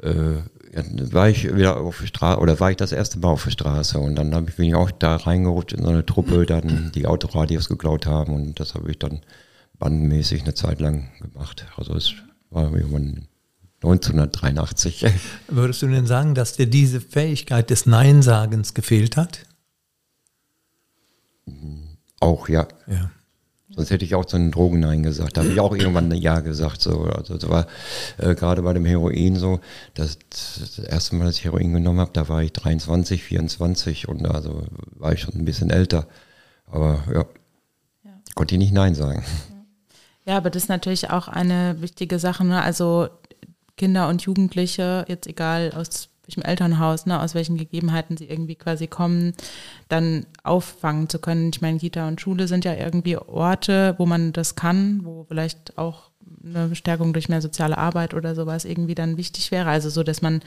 ja, 0.02 1.12
war 1.12 1.28
ich 1.28 1.54
wieder 1.54 1.78
auf 1.78 2.00
der 2.00 2.06
Straße, 2.06 2.40
oder 2.40 2.60
war 2.60 2.70
ich 2.70 2.76
das 2.76 2.92
erste 2.92 3.18
Mal 3.18 3.28
auf 3.28 3.44
der 3.44 3.50
Straße. 3.50 3.98
Und 3.98 4.16
dann 4.16 4.34
habe 4.34 4.50
ich 4.50 4.58
mich 4.58 4.74
auch 4.74 4.90
da 4.90 5.16
reingerutscht 5.16 5.72
in 5.72 5.84
so 5.84 5.90
eine 5.90 6.04
Truppe, 6.04 6.44
dann 6.46 6.92
die 6.94 7.06
Autoradios 7.06 7.68
geklaut 7.68 8.06
haben. 8.06 8.34
Und 8.34 8.60
das 8.60 8.74
habe 8.74 8.90
ich 8.90 8.98
dann 8.98 9.20
bandmäßig 9.78 10.42
eine 10.42 10.54
Zeit 10.54 10.80
lang 10.80 11.08
gemacht. 11.20 11.66
Also 11.76 11.94
es 11.94 12.14
war 12.50 12.72
irgendwann 12.72 13.28
1983. 13.82 15.06
Würdest 15.48 15.82
du 15.82 15.86
denn 15.86 16.06
sagen, 16.06 16.34
dass 16.34 16.54
dir 16.56 16.66
diese 16.66 17.00
Fähigkeit 17.00 17.70
des 17.70 17.86
Neinsagens 17.86 18.74
gefehlt 18.74 19.16
hat? 19.16 19.46
Auch, 22.20 22.48
ja. 22.48 22.66
ja. 22.86 23.10
Sonst 23.76 23.90
hätte 23.90 24.06
ich 24.06 24.14
auch 24.14 24.24
zu 24.24 24.38
den 24.38 24.50
Drogen 24.50 24.80
Nein 24.80 25.02
gesagt. 25.02 25.36
Da 25.36 25.42
habe 25.42 25.52
ich 25.52 25.60
auch 25.60 25.76
irgendwann 25.76 26.10
ein 26.10 26.18
Ja 26.18 26.40
gesagt. 26.40 26.80
So. 26.80 27.02
Also 27.02 27.36
das 27.36 27.48
war 27.48 27.66
äh, 28.16 28.34
gerade 28.34 28.62
bei 28.62 28.72
dem 28.72 28.86
Heroin 28.86 29.36
so, 29.36 29.60
das, 29.92 30.18
das 30.30 30.78
erste 30.78 31.14
Mal, 31.14 31.26
dass 31.26 31.36
ich 31.36 31.44
Heroin 31.44 31.74
genommen 31.74 32.00
habe, 32.00 32.10
da 32.14 32.26
war 32.28 32.42
ich 32.42 32.54
23, 32.54 33.22
24 33.22 34.08
und 34.08 34.26
also 34.26 34.62
war 34.92 35.12
ich 35.12 35.20
schon 35.20 35.34
ein 35.34 35.44
bisschen 35.44 35.68
älter. 35.68 36.06
Aber 36.66 37.04
ja, 37.12 37.26
ja. 38.04 38.10
konnte 38.34 38.54
ich 38.54 38.58
nicht 38.58 38.72
Nein 38.72 38.94
sagen. 38.94 39.22
Ja, 40.24 40.38
aber 40.38 40.50
das 40.50 40.64
ist 40.64 40.68
natürlich 40.68 41.10
auch 41.10 41.28
eine 41.28 41.76
wichtige 41.80 42.18
Sache. 42.18 42.44
Ne? 42.44 42.60
Also 42.60 43.08
Kinder 43.76 44.08
und 44.08 44.22
Jugendliche, 44.22 45.04
jetzt 45.06 45.26
egal 45.26 45.72
aus 45.76 46.08
welchem 46.26 46.42
Elternhaus, 46.42 47.06
ne, 47.06 47.20
aus 47.20 47.34
welchen 47.34 47.56
Gegebenheiten 47.56 48.16
sie 48.16 48.26
irgendwie 48.26 48.56
quasi 48.56 48.86
kommen, 48.86 49.32
dann 49.88 50.26
auffangen 50.42 51.08
zu 51.08 51.18
können. 51.18 51.50
Ich 51.52 51.60
meine, 51.60 51.78
Kita 51.78 52.08
und 52.08 52.20
Schule 52.20 52.48
sind 52.48 52.64
ja 52.64 52.74
irgendwie 52.74 53.16
Orte, 53.16 53.94
wo 53.98 54.06
man 54.06 54.32
das 54.32 54.54
kann, 54.54 55.04
wo 55.04 55.24
vielleicht 55.28 55.78
auch 55.78 56.10
eine 56.44 56.68
Bestärkung 56.68 57.12
durch 57.12 57.28
mehr 57.28 57.42
soziale 57.42 57.78
Arbeit 57.78 58.14
oder 58.14 58.34
sowas 58.34 58.64
irgendwie 58.64 58.94
dann 58.94 59.16
wichtig 59.16 59.50
wäre. 59.50 59.68
Also 59.68 59.90
so, 59.90 60.02
dass 60.02 60.22
man 60.22 60.40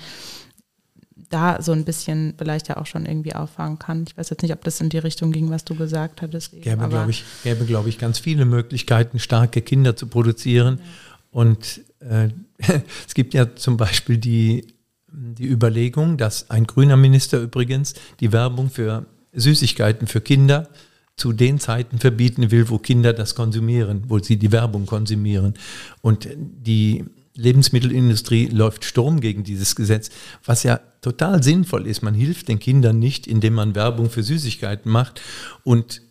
da 1.30 1.62
so 1.62 1.72
ein 1.72 1.86
bisschen 1.86 2.34
vielleicht 2.38 2.70
ja 2.70 2.78
auch 2.78 2.86
schon 2.86 3.06
irgendwie 3.06 3.36
auffangen 3.36 3.80
kann. 3.80 4.06
Ich 4.08 4.18
weiß 4.18 4.30
jetzt 4.30 4.42
nicht, 4.42 4.54
ob 4.54 4.64
das 4.64 4.82
in 4.82 4.90
die 4.90 4.98
Richtung 4.98 5.32
ging, 5.32 5.50
was 5.50 5.64
du 5.64 5.76
gesagt 5.76 6.22
hattest. 6.22 6.54
Eben, 6.54 6.64
gäbe, 6.64 6.88
glaube 6.88 7.12
ich, 7.12 7.24
gäbe, 7.44 7.66
glaube 7.66 7.90
ich, 7.90 8.00
ganz 8.00 8.20
viele 8.20 8.46
Möglichkeiten, 8.46 9.20
starke 9.20 9.62
Kinder 9.62 9.96
zu 9.96 10.08
produzieren. 10.08 10.80
Ja. 10.80 10.84
Und 11.32 11.82
äh, 12.00 12.30
es 13.08 13.14
gibt 13.14 13.34
ja 13.34 13.56
zum 13.56 13.78
Beispiel 13.78 14.18
die 14.18 14.68
die 15.12 15.48
Überlegung, 15.48 16.18
dass 16.18 16.50
ein 16.50 16.68
grüner 16.68 16.98
Minister 16.98 17.42
übrigens 17.42 17.94
die 18.20 18.32
Werbung 18.32 18.70
für 18.70 19.06
Süßigkeiten 19.34 20.08
für 20.08 20.22
Kinder 20.22 20.70
zu 21.16 21.34
den 21.34 21.60
Zeiten 21.60 22.00
verbieten 22.00 22.52
will, 22.52 22.70
wo 22.70 22.78
Kinder 22.78 23.14
das 23.14 23.36
konsumieren, 23.36 24.04
wo 24.08 24.20
sie 24.20 24.38
die 24.38 24.52
Werbung 24.52 24.86
konsumieren. 24.86 25.54
Und 26.02 26.30
die 26.38 27.06
Lebensmittelindustrie 27.36 28.48
läuft 28.48 28.86
Sturm 28.86 29.20
gegen 29.20 29.44
dieses 29.44 29.76
Gesetz, 29.76 30.10
was 30.44 30.64
ja 30.64 30.80
total 31.02 31.44
sinnvoll 31.44 31.88
ist. 31.88 32.02
Man 32.02 32.14
hilft 32.14 32.48
den 32.48 32.60
Kindern 32.60 33.00
nicht, 33.00 33.28
indem 33.28 33.54
man 33.54 33.76
Werbung 33.76 34.10
für 34.10 34.24
Süßigkeiten 34.24 34.92
macht. 34.92 35.22
Und 35.64 36.02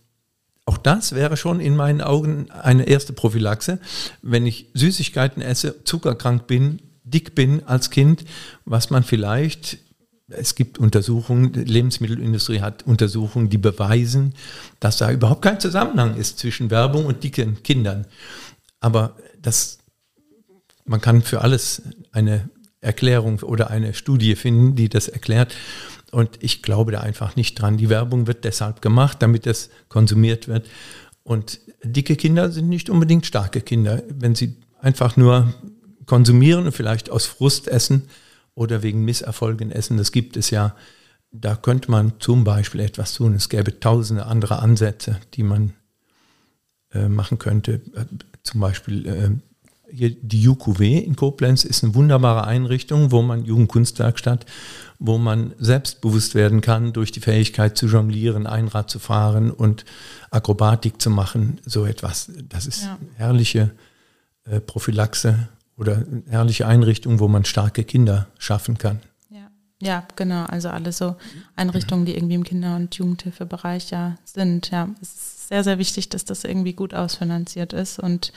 auch 0.64 0.78
das 0.78 1.14
wäre 1.14 1.36
schon 1.36 1.61
in 1.61 1.76
meinen 1.76 2.03
Augen 2.03 2.51
eine 2.51 2.84
erste 2.84 3.12
Prophylaxe. 3.12 3.78
Wenn 4.22 4.46
ich 4.46 4.66
Süßigkeiten 4.74 5.42
esse, 5.42 5.84
zuckerkrank 5.84 6.46
bin, 6.46 6.80
dick 7.11 7.34
bin 7.34 7.64
als 7.64 7.90
Kind, 7.90 8.24
was 8.64 8.90
man 8.90 9.02
vielleicht, 9.02 9.78
es 10.28 10.54
gibt 10.54 10.78
Untersuchungen, 10.78 11.52
die 11.52 11.64
Lebensmittelindustrie 11.64 12.61
hat 12.61 12.86
Untersuchungen, 12.86 13.48
die 13.48 13.59
beweisen, 13.59 14.34
dass 14.80 14.98
da 14.98 15.11
überhaupt 15.11 15.42
kein 15.42 15.61
Zusammenhang 15.61 16.16
ist 16.16 16.38
zwischen 16.38 16.70
Werbung 16.70 17.06
und 17.06 17.24
dicken 17.24 17.62
Kindern. 17.62 18.06
Aber 18.80 19.16
das, 19.40 19.78
man 20.84 21.00
kann 21.00 21.22
für 21.22 21.40
alles 21.40 21.82
eine 22.12 22.50
Erklärung 22.80 23.40
oder 23.40 23.70
eine 23.70 23.94
Studie 23.94 24.36
finden, 24.36 24.76
die 24.76 24.88
das 24.88 25.09
erklärt. 25.09 25.54
Und 26.11 26.42
ich 26.42 26.62
glaube 26.62 26.92
da 26.92 27.00
einfach 27.00 27.36
nicht 27.36 27.61
dran. 27.61 27.76
Die 27.76 27.88
Werbung 27.88 28.26
wird 28.26 28.44
deshalb 28.44 28.80
gemacht, 28.80 29.18
damit 29.20 29.46
es 29.46 29.70
konsumiert 29.88 30.48
wird. 30.48 30.68
Und 31.22 31.61
dicke 31.82 32.16
Kinder 32.16 32.50
sind 32.50 32.68
nicht 32.68 32.88
unbedingt 32.88 33.26
starke 33.26 33.61
Kinder. 33.61 34.02
Wenn 34.09 34.34
sie 34.34 34.56
einfach 34.80 35.16
nur 35.16 35.52
konsumieren 36.09 36.66
und 36.66 36.72
vielleicht 36.72 37.11
aus 37.11 37.26
Frust 37.26 37.68
essen 37.68 38.09
oder 38.54 38.82
wegen 38.82 39.04
Misserfolgen 39.04 39.70
essen. 39.70 39.96
Das 39.96 40.11
gibt 40.11 40.36
es 40.36 40.50
ja. 40.50 40.74
Da 41.30 41.54
könnte 41.54 41.90
man 41.90 42.14
zum 42.18 42.42
Beispiel 42.42 42.80
etwas 42.80 43.14
tun. 43.14 43.34
Es 43.34 43.48
gäbe 43.48 43.78
tausende 43.78 44.26
andere 44.26 44.59
Ansätze, 44.59 45.20
die 45.34 45.44
man 45.44 45.74
äh, 46.92 47.09
machen 47.09 47.38
könnte. 47.38 47.74
Äh, 47.94 48.06
zum 48.42 48.61
Beispiel 48.61 49.06
äh, 49.06 49.30
hier 49.90 50.11
die 50.11 50.48
UQW 50.48 50.98
in 50.98 51.16
Koblenz 51.16 51.64
ist 51.64 51.84
eine 51.84 51.94
wunderbare 51.94 52.46
Einrichtung, 52.46 53.11
wo 53.11 53.22
man 53.22 53.44
Jugendkunstwerkstatt, 53.44 54.46
wo 54.98 55.18
man 55.18 55.54
selbstbewusst 55.59 56.34
werden 56.34 56.61
kann 56.61 56.92
durch 56.92 57.12
die 57.12 57.20
Fähigkeit 57.20 57.76
zu 57.76 57.86
jonglieren, 57.86 58.46
Einrad 58.46 58.90
zu 58.90 58.98
fahren 58.98 59.50
und 59.50 59.84
Akrobatik 60.30 61.00
zu 61.00 61.11
machen. 61.11 61.61
So 61.64 61.84
etwas. 61.84 62.30
Das 62.48 62.66
ist 62.66 62.84
ja. 62.84 62.98
herrliche 63.16 63.70
äh, 64.44 64.61
Prophylaxe 64.61 65.48
oder 65.79 66.05
herrliche 66.29 66.66
Einrichtung, 66.66 67.20
wo 67.20 67.29
man 67.29 67.45
starke 67.45 67.85
Kinder 67.85 68.26
schaffen 68.39 68.79
kann. 68.79 69.01
Ja, 69.31 69.51
ja 69.81 70.09
genau. 70.16 70.45
Also 70.45 70.68
alle 70.68 70.93
so 70.93 71.16
Einrichtungen, 71.57 72.05
die 72.05 72.14
irgendwie 72.14 72.35
im 72.35 72.45
Kinder- 72.45 72.76
und 72.76 72.95
Jugendhilfebereich 72.97 73.91
ja 73.91 74.16
sind. 74.24 74.70
Ja, 74.70 74.89
es 75.01 75.14
ist 75.14 75.49
sehr, 75.49 75.64
sehr 75.64 75.79
wichtig, 75.79 76.09
dass 76.09 76.24
das 76.24 76.45
irgendwie 76.45 76.72
gut 76.72 76.95
ausfinanziert 76.95 77.72
ist 77.72 77.99
und 77.99 78.33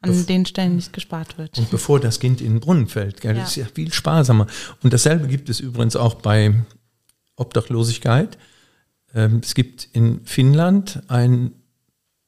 an 0.00 0.10
Bef 0.10 0.26
den 0.26 0.46
Stellen 0.46 0.76
nicht 0.76 0.92
gespart 0.92 1.38
wird. 1.38 1.58
Und 1.58 1.70
bevor 1.70 2.00
das 2.00 2.20
Kind 2.20 2.40
in 2.40 2.54
den 2.54 2.60
Brunnen 2.60 2.86
fällt, 2.86 3.20
gell, 3.20 3.34
ja. 3.36 3.42
das 3.42 3.50
ist 3.50 3.56
ja 3.56 3.66
viel 3.72 3.92
sparsamer. 3.92 4.46
Und 4.82 4.92
dasselbe 4.92 5.28
gibt 5.28 5.48
es 5.48 5.60
übrigens 5.60 5.96
auch 5.96 6.14
bei 6.14 6.54
Obdachlosigkeit. 7.36 8.38
Ähm, 9.14 9.40
es 9.42 9.54
gibt 9.54 9.88
in 9.92 10.24
Finnland 10.24 11.02
ein 11.08 11.52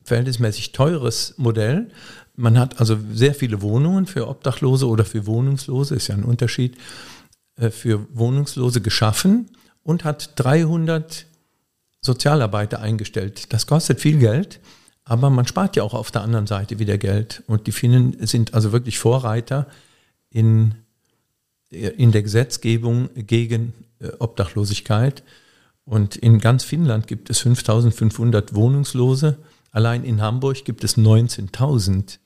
verhältnismäßig 0.04 0.72
teures 0.72 1.34
Modell. 1.36 1.90
Man 2.38 2.56
hat 2.56 2.78
also 2.78 2.96
sehr 3.12 3.34
viele 3.34 3.62
Wohnungen 3.62 4.06
für 4.06 4.28
Obdachlose 4.28 4.86
oder 4.86 5.04
für 5.04 5.26
Wohnungslose, 5.26 5.96
ist 5.96 6.06
ja 6.06 6.14
ein 6.14 6.22
Unterschied, 6.22 6.76
äh, 7.56 7.70
für 7.70 8.06
Wohnungslose 8.16 8.80
geschaffen 8.80 9.50
und 9.82 10.04
hat 10.04 10.32
300 10.36 11.26
Sozialarbeiter 12.00 12.80
eingestellt. 12.80 13.52
Das 13.52 13.66
kostet 13.66 14.00
viel 14.00 14.18
Geld, 14.18 14.60
aber 15.04 15.30
man 15.30 15.48
spart 15.48 15.74
ja 15.74 15.82
auch 15.82 15.94
auf 15.94 16.12
der 16.12 16.22
anderen 16.22 16.46
Seite 16.46 16.78
wieder 16.78 16.96
Geld. 16.96 17.42
Und 17.48 17.66
die 17.66 17.72
Finnen 17.72 18.16
sind 18.24 18.54
also 18.54 18.70
wirklich 18.70 19.00
Vorreiter 19.00 19.66
in, 20.30 20.76
in 21.70 22.12
der 22.12 22.22
Gesetzgebung 22.22 23.08
gegen 23.16 23.72
äh, 23.98 24.10
Obdachlosigkeit. 24.20 25.24
Und 25.84 26.14
in 26.14 26.38
ganz 26.38 26.62
Finnland 26.62 27.08
gibt 27.08 27.30
es 27.30 27.40
5500 27.40 28.54
Wohnungslose. 28.54 29.38
Allein 29.72 30.04
in 30.04 30.22
Hamburg 30.22 30.64
gibt 30.64 30.84
es 30.84 30.96
19.000. 30.96 32.20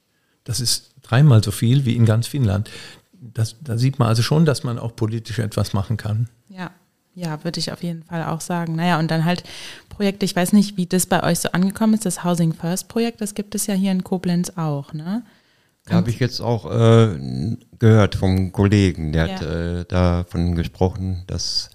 Das 0.45 0.61
ist 0.61 0.91
dreimal 1.03 1.43
so 1.43 1.51
viel 1.51 1.85
wie 1.85 1.97
in 1.97 2.05
ganz 2.05 2.27
Finnland. 2.27 2.71
Das, 3.13 3.57
da 3.61 3.79
sieht 3.79 3.99
man 3.99 4.09
also 4.09 4.23
schon, 4.23 4.45
dass 4.45 4.65
man 4.65 4.79
auch 4.79 4.97
politisch 4.97 5.39
etwas 5.39 5.73
machen 5.73 5.97
kann. 5.97 6.29
Ja, 6.49 6.71
ja, 7.15 7.45
würde 7.45 7.61
ich 7.61 7.73
auf 7.73 7.83
jeden 7.83 8.03
Fall 8.03 8.25
auch 8.25 8.41
sagen. 8.41 8.75
Naja, 8.77 8.99
und 8.99 9.11
dann 9.11 9.25
halt 9.25 9.45
Projekte, 9.89 10.25
ich 10.25 10.35
weiß 10.35 10.53
nicht, 10.53 10.77
wie 10.77 10.87
das 10.87 11.07
bei 11.07 11.23
euch 11.23 11.41
so 11.41 11.51
angekommen 11.53 11.95
ist, 11.95 12.07
das 12.07 12.25
Housing 12.25 12.55
First 12.55 12.89
Projekt, 12.89 13.21
das 13.21 13.35
gibt 13.35 13.55
es 13.55 13.67
ja 13.67 13.75
hier 13.75 13.93
in 13.93 14.03
Koblenz 14.03 14.53
auch, 14.57 14.93
ne? 14.93 15.23
Da 15.85 15.95
habe 15.97 16.11
ich 16.11 16.21
jetzt 16.21 16.41
auch 16.41 16.71
äh, 16.71 17.57
gehört 17.81 18.15
vom 18.15 18.53
Kollegen, 18.53 19.13
der 19.13 19.27
ja. 19.27 19.35
hat 19.35 19.43
äh, 19.43 19.85
davon 19.85 20.55
gesprochen, 20.55 21.25
dass 21.27 21.71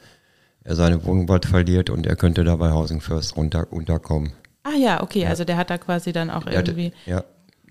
er 0.63 0.75
seine 0.75 1.03
Wohnung 1.05 1.25
bald 1.25 1.45
verliert 1.45 1.89
und 1.89 2.07
er 2.07 2.15
könnte 2.15 2.45
da 2.45 2.55
bei 2.55 2.71
Housing 2.71 3.01
First 3.01 3.35
runter, 3.35 3.67
unterkommen. 3.71 4.31
Ah 4.63 4.77
ja, 4.77 5.03
okay, 5.03 5.23
ja. 5.23 5.29
also 5.29 5.43
der 5.43 5.57
hat 5.57 5.69
da 5.69 5.77
quasi 5.77 6.13
dann 6.13 6.29
auch 6.29 6.43
der 6.43 6.53
irgendwie 6.53 6.93
hatte, 7.05 7.09
ja. 7.09 7.23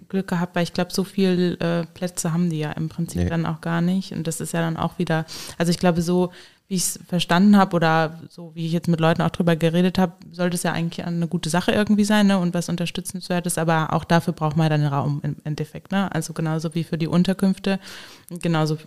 Glück 0.09 0.29
gehabt, 0.29 0.55
weil 0.57 0.63
ich 0.63 0.73
glaube, 0.73 0.93
so 0.93 1.05
viele 1.05 1.59
äh, 1.59 1.87
Plätze 1.87 2.33
haben 2.33 2.51
die 2.51 2.59
ja 2.59 2.73
im 2.73 2.89
Prinzip 2.89 3.23
nee. 3.23 3.29
dann 3.29 3.47
auch 3.47 3.61
gar 3.61 3.81
nicht. 3.81 4.13
Und 4.13 4.27
das 4.27 4.41
ist 4.41 4.53
ja 4.53 4.61
dann 4.61 4.77
auch 4.77 4.99
wieder, 4.99 5.27
also 5.59 5.71
ich 5.71 5.79
glaube, 5.79 6.03
so 6.03 6.31
wie 6.69 6.75
ich 6.75 6.83
es 6.83 7.01
verstanden 7.07 7.57
habe 7.57 7.77
oder 7.77 8.19
so 8.29 8.53
wie 8.55 8.67
ich 8.67 8.73
jetzt 8.73 8.89
mit 8.89 8.99
Leuten 8.99 9.23
auch 9.23 9.31
drüber 9.31 9.55
geredet 9.55 9.99
habe, 9.99 10.15
sollte 10.33 10.57
es 10.57 10.65
ja 10.65 10.73
eigentlich 10.73 11.07
eine 11.07 11.29
gute 11.29 11.49
Sache 11.49 11.71
irgendwie 11.71 12.05
sein 12.05 12.27
ne? 12.27 12.39
und 12.39 12.55
was 12.55 12.69
unterstützenswertes, 12.69 13.57
aber 13.57 13.93
auch 13.93 14.03
dafür 14.03 14.33
braucht 14.33 14.57
man 14.57 14.69
dann 14.69 14.85
Raum 14.85 15.21
im 15.23 15.37
Endeffekt. 15.45 15.93
Ne? 15.93 16.13
Also 16.13 16.33
genauso 16.33 16.75
wie 16.75 16.83
für 16.83 16.99
die 16.99 17.07
Unterkünfte, 17.07 17.79
genauso 18.43 18.79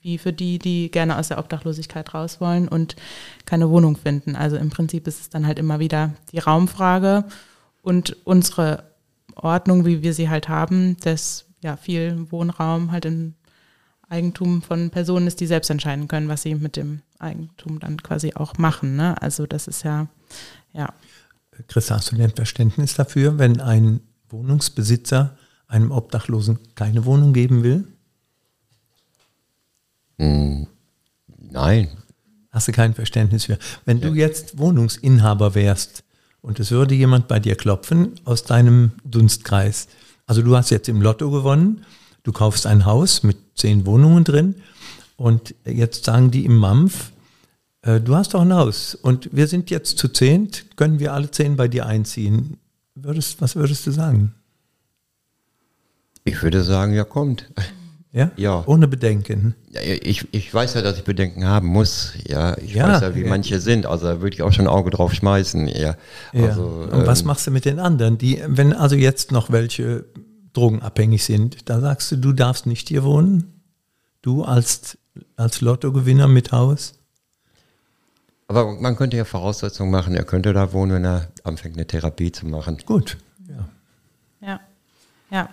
wie 0.00 0.18
für 0.18 0.32
die, 0.32 0.58
die 0.58 0.90
gerne 0.90 1.18
aus 1.18 1.28
der 1.28 1.38
Obdachlosigkeit 1.38 2.12
raus 2.14 2.40
wollen 2.40 2.66
und 2.66 2.96
keine 3.44 3.70
Wohnung 3.70 3.96
finden. 3.96 4.34
Also 4.34 4.56
im 4.56 4.70
Prinzip 4.70 5.06
ist 5.06 5.20
es 5.20 5.30
dann 5.30 5.46
halt 5.46 5.60
immer 5.60 5.78
wieder 5.78 6.14
die 6.32 6.38
Raumfrage 6.40 7.24
und 7.82 8.16
unsere 8.24 8.89
Ordnung, 9.42 9.84
wie 9.84 10.02
wir 10.02 10.14
sie 10.14 10.28
halt 10.28 10.48
haben, 10.48 10.96
dass 11.00 11.46
ja 11.62 11.76
viel 11.76 12.30
Wohnraum 12.30 12.92
halt 12.92 13.04
in 13.04 13.34
Eigentum 14.08 14.60
von 14.60 14.90
Personen 14.90 15.26
ist, 15.26 15.40
die 15.40 15.46
selbst 15.46 15.70
entscheiden 15.70 16.08
können, 16.08 16.28
was 16.28 16.42
sie 16.42 16.54
mit 16.54 16.76
dem 16.76 17.00
Eigentum 17.18 17.78
dann 17.78 18.02
quasi 18.02 18.32
auch 18.34 18.58
machen. 18.58 18.96
Ne? 18.96 19.20
Also 19.22 19.46
das 19.46 19.68
ist 19.68 19.84
ja, 19.84 20.08
ja. 20.72 20.92
Chris, 21.68 21.90
hast 21.90 22.10
du 22.10 22.16
denn 22.16 22.30
Verständnis 22.30 22.94
dafür, 22.94 23.38
wenn 23.38 23.60
ein 23.60 24.00
Wohnungsbesitzer 24.28 25.36
einem 25.68 25.92
Obdachlosen 25.92 26.58
keine 26.74 27.04
Wohnung 27.04 27.32
geben 27.32 27.62
will? 27.62 27.86
Hm, 30.18 30.66
nein. 31.38 31.88
Hast 32.50 32.66
du 32.66 32.72
kein 32.72 32.94
Verständnis 32.94 33.44
für? 33.44 33.58
Wenn 33.84 33.98
ja. 33.98 34.08
du 34.08 34.14
jetzt 34.14 34.58
Wohnungsinhaber 34.58 35.54
wärst 35.54 36.02
und 36.42 36.60
es 36.60 36.70
würde 36.70 36.94
jemand 36.94 37.28
bei 37.28 37.40
dir 37.40 37.56
klopfen 37.56 38.12
aus 38.24 38.44
deinem 38.44 38.92
Dunstkreis, 39.04 39.88
also 40.26 40.42
du 40.42 40.56
hast 40.56 40.70
jetzt 40.70 40.88
im 40.88 41.02
Lotto 41.02 41.30
gewonnen 41.30 41.84
Du 42.22 42.32
kaufst 42.32 42.66
ein 42.66 42.84
Haus 42.84 43.22
mit 43.22 43.36
zehn 43.54 43.86
Wohnungen 43.86 44.24
drin 44.24 44.56
und 45.16 45.54
jetzt 45.64 46.04
sagen 46.04 46.30
die 46.30 46.44
im 46.44 46.56
Mampf, 46.56 47.12
äh, 47.82 48.00
du 48.00 48.14
hast 48.14 48.34
doch 48.34 48.42
ein 48.42 48.52
Haus 48.52 48.94
und 48.94 49.30
wir 49.32 49.46
sind 49.46 49.70
jetzt 49.70 49.98
zu 49.98 50.08
zehnt, 50.08 50.76
können 50.76 50.98
wir 50.98 51.14
alle 51.14 51.30
zehn 51.30 51.56
bei 51.56 51.68
dir 51.68 51.86
einziehen. 51.86 52.58
Würdest, 52.94 53.40
was 53.40 53.56
würdest 53.56 53.86
du 53.86 53.90
sagen? 53.90 54.34
Ich 56.24 56.42
würde 56.42 56.62
sagen, 56.62 56.92
ja, 56.92 57.04
kommt. 57.04 57.46
Ja? 58.12 58.30
ja. 58.36 58.64
Ohne 58.66 58.88
Bedenken. 58.88 59.54
Ja, 59.70 59.80
ich, 59.82 60.26
ich 60.32 60.52
weiß 60.52 60.74
ja, 60.74 60.82
dass 60.82 60.98
ich 60.98 61.04
Bedenken 61.04 61.46
haben 61.46 61.68
muss. 61.68 62.14
Ja, 62.26 62.58
ich 62.58 62.74
ja, 62.74 62.88
weiß 62.88 63.02
ja, 63.02 63.14
wie 63.14 63.22
ja. 63.22 63.28
manche 63.28 63.60
sind. 63.60 63.86
Also 63.86 64.06
da 64.06 64.20
würde 64.20 64.34
ich 64.34 64.42
auch 64.42 64.52
schon 64.52 64.66
ein 64.66 64.72
Auge 64.72 64.90
drauf 64.90 65.14
schmeißen. 65.14 65.68
Ja. 65.68 65.96
ja. 66.32 66.46
Also, 66.46 66.64
Und 66.64 67.00
ähm, 67.00 67.06
was 67.06 67.24
machst 67.24 67.46
du 67.46 67.52
mit 67.52 67.64
den 67.64 67.78
anderen? 67.78 68.18
Die, 68.18 68.42
wenn 68.46 68.72
also 68.72 68.96
jetzt 68.96 69.30
noch 69.30 69.50
welche 69.50 70.04
drogenabhängig 70.52 71.24
sind, 71.24 71.68
da 71.68 71.80
sagst 71.80 72.10
du, 72.10 72.16
du 72.16 72.32
darfst 72.32 72.66
nicht 72.66 72.88
hier 72.88 73.04
wohnen? 73.04 73.62
Du 74.22 74.42
als, 74.42 74.98
als 75.36 75.60
Lottogewinner 75.60 76.26
mit 76.26 76.50
Haus? 76.50 76.94
Aber 78.48 78.72
man 78.72 78.96
könnte 78.96 79.16
ja 79.16 79.24
Voraussetzungen 79.24 79.92
machen, 79.92 80.16
er 80.16 80.24
könnte 80.24 80.52
da 80.52 80.72
wohnen, 80.72 80.94
wenn 80.94 81.04
er 81.04 81.28
anfängt, 81.44 81.76
eine 81.76 81.86
Therapie 81.86 82.32
zu 82.32 82.46
machen. 82.46 82.78
Gut. 82.84 83.16
Ja. 83.48 83.68
Ja. 84.40 84.60
Ja. 85.30 85.48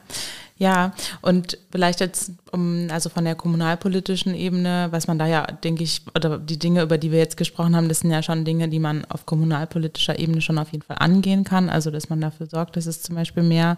Ja, 0.60 0.94
und 1.22 1.58
vielleicht 1.72 2.00
jetzt, 2.00 2.32
um, 2.52 2.88
also 2.90 3.10
von 3.10 3.26
der 3.26 3.36
kommunalpolitischen 3.36 4.34
Ebene, 4.34 4.88
was 4.90 5.06
man 5.06 5.20
da 5.20 5.28
ja, 5.28 5.46
denke 5.46 5.84
ich, 5.84 6.02
oder 6.16 6.40
die 6.40 6.58
Dinge, 6.58 6.82
über 6.82 6.98
die 6.98 7.12
wir 7.12 7.20
jetzt 7.20 7.38
gesprochen 7.38 7.76
haben, 7.76 7.90
das 7.90 8.00
sind 8.00 8.12
ja 8.12 8.24
schon 8.24 8.44
Dinge, 8.44 8.68
die 8.68 8.80
man 8.80 9.06
auf 9.06 9.28
kommunalpolitischer 9.28 10.18
Ebene 10.18 10.42
schon 10.42 10.58
auf 10.58 10.72
jeden 10.72 10.84
Fall 10.84 10.98
angehen 11.00 11.44
kann. 11.44 11.70
Also, 11.70 11.92
dass 11.92 12.10
man 12.10 12.22
dafür 12.22 12.48
sorgt, 12.48 12.76
dass 12.76 12.88
es 12.88 13.04
zum 13.04 13.16
Beispiel 13.16 13.44
mehr 13.44 13.78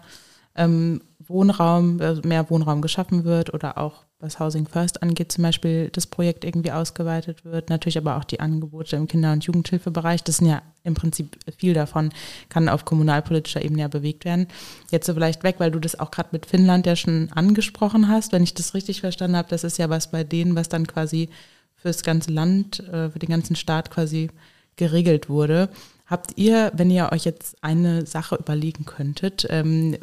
ähm, 0.60 1.00
Wohnraum, 1.18 1.96
mehr 2.24 2.50
Wohnraum 2.50 2.82
geschaffen 2.82 3.24
wird 3.24 3.54
oder 3.54 3.78
auch 3.78 4.04
was 4.18 4.38
Housing 4.38 4.66
First 4.66 5.02
angeht, 5.02 5.32
zum 5.32 5.42
Beispiel 5.42 5.88
das 5.90 6.06
Projekt 6.06 6.44
irgendwie 6.44 6.72
ausgeweitet 6.72 7.44
wird. 7.44 7.70
Natürlich 7.70 7.96
aber 7.96 8.16
auch 8.16 8.24
die 8.24 8.40
Angebote 8.40 8.96
im 8.96 9.06
Kinder- 9.06 9.32
und 9.32 9.44
Jugendhilfebereich. 9.44 10.22
Das 10.24 10.38
sind 10.38 10.48
ja 10.48 10.60
im 10.82 10.94
Prinzip 10.94 11.38
viel 11.56 11.72
davon, 11.72 12.10
kann 12.48 12.68
auf 12.68 12.84
kommunalpolitischer 12.84 13.64
Ebene 13.64 13.82
ja 13.82 13.88
bewegt 13.88 14.24
werden. 14.24 14.48
Jetzt 14.90 15.06
so 15.06 15.14
vielleicht 15.14 15.42
weg, 15.42 15.56
weil 15.58 15.70
du 15.70 15.78
das 15.78 15.98
auch 15.98 16.10
gerade 16.10 16.30
mit 16.32 16.46
Finnland 16.46 16.84
ja 16.84 16.96
schon 16.96 17.30
angesprochen 17.32 18.08
hast. 18.08 18.32
Wenn 18.32 18.42
ich 18.42 18.54
das 18.54 18.74
richtig 18.74 19.00
verstanden 19.00 19.36
habe, 19.36 19.48
das 19.48 19.64
ist 19.64 19.78
ja 19.78 19.88
was 19.88 20.10
bei 20.10 20.24
denen, 20.24 20.56
was 20.56 20.68
dann 20.68 20.86
quasi 20.86 21.30
fürs 21.76 22.02
ganze 22.02 22.30
Land, 22.30 22.80
äh, 22.80 23.08
für 23.08 23.18
den 23.18 23.30
ganzen 23.30 23.56
Staat 23.56 23.90
quasi 23.90 24.30
geregelt 24.76 25.28
wurde. 25.28 25.70
Habt 26.06 26.36
ihr, 26.36 26.72
wenn 26.74 26.90
ihr 26.90 27.10
euch 27.12 27.24
jetzt 27.24 27.56
eine 27.62 28.04
Sache 28.04 28.34
überlegen 28.34 28.84
könntet, 28.84 29.46
ähm, 29.48 29.96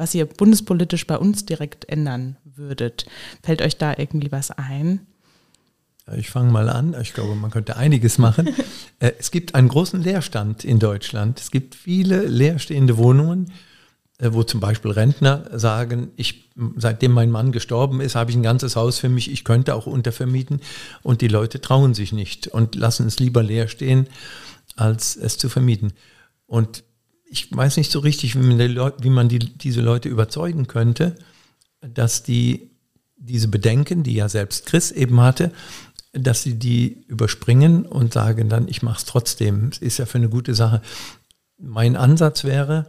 was 0.00 0.14
ihr 0.14 0.24
bundespolitisch 0.24 1.06
bei 1.06 1.18
uns 1.18 1.44
direkt 1.44 1.86
ändern 1.90 2.38
würdet. 2.56 3.04
Fällt 3.42 3.60
euch 3.60 3.76
da 3.76 3.94
irgendwie 3.98 4.32
was 4.32 4.50
ein? 4.50 5.06
Ich 6.16 6.30
fange 6.30 6.50
mal 6.50 6.70
an. 6.70 6.96
Ich 7.02 7.12
glaube, 7.12 7.34
man 7.34 7.50
könnte 7.50 7.76
einiges 7.76 8.18
machen. 8.18 8.48
Äh, 9.02 9.12
es 9.18 9.30
gibt 9.30 9.54
einen 9.54 9.68
großen 9.68 10.02
Leerstand 10.02 10.62
in 10.62 10.78
Deutschland. 10.78 11.40
Es 11.40 11.50
gibt 11.50 11.74
viele 11.74 12.26
leerstehende 12.26 12.98
Wohnungen, 12.98 13.50
äh, 14.18 14.28
wo 14.32 14.42
zum 14.42 14.60
Beispiel 14.60 14.90
Rentner 14.90 15.48
sagen, 15.58 16.10
ich, 16.16 16.50
seitdem 16.76 17.12
mein 17.12 17.30
Mann 17.30 17.50
gestorben 17.50 18.02
ist, 18.02 18.14
habe 18.14 18.30
ich 18.30 18.36
ein 18.36 18.42
ganzes 18.42 18.76
Haus 18.76 18.98
für 18.98 19.08
mich, 19.08 19.30
ich 19.30 19.44
könnte 19.44 19.74
auch 19.74 19.86
untervermieten. 19.86 20.60
Und 21.02 21.22
die 21.22 21.28
Leute 21.28 21.62
trauen 21.62 21.94
sich 21.94 22.12
nicht 22.12 22.46
und 22.46 22.74
lassen 22.74 23.06
es 23.06 23.18
lieber 23.20 23.42
leer 23.42 23.68
stehen, 23.68 24.06
als 24.76 25.16
es 25.16 25.38
zu 25.38 25.48
vermieten. 25.48 25.94
Und 26.46 26.84
ich 27.30 27.54
weiß 27.56 27.76
nicht 27.76 27.92
so 27.92 28.00
richtig, 28.00 28.34
wie 28.34 28.40
man, 28.40 28.58
Leute, 28.58 29.02
wie 29.02 29.10
man 29.10 29.28
die, 29.28 29.38
diese 29.38 29.80
Leute 29.80 30.08
überzeugen 30.08 30.66
könnte, 30.66 31.14
dass 31.80 32.22
die 32.22 32.70
diese 33.16 33.48
Bedenken, 33.48 34.02
die 34.02 34.14
ja 34.14 34.28
selbst 34.28 34.66
Chris 34.66 34.90
eben 34.90 35.20
hatte, 35.20 35.52
dass 36.12 36.42
sie 36.42 36.54
die 36.54 37.04
überspringen 37.06 37.86
und 37.86 38.14
sagen 38.14 38.48
dann, 38.48 38.66
ich 38.66 38.82
mache 38.82 38.98
es 38.98 39.04
trotzdem. 39.04 39.68
Es 39.70 39.78
ist 39.78 39.98
ja 39.98 40.06
für 40.06 40.18
eine 40.18 40.28
gute 40.28 40.54
Sache. 40.54 40.82
Mein 41.58 41.96
Ansatz 41.96 42.44
wäre, 42.44 42.86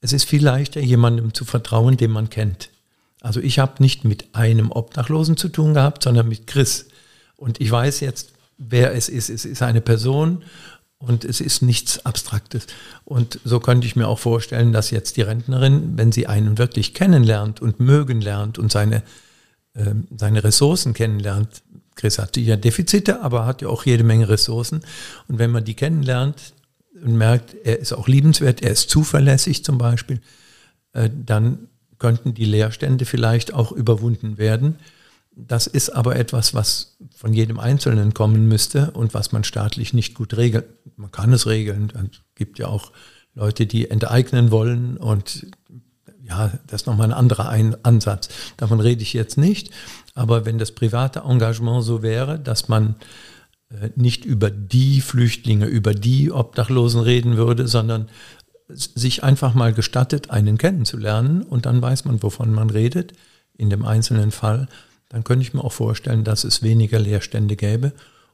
es 0.00 0.12
ist 0.12 0.24
viel 0.24 0.44
leichter, 0.44 0.80
jemandem 0.80 1.32
zu 1.32 1.44
vertrauen, 1.44 1.96
den 1.96 2.10
man 2.10 2.28
kennt. 2.28 2.70
Also 3.20 3.40
ich 3.40 3.58
habe 3.58 3.82
nicht 3.82 4.04
mit 4.04 4.34
einem 4.34 4.70
Obdachlosen 4.70 5.36
zu 5.36 5.48
tun 5.48 5.74
gehabt, 5.74 6.02
sondern 6.02 6.28
mit 6.28 6.46
Chris. 6.46 6.88
Und 7.36 7.60
ich 7.60 7.70
weiß 7.70 8.00
jetzt, 8.00 8.32
wer 8.58 8.92
es 8.94 9.08
ist. 9.08 9.30
Es 9.30 9.44
ist 9.44 9.62
eine 9.62 9.80
Person 9.80 10.42
und 10.98 11.24
es 11.24 11.40
ist 11.40 11.62
nichts 11.62 12.04
Abstraktes. 12.04 12.66
Und 13.04 13.38
so 13.44 13.60
könnte 13.60 13.86
ich 13.86 13.96
mir 13.96 14.08
auch 14.08 14.18
vorstellen, 14.18 14.72
dass 14.72 14.90
jetzt 14.90 15.16
die 15.16 15.22
Rentnerin, 15.22 15.96
wenn 15.96 16.12
sie 16.12 16.26
einen 16.26 16.58
wirklich 16.58 16.92
kennenlernt 16.92 17.62
und 17.62 17.78
mögen 17.80 18.20
lernt 18.20 18.58
und 18.58 18.72
seine, 18.72 19.02
äh, 19.74 19.94
seine 20.16 20.42
Ressourcen 20.42 20.94
kennenlernt, 20.94 21.62
Chris 21.94 22.18
hat 22.18 22.36
ja 22.36 22.56
Defizite, 22.56 23.22
aber 23.22 23.46
hat 23.46 23.62
ja 23.62 23.68
auch 23.68 23.84
jede 23.84 24.04
Menge 24.04 24.28
Ressourcen. 24.28 24.82
Und 25.26 25.38
wenn 25.38 25.50
man 25.50 25.64
die 25.64 25.74
kennenlernt 25.74 26.52
und 27.04 27.16
merkt, 27.16 27.54
er 27.64 27.78
ist 27.78 27.92
auch 27.92 28.08
liebenswert, 28.08 28.62
er 28.62 28.70
ist 28.70 28.90
zuverlässig 28.90 29.64
zum 29.64 29.78
Beispiel, 29.78 30.20
äh, 30.92 31.10
dann 31.12 31.68
könnten 31.98 32.34
die 32.34 32.44
Leerstände 32.44 33.04
vielleicht 33.04 33.52
auch 33.52 33.72
überwunden 33.72 34.38
werden. 34.38 34.76
Das 35.40 35.68
ist 35.68 35.90
aber 35.90 36.16
etwas, 36.16 36.52
was 36.52 36.96
von 37.14 37.32
jedem 37.32 37.60
Einzelnen 37.60 38.12
kommen 38.12 38.48
müsste 38.48 38.90
und 38.90 39.14
was 39.14 39.30
man 39.30 39.44
staatlich 39.44 39.92
nicht 39.92 40.14
gut 40.14 40.36
regelt. 40.36 40.66
Man 40.96 41.12
kann 41.12 41.32
es 41.32 41.46
regeln. 41.46 41.92
Es 41.94 42.20
gibt 42.34 42.58
ja 42.58 42.66
auch 42.66 42.90
Leute, 43.34 43.66
die 43.66 43.88
enteignen 43.88 44.50
wollen 44.50 44.96
und 44.96 45.46
ja, 46.24 46.52
das 46.66 46.82
ist 46.82 46.86
nochmal 46.86 47.06
ein 47.06 47.18
anderer 47.18 47.48
ein 47.48 47.76
Ansatz. 47.84 48.28
Davon 48.56 48.80
rede 48.80 49.02
ich 49.02 49.12
jetzt 49.12 49.38
nicht. 49.38 49.70
Aber 50.14 50.44
wenn 50.44 50.58
das 50.58 50.72
private 50.72 51.20
Engagement 51.20 51.84
so 51.84 52.02
wäre, 52.02 52.38
dass 52.38 52.68
man 52.68 52.96
äh, 53.70 53.90
nicht 53.94 54.24
über 54.24 54.50
die 54.50 55.00
Flüchtlinge, 55.00 55.66
über 55.66 55.94
die 55.94 56.32
Obdachlosen 56.32 57.00
reden 57.00 57.36
würde, 57.36 57.68
sondern 57.68 58.08
sich 58.68 59.22
einfach 59.22 59.54
mal 59.54 59.72
gestattet, 59.72 60.30
einen 60.30 60.58
kennenzulernen 60.58 61.42
und 61.42 61.64
dann 61.64 61.80
weiß 61.80 62.04
man, 62.04 62.22
wovon 62.22 62.52
man 62.52 62.68
redet, 62.68 63.14
in 63.56 63.70
dem 63.70 63.86
einzelnen 63.86 64.30
Fall, 64.30 64.68
dann 65.08 65.24
könnte 65.24 65.42
ich 65.42 65.54
mir 65.54 65.64
auch 65.64 65.72
vorstellen, 65.72 66.24
dass 66.24 66.44
es 66.44 66.62
weniger 66.62 66.98
Leerstände 66.98 67.56
gäbe 67.56 67.92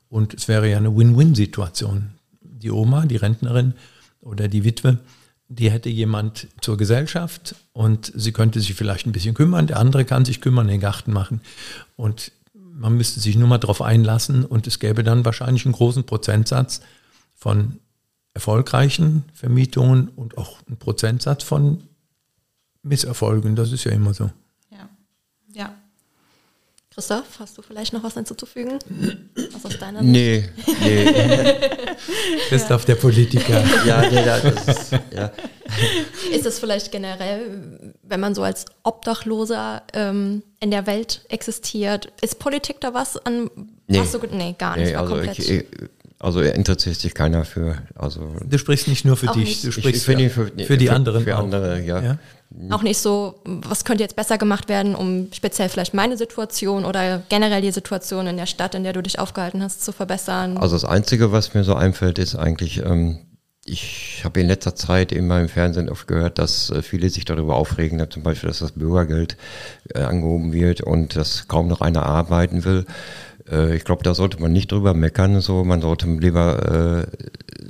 und 0.08 0.34
es 0.34 0.48
wäre 0.48 0.68
ja 0.68 0.76
eine 0.76 0.96
Win-Win-Situation. 0.96 2.10
Die 2.40 2.70
Oma, 2.70 3.06
die 3.06 3.16
Rentnerin 3.16 3.74
oder 4.20 4.48
die 4.48 4.64
Witwe, 4.64 4.98
die 5.48 5.70
hätte 5.70 5.88
jemand 5.88 6.48
zur 6.60 6.76
Gesellschaft 6.76 7.54
und 7.72 8.12
sie 8.14 8.32
könnte 8.32 8.60
sich 8.60 8.74
vielleicht 8.74 9.06
ein 9.06 9.12
bisschen 9.12 9.34
kümmern, 9.34 9.66
der 9.66 9.78
andere 9.78 10.04
kann 10.04 10.24
sich 10.24 10.40
kümmern, 10.40 10.68
den 10.68 10.80
Garten 10.80 11.12
machen 11.12 11.40
und 11.96 12.32
man 12.52 12.96
müsste 12.96 13.20
sich 13.20 13.36
nur 13.36 13.48
mal 13.48 13.58
darauf 13.58 13.82
einlassen 13.82 14.44
und 14.44 14.66
es 14.66 14.80
gäbe 14.80 15.04
dann 15.04 15.24
wahrscheinlich 15.24 15.64
einen 15.64 15.74
großen 15.74 16.04
Prozentsatz 16.04 16.80
von 17.34 17.78
erfolgreichen 18.32 19.24
Vermietungen 19.32 20.08
und 20.08 20.36
auch 20.38 20.58
einen 20.66 20.76
Prozentsatz 20.76 21.44
von 21.44 21.84
Misserfolgen. 22.82 23.54
Das 23.54 23.70
ist 23.70 23.84
ja 23.84 23.92
immer 23.92 24.12
so. 24.12 24.30
Christoph, 26.94 27.24
hast 27.40 27.58
du 27.58 27.62
vielleicht 27.62 27.92
noch 27.92 28.04
was 28.04 28.14
hinzuzufügen? 28.14 28.78
Was 29.52 29.64
aus 29.64 29.78
deiner 29.78 30.00
Nee, 30.00 30.48
nee. 30.80 31.12
Christoph, 32.48 32.84
der 32.84 32.94
Politiker. 32.94 33.64
ja, 33.86 34.08
nee, 34.08 34.24
das 34.24 34.68
ist, 34.68 34.92
ja. 35.12 35.32
Ist 36.32 36.46
es 36.46 36.60
vielleicht 36.60 36.92
generell, 36.92 37.94
wenn 38.02 38.20
man 38.20 38.34
so 38.34 38.42
als 38.44 38.66
Obdachloser 38.84 39.82
ähm, 39.92 40.42
in 40.60 40.70
der 40.70 40.86
Welt 40.86 41.24
existiert, 41.30 42.12
ist 42.20 42.38
Politik 42.38 42.80
da 42.80 42.94
was 42.94 43.16
an 43.16 43.50
Nee. 43.86 43.98
was 43.98 44.12
so, 44.12 44.20
nee, 44.30 44.54
gar 44.56 44.76
nicht. 44.76 44.90
Nee, 44.90 44.94
also, 44.94 45.20
ich, 45.20 45.50
ich, 45.50 45.64
also 46.18 46.40
interessiert 46.40 46.96
sich 46.96 47.12
keiner 47.12 47.44
für. 47.44 47.76
Also 47.94 48.34
Du 48.44 48.56
sprichst 48.56 48.88
nicht 48.88 49.04
nur 49.04 49.16
für 49.16 49.26
dich, 49.26 49.36
nicht. 49.36 49.64
du 49.64 49.68
ich, 49.68 49.74
sprichst 49.74 50.08
ich 50.08 50.32
für, 50.32 50.46
für, 50.46 50.64
für 50.64 50.78
die 50.78 50.90
anderen. 50.90 51.24
Für 51.24 51.36
auch. 51.36 51.42
andere, 51.42 51.82
ja. 51.82 52.02
Ja? 52.02 52.18
Auch 52.70 52.82
nicht 52.82 52.98
so, 52.98 53.40
was 53.44 53.84
könnte 53.84 54.04
jetzt 54.04 54.14
besser 54.14 54.38
gemacht 54.38 54.68
werden, 54.68 54.94
um 54.94 55.28
speziell 55.32 55.68
vielleicht 55.68 55.92
meine 55.92 56.16
Situation 56.16 56.84
oder 56.84 57.22
generell 57.28 57.60
die 57.60 57.72
Situation 57.72 58.28
in 58.28 58.36
der 58.36 58.46
Stadt, 58.46 58.76
in 58.76 58.84
der 58.84 58.92
du 58.92 59.02
dich 59.02 59.18
aufgehalten 59.18 59.60
hast, 59.60 59.84
zu 59.84 59.90
verbessern. 59.90 60.56
Also 60.56 60.76
das 60.76 60.84
Einzige, 60.84 61.32
was 61.32 61.54
mir 61.54 61.64
so 61.64 61.74
einfällt, 61.74 62.18
ist 62.20 62.36
eigentlich, 62.36 62.78
ähm, 62.84 63.18
ich 63.64 64.20
habe 64.22 64.40
in 64.40 64.46
letzter 64.46 64.76
Zeit 64.76 65.10
immer 65.10 65.40
im 65.40 65.48
Fernsehen 65.48 65.88
oft 65.88 66.06
gehört, 66.06 66.38
dass 66.38 66.70
äh, 66.70 66.82
viele 66.82 67.10
sich 67.10 67.24
darüber 67.24 67.56
aufregen, 67.56 68.04
zum 68.10 68.22
Beispiel, 68.22 68.48
dass 68.48 68.60
das 68.60 68.72
Bürgergeld 68.72 69.36
äh, 69.92 70.02
angehoben 70.02 70.52
wird 70.52 70.80
und 70.80 71.16
dass 71.16 71.48
kaum 71.48 71.66
noch 71.66 71.80
einer 71.80 72.06
arbeiten 72.06 72.64
will. 72.64 72.84
Äh, 73.50 73.76
ich 73.76 73.84
glaube, 73.84 74.02
da 74.02 74.14
sollte 74.14 74.40
man 74.40 74.52
nicht 74.52 74.72
drüber 74.72 74.94
meckern. 74.94 75.40
So, 75.40 75.64
man 75.64 75.80
sollte 75.80 76.06
lieber 76.06 77.06
äh, 77.10 77.26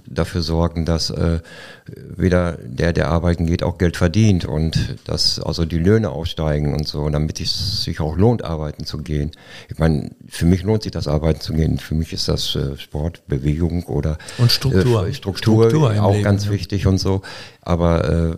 dafür 0.06 0.42
sorgen, 0.42 0.84
dass 0.84 1.10
äh, 1.10 1.40
weder 1.86 2.58
der, 2.62 2.92
der 2.92 3.08
arbeiten 3.08 3.46
geht, 3.46 3.62
auch 3.62 3.78
Geld 3.78 3.96
verdient 3.96 4.44
und 4.44 4.96
dass 5.04 5.40
also 5.40 5.64
die 5.64 5.78
Löhne 5.78 6.10
aufsteigen 6.10 6.74
und 6.74 6.86
so, 6.86 7.08
damit 7.08 7.40
es 7.40 7.82
sich 7.84 8.00
auch 8.00 8.16
lohnt, 8.16 8.44
arbeiten 8.44 8.84
zu 8.84 8.98
gehen. 8.98 9.32
Ich 9.68 9.78
meine, 9.78 10.10
für 10.28 10.46
mich 10.46 10.62
lohnt 10.62 10.82
sich 10.82 10.92
das, 10.92 11.08
arbeiten 11.08 11.40
zu 11.40 11.52
gehen. 11.54 11.78
Für 11.78 11.94
mich 11.94 12.12
ist 12.12 12.28
das 12.28 12.54
äh, 12.54 12.76
Sport, 12.78 13.26
Bewegung 13.26 13.84
oder 13.84 14.18
Und 14.38 14.52
Struktur. 14.52 15.06
äh, 15.06 15.12
Struktur, 15.14 15.68
Struktur 15.68 16.02
auch 16.02 16.12
Leben, 16.12 16.24
ganz 16.24 16.46
ja. 16.46 16.52
wichtig 16.52 16.86
und 16.86 16.98
so. 16.98 17.22
Aber 17.62 18.08
äh, 18.08 18.36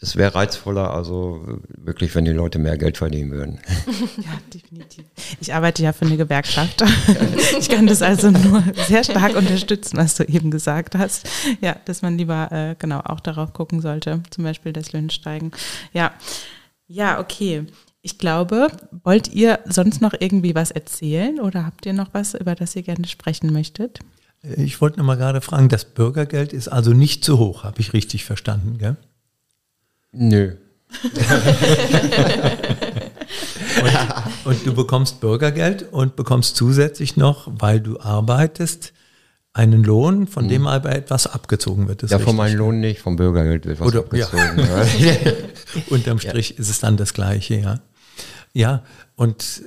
es 0.00 0.14
wäre 0.14 0.34
reizvoller, 0.34 0.92
also 0.92 1.44
äh, 1.48 1.86
wirklich, 1.86 2.14
wenn 2.14 2.24
die 2.24 2.30
Leute 2.30 2.58
mehr 2.58 2.78
Geld 2.78 2.98
verdienen 2.98 3.30
würden. 3.30 3.58
Ja, 4.18 4.38
definitiv. 4.52 5.04
Ich 5.40 5.54
arbeite 5.54 5.82
ja 5.82 5.92
für 5.92 6.04
eine 6.04 6.16
Gewerkschaft. 6.16 6.84
Ich 7.58 7.68
kann 7.68 7.86
das 7.86 8.02
also 8.02 8.30
nur 8.30 8.62
sehr 8.86 9.02
stark 9.02 9.34
unterstützen, 9.34 9.96
was 9.96 10.14
du 10.14 10.24
eben 10.24 10.50
gesagt 10.50 10.94
hast. 10.94 11.28
Ja, 11.60 11.76
dass 11.84 12.02
man 12.02 12.16
lieber 12.16 12.50
äh, 12.52 12.76
genau 12.78 13.00
auch 13.00 13.20
darauf 13.20 13.52
gucken 13.52 13.80
sollte, 13.80 14.22
zum 14.30 14.44
Beispiel 14.44 14.72
das 14.72 14.92
Löhne 14.92 15.10
steigen. 15.10 15.50
Ja, 15.92 16.12
ja, 16.86 17.18
okay. 17.20 17.66
Ich 18.02 18.18
glaube, 18.18 18.68
wollt 19.02 19.28
ihr 19.28 19.58
sonst 19.66 20.00
noch 20.00 20.14
irgendwie 20.18 20.54
was 20.54 20.70
erzählen 20.70 21.40
oder 21.40 21.66
habt 21.66 21.86
ihr 21.86 21.92
noch 21.92 22.08
was, 22.12 22.34
über 22.34 22.54
das 22.54 22.76
ihr 22.76 22.82
gerne 22.82 23.06
sprechen 23.06 23.52
möchtet? 23.52 23.98
Ich 24.42 24.80
wollte 24.80 24.98
noch 24.98 25.06
mal 25.06 25.16
gerade 25.16 25.40
fragen, 25.40 25.68
das 25.68 25.84
Bürgergeld 25.84 26.52
ist 26.52 26.68
also 26.68 26.92
nicht 26.92 27.24
zu 27.24 27.38
hoch, 27.38 27.64
habe 27.64 27.80
ich 27.80 27.92
richtig 27.92 28.24
verstanden, 28.24 28.78
gell? 28.78 28.96
Nö. 30.12 30.56
Und 34.44 34.66
du 34.66 34.74
bekommst 34.74 35.20
Bürgergeld 35.20 35.92
und 35.92 36.16
bekommst 36.16 36.56
zusätzlich 36.56 37.16
noch, 37.16 37.50
weil 37.58 37.80
du 37.80 38.00
arbeitest, 38.00 38.92
einen 39.52 39.82
Lohn, 39.82 40.28
von 40.28 40.48
dem 40.48 40.66
aber 40.68 40.94
etwas 40.94 41.26
abgezogen 41.26 41.88
wird. 41.88 42.08
Ja, 42.08 42.20
von 42.20 42.36
meinem 42.36 42.56
Lohn 42.58 42.78
nicht, 42.80 43.00
vom 43.00 43.16
Bürgergeld 43.16 43.66
wird 43.66 43.80
was 43.80 43.88
Oder- 43.88 44.00
abgezogen. 44.00 44.60
Unterm 45.90 46.20
Strich 46.20 46.58
ist 46.58 46.68
es 46.68 46.78
dann 46.78 46.96
das 46.96 47.12
Gleiche, 47.12 47.56
ja. 47.56 47.80
Ja, 48.52 48.84
und 49.16 49.62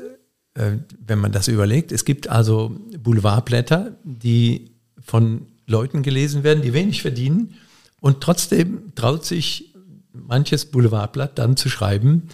äh, 0.54 0.78
wenn 1.06 1.20
man 1.20 1.34
das 1.34 1.50
überlegt, 1.50 1.92
es 1.92 2.06
gibt 2.06 2.30
also 2.30 2.76
Boulevardblätter, 3.00 3.98
die 4.04 4.72
von 5.04 5.48
Leuten 5.68 6.04
gelesen 6.04 6.44
werden, 6.44 6.62
die 6.62 6.74
wenig 6.74 7.02
verdienen 7.02 7.56
und 8.00 8.22
trotzdem 8.22 8.94
traut 8.96 9.26
sich 9.26 9.71
manches 10.14 10.66
Boulevardblatt 10.66 11.38
dann 11.38 11.58
zu 11.58 11.70
schreiben, 11.70 12.30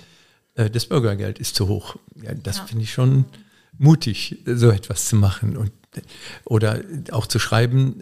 äh, 0.55 0.69
das 0.69 0.85
Bürgergeld 0.85 1.39
ist 1.39 1.55
zu 1.55 1.67
hoch. 1.67 1.95
Ja, 2.21 2.33
das 2.33 2.59
finde 2.59 2.83
ich 2.83 2.91
schon 2.91 3.25
mutig, 3.77 4.43
so 4.45 4.69
etwas 4.69 5.07
zu 5.07 5.15
machen. 5.15 5.57
Und, 5.57 5.71
oder 6.45 6.81
auch 7.11 7.27
zu 7.27 7.39
schreiben, 7.39 8.01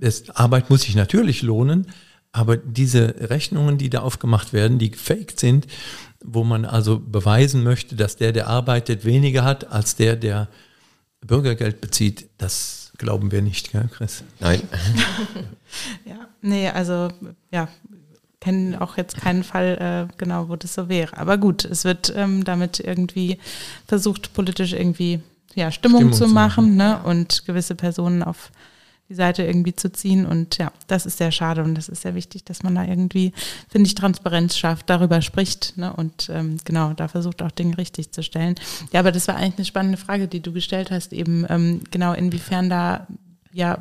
das 0.00 0.30
Arbeit 0.30 0.70
muss 0.70 0.82
sich 0.82 0.94
natürlich 0.94 1.42
lohnen, 1.42 1.86
aber 2.32 2.56
diese 2.56 3.30
Rechnungen, 3.30 3.78
die 3.78 3.90
da 3.90 4.00
aufgemacht 4.00 4.52
werden, 4.52 4.78
die 4.78 4.90
gefaked 4.90 5.40
sind, 5.40 5.66
wo 6.24 6.44
man 6.44 6.64
also 6.64 6.98
beweisen 7.00 7.62
möchte, 7.62 7.96
dass 7.96 8.16
der, 8.16 8.32
der 8.32 8.48
arbeitet, 8.48 9.04
weniger 9.04 9.44
hat 9.44 9.70
als 9.70 9.96
der, 9.96 10.16
der 10.16 10.48
Bürgergeld 11.20 11.80
bezieht, 11.80 12.28
das 12.38 12.92
glauben 12.98 13.32
wir 13.32 13.42
nicht, 13.42 13.72
gell, 13.72 13.88
Chris? 13.92 14.24
Nein. 14.40 14.62
Ja, 16.06 16.28
nee, 16.40 16.66
also 16.70 17.10
ja, 17.52 17.68
kennen 18.40 18.76
auch 18.76 18.96
jetzt 18.96 19.16
keinen 19.16 19.42
Fall 19.42 20.08
äh, 20.10 20.14
genau, 20.16 20.48
wo 20.48 20.56
das 20.56 20.74
so 20.74 20.88
wäre. 20.88 21.16
Aber 21.16 21.38
gut, 21.38 21.64
es 21.64 21.84
wird 21.84 22.12
ähm, 22.16 22.44
damit 22.44 22.80
irgendwie 22.80 23.38
versucht, 23.86 24.32
politisch 24.32 24.72
irgendwie 24.72 25.20
ja, 25.54 25.72
Stimmung, 25.72 25.98
Stimmung 25.98 26.12
zu 26.12 26.26
zu 26.26 26.32
machen 26.32 26.76
ne? 26.76 27.00
und 27.04 27.44
gewisse 27.46 27.74
Personen 27.74 28.22
auf 28.22 28.52
die 29.08 29.14
Seite 29.14 29.42
irgendwie 29.42 29.74
zu 29.74 29.90
ziehen. 29.90 30.26
Und 30.26 30.58
ja, 30.58 30.70
das 30.86 31.06
ist 31.06 31.18
sehr 31.18 31.32
schade 31.32 31.64
und 31.64 31.74
das 31.74 31.88
ist 31.88 32.02
sehr 32.02 32.14
wichtig, 32.14 32.44
dass 32.44 32.62
man 32.62 32.74
da 32.74 32.84
irgendwie, 32.84 33.32
finde 33.68 33.86
ich, 33.86 33.94
Transparenz 33.94 34.56
schafft, 34.56 34.88
darüber 34.90 35.22
spricht 35.22 35.76
ne? 35.76 35.92
und 35.92 36.30
ähm, 36.32 36.58
genau, 36.64 36.92
da 36.92 37.08
versucht 37.08 37.42
auch 37.42 37.50
Dinge 37.50 37.78
richtig 37.78 38.12
zu 38.12 38.22
stellen. 38.22 38.54
Ja, 38.92 39.00
aber 39.00 39.10
das 39.10 39.26
war 39.26 39.36
eigentlich 39.36 39.56
eine 39.56 39.64
spannende 39.64 39.98
Frage, 39.98 40.28
die 40.28 40.40
du 40.40 40.52
gestellt 40.52 40.90
hast, 40.90 41.12
eben 41.12 41.46
ähm, 41.48 41.80
genau 41.90 42.12
inwiefern 42.12 42.68
da 42.68 43.06
ja 43.52 43.80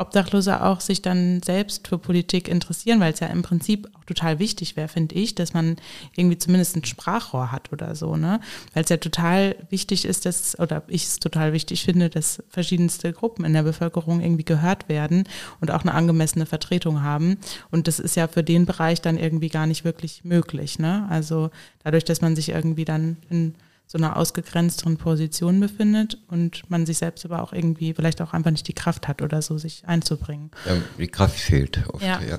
Obdachlose 0.00 0.62
auch 0.62 0.80
sich 0.80 1.02
dann 1.02 1.42
selbst 1.42 1.86
für 1.86 1.98
Politik 1.98 2.48
interessieren, 2.48 3.00
weil 3.00 3.12
es 3.12 3.20
ja 3.20 3.26
im 3.28 3.42
Prinzip 3.42 3.88
auch 3.94 4.04
total 4.04 4.38
wichtig 4.38 4.76
wäre, 4.76 4.88
finde 4.88 5.14
ich, 5.14 5.34
dass 5.34 5.52
man 5.52 5.76
irgendwie 6.16 6.38
zumindest 6.38 6.76
ein 6.76 6.84
Sprachrohr 6.84 7.52
hat 7.52 7.72
oder 7.72 7.94
so, 7.94 8.16
ne? 8.16 8.40
Weil 8.72 8.84
es 8.84 8.88
ja 8.88 8.96
total 8.96 9.56
wichtig 9.68 10.04
ist, 10.04 10.26
dass, 10.26 10.58
oder 10.58 10.82
ich 10.88 11.04
es 11.04 11.18
total 11.18 11.52
wichtig 11.52 11.84
finde, 11.84 12.08
dass 12.08 12.42
verschiedenste 12.48 13.12
Gruppen 13.12 13.44
in 13.44 13.52
der 13.52 13.62
Bevölkerung 13.62 14.20
irgendwie 14.20 14.44
gehört 14.44 14.88
werden 14.88 15.24
und 15.60 15.70
auch 15.70 15.82
eine 15.82 15.94
angemessene 15.94 16.46
Vertretung 16.46 17.02
haben. 17.02 17.36
Und 17.70 17.86
das 17.86 18.00
ist 18.00 18.16
ja 18.16 18.26
für 18.26 18.42
den 18.42 18.66
Bereich 18.66 19.00
dann 19.02 19.18
irgendwie 19.18 19.48
gar 19.48 19.66
nicht 19.66 19.84
wirklich 19.84 20.24
möglich, 20.24 20.78
ne? 20.78 21.06
Also 21.10 21.50
dadurch, 21.84 22.04
dass 22.04 22.20
man 22.20 22.36
sich 22.36 22.48
irgendwie 22.48 22.84
dann 22.84 23.18
in 23.28 23.54
so 23.90 23.98
einer 23.98 24.16
ausgegrenzteren 24.16 24.98
Position 24.98 25.58
befindet 25.58 26.16
und 26.28 26.62
man 26.70 26.86
sich 26.86 26.98
selbst 26.98 27.24
aber 27.24 27.42
auch 27.42 27.52
irgendwie 27.52 27.92
vielleicht 27.92 28.22
auch 28.22 28.32
einfach 28.32 28.52
nicht 28.52 28.68
die 28.68 28.72
Kraft 28.72 29.08
hat 29.08 29.20
oder 29.20 29.42
so, 29.42 29.58
sich 29.58 29.82
einzubringen. 29.84 30.52
Ja, 30.64 30.76
die 30.96 31.08
Kraft 31.08 31.36
fehlt 31.36 31.82
oft. 31.88 32.04
Ja. 32.04 32.20
Ja. 32.22 32.38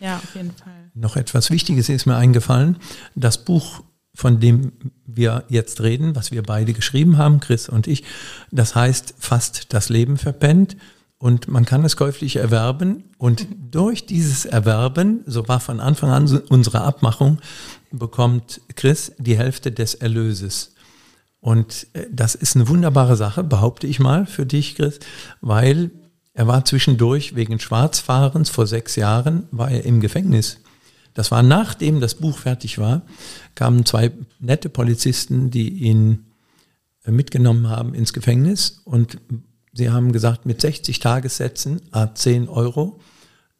Ja, 0.00 0.16
auf 0.16 0.34
jeden 0.34 0.50
Fall. 0.50 0.90
Noch 0.92 1.16
etwas 1.16 1.50
Wichtiges 1.50 1.88
ist 1.88 2.04
mir 2.04 2.16
eingefallen. 2.16 2.76
Das 3.14 3.42
Buch, 3.42 3.82
von 4.14 4.38
dem 4.38 4.72
wir 5.06 5.44
jetzt 5.48 5.80
reden, 5.80 6.14
was 6.14 6.30
wir 6.30 6.42
beide 6.42 6.74
geschrieben 6.74 7.16
haben, 7.16 7.40
Chris 7.40 7.70
und 7.70 7.86
ich, 7.86 8.04
das 8.50 8.74
heißt 8.74 9.14
Fast 9.18 9.72
das 9.72 9.88
Leben 9.88 10.18
verpennt. 10.18 10.76
Und 11.16 11.48
man 11.48 11.64
kann 11.64 11.84
es 11.84 11.96
käuflich 11.96 12.36
erwerben. 12.36 13.04
Und 13.16 13.46
durch 13.70 14.04
dieses 14.04 14.44
Erwerben, 14.44 15.22
so 15.24 15.48
war 15.48 15.60
von 15.60 15.80
Anfang 15.80 16.10
an 16.10 16.42
unsere 16.50 16.82
Abmachung, 16.82 17.38
bekommt 17.92 18.60
Chris 18.74 19.12
die 19.18 19.38
Hälfte 19.38 19.72
des 19.72 19.94
Erlöses. 19.94 20.72
Und 21.42 21.88
äh, 21.92 22.06
das 22.10 22.34
ist 22.34 22.56
eine 22.56 22.68
wunderbare 22.68 23.16
Sache, 23.16 23.42
behaupte 23.42 23.86
ich 23.86 23.98
mal 23.98 24.24
für 24.24 24.46
dich, 24.46 24.76
Chris, 24.76 25.00
weil 25.42 25.90
er 26.32 26.46
war 26.46 26.64
zwischendurch 26.64 27.34
wegen 27.34 27.58
Schwarzfahrens 27.58 28.48
vor 28.48 28.66
sechs 28.66 28.96
Jahren, 28.96 29.48
war 29.50 29.70
er 29.70 29.84
im 29.84 30.00
Gefängnis. 30.00 30.60
Das 31.14 31.30
war 31.30 31.42
nachdem 31.42 32.00
das 32.00 32.14
Buch 32.14 32.38
fertig 32.38 32.78
war, 32.78 33.02
kamen 33.54 33.84
zwei 33.84 34.12
nette 34.38 34.70
Polizisten, 34.70 35.50
die 35.50 35.68
ihn 35.68 36.26
äh, 37.04 37.10
mitgenommen 37.10 37.68
haben 37.68 37.92
ins 37.92 38.12
Gefängnis 38.12 38.80
und 38.84 39.18
sie 39.72 39.90
haben 39.90 40.12
gesagt, 40.12 40.46
mit 40.46 40.60
60 40.60 41.00
Tagessätzen, 41.00 41.82
a 41.90 42.14
10 42.14 42.48
Euro, 42.48 43.00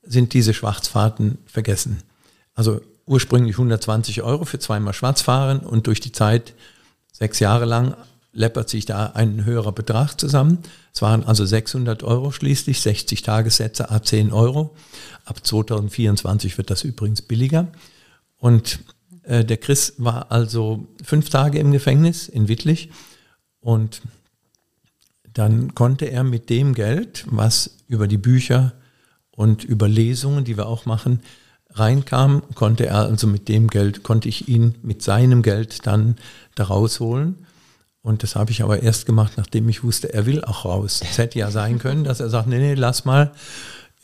sind 0.05 0.35
diese 0.35 0.55
Schwarzfahrten 0.55 1.39
vergessen. 1.47 1.99
Also 2.55 2.81
ursprünglich 3.07 3.57
120 3.57 4.23
Euro 4.23 4.45
für 4.45 4.61
zweimal 4.61 4.95
Schwarzfahren 4.95 5.61
und 5.61 5.89
durch 5.89 5.99
die 5.99 6.13
Zeit, 6.13 6.55
sechs 7.13 7.39
Jahre 7.39 7.65
lang, 7.65 7.95
läppert 8.33 8.69
sich 8.69 8.87
da 8.87 9.07
ein 9.07 9.45
höherer 9.45 9.73
Betrag 9.73 10.19
zusammen. 10.19 10.59
Es 10.93 11.03
waren 11.03 11.25
also 11.25 11.45
600 11.45 12.03
Euro 12.03 12.33
schließlich, 12.33 12.81
60 12.81 13.23
Tagessätze, 13.23 13.91
a 13.91 14.03
10 14.03 14.33
Euro. 14.33 14.75
Ab 15.25 15.47
2024 15.47 16.57
wird 16.59 16.71
das 16.71 16.83
übrigens 16.83 17.23
billiger. 17.23 17.69
Und 18.39 18.81
äh, 19.23 19.45
der 19.45 19.59
Chris 19.59 19.95
war 19.99 20.33
also 20.33 20.87
fünf 21.05 21.29
Tage 21.29 21.59
im 21.59 21.73
Gefängnis 21.73 22.29
in 22.29 22.49
Wittlich 22.49 22.91
und 23.61 24.03
dann 25.33 25.75
konnte 25.75 26.07
er 26.07 26.25
mit 26.25 26.51
dem 26.51 26.75
Geld, 26.75 27.25
was 27.29 27.79
über 27.87 28.07
die 28.07 28.19
Bücher 28.19 28.73
und 29.31 29.65
über 29.65 29.89
Lesungen, 29.89 30.45
die 30.45 30.57
wir 30.57 30.67
auch 30.67 30.85
machen, 30.85 31.21
reinkam, 31.75 32.43
konnte 32.55 32.87
er 32.87 33.01
also 33.01 33.27
mit 33.27 33.49
dem 33.49 33.69
Geld, 33.69 34.03
konnte 34.03 34.29
ich 34.29 34.49
ihn 34.49 34.75
mit 34.83 35.03
seinem 35.03 35.43
Geld 35.43 35.87
dann 35.87 36.17
da 36.55 36.65
rausholen. 36.65 37.47
Und 38.03 38.25
das 38.25 38.35
habe 38.35 38.51
ich 38.51 38.63
aber 38.63 38.83
erst 38.83 39.07
gemacht, 39.07 39.35
nachdem 39.37 39.69
ich 39.69 39.85
wusste, 39.85 40.13
er 40.13 40.27
will 40.27 40.45
auch 40.45 40.65
raus. 40.65 41.01
Es 41.09 41.19
hätte 41.19 41.39
ja 41.39 41.51
sein 41.51 41.79
können, 41.79 42.03
dass 42.03 42.21
er 42.21 42.29
sagt, 42.29 42.49
nee, 42.49 42.59
nee, 42.59 42.75
lass 42.75 43.05
mal. 43.05 43.33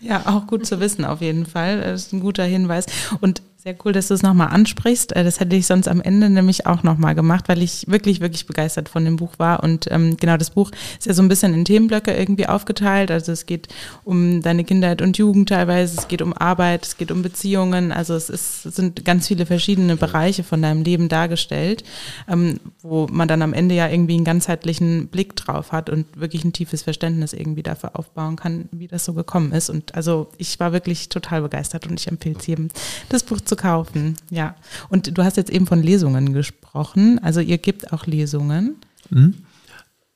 Ja, 0.00 0.22
auch 0.26 0.46
gut 0.46 0.64
zu 0.66 0.78
wissen 0.78 1.04
auf 1.04 1.20
jeden 1.20 1.46
Fall. 1.46 1.80
Das 1.80 2.02
ist 2.02 2.12
ein 2.12 2.20
guter 2.20 2.44
Hinweis. 2.44 2.86
Und 3.20 3.42
sehr 3.66 3.76
cool, 3.84 3.90
dass 3.90 4.06
du 4.06 4.14
es 4.14 4.22
nochmal 4.22 4.50
ansprichst. 4.50 5.16
Äh, 5.16 5.24
das 5.24 5.40
hätte 5.40 5.56
ich 5.56 5.66
sonst 5.66 5.88
am 5.88 6.00
Ende 6.00 6.30
nämlich 6.30 6.66
auch 6.66 6.84
nochmal 6.84 7.16
gemacht, 7.16 7.48
weil 7.48 7.62
ich 7.62 7.84
wirklich, 7.88 8.20
wirklich 8.20 8.46
begeistert 8.46 8.88
von 8.88 9.04
dem 9.04 9.16
Buch 9.16 9.32
war. 9.38 9.60
Und 9.64 9.88
ähm, 9.90 10.16
genau, 10.16 10.36
das 10.36 10.50
Buch 10.50 10.70
ist 10.96 11.06
ja 11.06 11.14
so 11.14 11.22
ein 11.22 11.26
bisschen 11.26 11.52
in 11.52 11.64
Themenblöcke 11.64 12.14
irgendwie 12.14 12.46
aufgeteilt. 12.46 13.10
Also 13.10 13.32
es 13.32 13.44
geht 13.44 13.66
um 14.04 14.40
deine 14.40 14.62
Kindheit 14.62 15.02
und 15.02 15.18
Jugend 15.18 15.48
teilweise, 15.48 15.98
es 15.98 16.06
geht 16.06 16.22
um 16.22 16.32
Arbeit, 16.32 16.86
es 16.86 16.96
geht 16.96 17.10
um 17.10 17.22
Beziehungen. 17.22 17.90
Also 17.90 18.14
es, 18.14 18.30
ist, 18.30 18.66
es 18.66 18.76
sind 18.76 19.04
ganz 19.04 19.26
viele 19.26 19.46
verschiedene 19.46 19.96
Bereiche 19.96 20.44
von 20.44 20.62
deinem 20.62 20.84
Leben 20.84 21.08
dargestellt, 21.08 21.82
ähm, 22.28 22.60
wo 22.82 23.08
man 23.10 23.26
dann 23.26 23.42
am 23.42 23.52
Ende 23.52 23.74
ja 23.74 23.88
irgendwie 23.88 24.14
einen 24.14 24.24
ganzheitlichen 24.24 25.08
Blick 25.08 25.34
drauf 25.34 25.72
hat 25.72 25.90
und 25.90 26.06
wirklich 26.14 26.44
ein 26.44 26.52
tiefes 26.52 26.84
Verständnis 26.84 27.32
irgendwie 27.32 27.64
dafür 27.64 27.98
aufbauen 27.98 28.36
kann, 28.36 28.68
wie 28.70 28.86
das 28.86 29.04
so 29.04 29.12
gekommen 29.12 29.50
ist. 29.50 29.70
Und 29.70 29.96
also 29.96 30.28
ich 30.38 30.60
war 30.60 30.72
wirklich 30.72 31.08
total 31.08 31.42
begeistert 31.42 31.88
und 31.88 31.98
ich 31.98 32.06
empfehle 32.06 32.36
es 32.38 32.46
jedem, 32.46 32.68
das 33.08 33.24
Buch 33.24 33.40
zu 33.40 33.55
kaufen. 33.56 34.16
Ja. 34.30 34.54
Und 34.88 35.16
du 35.16 35.24
hast 35.24 35.36
jetzt 35.36 35.50
eben 35.50 35.66
von 35.66 35.82
Lesungen 35.82 36.32
gesprochen. 36.32 37.18
Also 37.22 37.40
ihr 37.40 37.58
gibt 37.58 37.92
auch 37.92 38.06
Lesungen. 38.06 38.76
Mhm. 39.10 39.34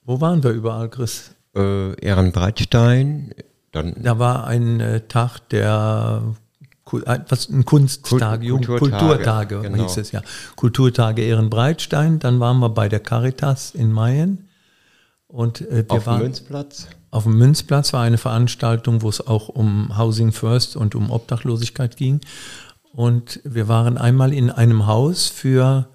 Wo 0.05 0.21
waren 0.21 0.43
wir 0.43 0.51
überall, 0.51 0.89
Chris? 0.89 1.33
Äh, 1.55 1.95
Ehrenbreitstein. 2.01 3.35
Dann 3.73 3.95
da 4.03 4.19
war 4.19 4.47
ein 4.47 4.81
äh, 4.81 5.01
Tag 5.03 5.41
der 5.51 6.23
was 6.93 7.49
ein 7.49 7.65
Kunsttag, 7.65 8.41
Kult, 8.41 8.67
Kulturtage, 8.67 8.79
Kulturtage 8.79 9.61
genau. 9.61 9.83
hieß 9.85 9.97
es 9.99 10.13
ja. 10.13 10.23
Kulturtage 10.57 11.23
Ehrenbreitstein. 11.23 12.19
Dann 12.19 12.41
waren 12.41 12.59
wir 12.59 12.71
bei 12.71 12.89
der 12.89 13.01
Caritas 13.01 13.75
in 13.75 13.93
Mayen. 13.93 14.49
Und 15.29 15.61
äh, 15.61 15.85
wir 15.89 15.97
auf 15.97 16.07
waren, 16.07 16.19
dem 16.19 16.25
Münzplatz? 16.25 16.89
Auf 17.13 17.25
dem 17.25 17.39
Münzplatz 17.39 17.93
war 17.93 18.03
eine 18.03 18.19
Veranstaltung, 18.19 19.03
wo 19.03 19.09
es 19.09 19.25
auch 19.25 19.49
um 19.49 19.97
Housing 19.97 20.33
First 20.33 20.77
und 20.77 20.95
um 20.95 21.11
Obdachlosigkeit 21.11 21.97
ging. 21.97 22.21
Und 22.93 23.41
wir 23.45 23.69
waren 23.69 23.99
einmal 23.99 24.33
in 24.33 24.51
einem 24.51 24.87
Haus 24.87 25.29
für 25.29 25.89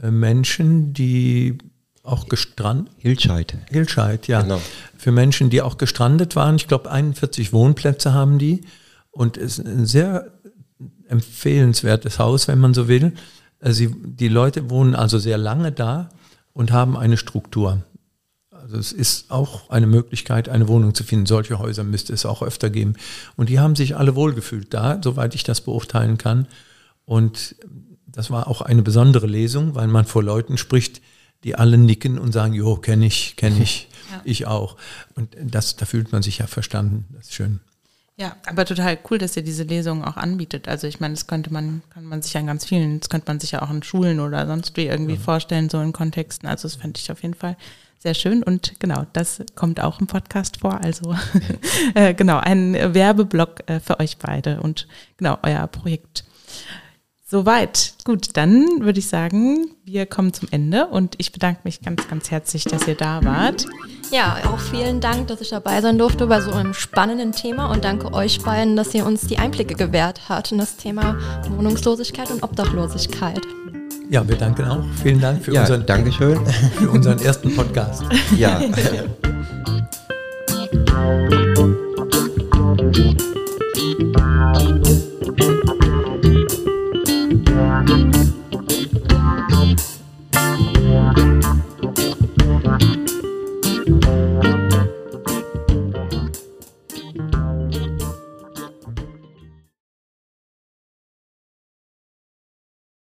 äh, 0.00 0.10
Menschen, 0.10 0.92
die 0.92 1.58
auch 2.02 2.28
gestrandet. 2.28 2.92
Hilscheid. 2.98 3.56
Hilscheid, 3.70 4.26
ja. 4.28 4.42
Genau. 4.42 4.60
Für 4.96 5.12
Menschen, 5.12 5.50
die 5.50 5.62
auch 5.62 5.78
gestrandet 5.78 6.36
waren. 6.36 6.56
Ich 6.56 6.68
glaube, 6.68 6.90
41 6.90 7.52
Wohnplätze 7.52 8.12
haben 8.12 8.38
die. 8.38 8.64
Und 9.10 9.36
es 9.36 9.58
ist 9.58 9.66
ein 9.66 9.86
sehr 9.86 10.32
empfehlenswertes 11.08 12.18
Haus, 12.18 12.48
wenn 12.48 12.58
man 12.58 12.74
so 12.74 12.88
will. 12.88 13.12
Äh, 13.60 13.72
sie, 13.72 13.94
die 14.04 14.28
Leute 14.28 14.70
wohnen 14.70 14.94
also 14.94 15.18
sehr 15.18 15.38
lange 15.38 15.72
da 15.72 16.10
und 16.52 16.72
haben 16.72 16.96
eine 16.96 17.16
Struktur. 17.16 17.82
Also 18.62 18.76
es 18.76 18.92
ist 18.92 19.30
auch 19.30 19.70
eine 19.70 19.88
Möglichkeit, 19.88 20.48
eine 20.48 20.68
Wohnung 20.68 20.94
zu 20.94 21.02
finden. 21.02 21.26
Solche 21.26 21.58
Häuser 21.58 21.82
müsste 21.82 22.12
es 22.12 22.24
auch 22.24 22.42
öfter 22.42 22.70
geben. 22.70 22.94
Und 23.36 23.48
die 23.48 23.58
haben 23.58 23.74
sich 23.74 23.96
alle 23.96 24.14
wohlgefühlt 24.14 24.72
da, 24.72 25.00
soweit 25.02 25.34
ich 25.34 25.42
das 25.42 25.60
beurteilen 25.60 26.16
kann. 26.16 26.46
Und 27.04 27.56
das 28.06 28.30
war 28.30 28.46
auch 28.46 28.60
eine 28.60 28.82
besondere 28.82 29.26
Lesung, 29.26 29.74
weil 29.74 29.88
man 29.88 30.04
vor 30.04 30.22
Leuten 30.22 30.58
spricht, 30.58 31.02
die 31.42 31.56
alle 31.56 31.76
nicken 31.76 32.20
und 32.20 32.30
sagen, 32.30 32.54
jo, 32.54 32.76
kenne 32.76 33.06
ich, 33.06 33.34
kenne 33.34 33.60
ich, 33.60 33.88
ja. 34.12 34.20
ich 34.24 34.46
auch. 34.46 34.76
Und 35.16 35.36
das, 35.42 35.74
da 35.74 35.84
fühlt 35.84 36.12
man 36.12 36.22
sich 36.22 36.38
ja 36.38 36.46
verstanden. 36.46 37.06
Das 37.14 37.26
ist 37.26 37.34
schön. 37.34 37.58
Ja, 38.16 38.36
aber 38.46 38.64
total 38.64 38.96
cool, 39.10 39.18
dass 39.18 39.36
ihr 39.36 39.42
diese 39.42 39.64
Lesungen 39.64 40.04
auch 40.04 40.16
anbietet. 40.16 40.68
Also 40.68 40.86
ich 40.86 41.00
meine, 41.00 41.14
das 41.14 41.26
könnte 41.26 41.52
man, 41.52 41.82
kann 41.90 42.04
man 42.04 42.22
sich 42.22 42.34
ja 42.34 42.40
in 42.40 42.46
ganz 42.46 42.64
vielen, 42.64 43.00
das 43.00 43.08
könnte 43.08 43.26
man 43.26 43.40
sich 43.40 43.50
ja 43.50 43.62
auch 43.62 43.70
in 43.70 43.82
Schulen 43.82 44.20
oder 44.20 44.46
sonst 44.46 44.76
wie 44.76 44.86
irgendwie 44.86 45.14
ja. 45.14 45.20
vorstellen, 45.20 45.68
so 45.68 45.80
in 45.80 45.92
Kontexten. 45.92 46.48
Also 46.48 46.68
das 46.68 46.76
fände 46.76 47.00
ich 47.02 47.10
auf 47.10 47.22
jeden 47.22 47.34
Fall 47.34 47.56
sehr 48.02 48.14
schön 48.14 48.42
und 48.42 48.80
genau, 48.80 49.06
das 49.12 49.42
kommt 49.54 49.80
auch 49.80 50.00
im 50.00 50.08
Podcast 50.08 50.56
vor. 50.56 50.80
Also 50.82 51.14
äh, 51.94 52.14
genau, 52.14 52.38
ein 52.38 52.74
Werbeblock 52.74 53.70
äh, 53.70 53.78
für 53.78 54.00
euch 54.00 54.18
beide 54.18 54.60
und 54.60 54.88
genau, 55.16 55.38
euer 55.42 55.66
Projekt. 55.68 56.24
Soweit. 57.24 57.94
Gut, 58.04 58.36
dann 58.36 58.66
würde 58.80 58.98
ich 58.98 59.08
sagen, 59.08 59.70
wir 59.84 60.04
kommen 60.04 60.34
zum 60.34 60.48
Ende 60.50 60.88
und 60.88 61.14
ich 61.16 61.32
bedanke 61.32 61.60
mich 61.64 61.80
ganz, 61.80 62.06
ganz 62.08 62.30
herzlich, 62.30 62.64
dass 62.64 62.86
ihr 62.86 62.96
da 62.96 63.24
wart. 63.24 63.64
Ja, 64.10 64.36
auch 64.52 64.58
vielen 64.58 65.00
Dank, 65.00 65.28
dass 65.28 65.40
ich 65.40 65.48
dabei 65.48 65.80
sein 65.80 65.96
durfte 65.96 66.26
bei 66.26 66.42
so 66.42 66.50
einem 66.50 66.74
spannenden 66.74 67.32
Thema 67.32 67.70
und 67.70 67.84
danke 67.84 68.12
euch 68.12 68.42
beiden, 68.42 68.76
dass 68.76 68.92
ihr 68.94 69.06
uns 69.06 69.28
die 69.28 69.38
Einblicke 69.38 69.74
gewährt 69.74 70.28
habt 70.28 70.52
in 70.52 70.58
das 70.58 70.76
Thema 70.76 71.16
Wohnungslosigkeit 71.48 72.30
und 72.30 72.42
Obdachlosigkeit. 72.42 73.40
Ja, 74.12 74.28
wir 74.28 74.36
danken 74.36 74.66
auch. 74.66 74.84
Vielen 75.02 75.22
Dank 75.22 75.42
für, 75.42 75.54
ja, 75.54 75.62
unseren, 75.62 75.86
Dankeschön. 75.86 76.38
für 76.78 76.90
unseren 76.90 77.18
ersten 77.22 77.56
Podcast. 77.56 78.04
ja. 78.36 78.60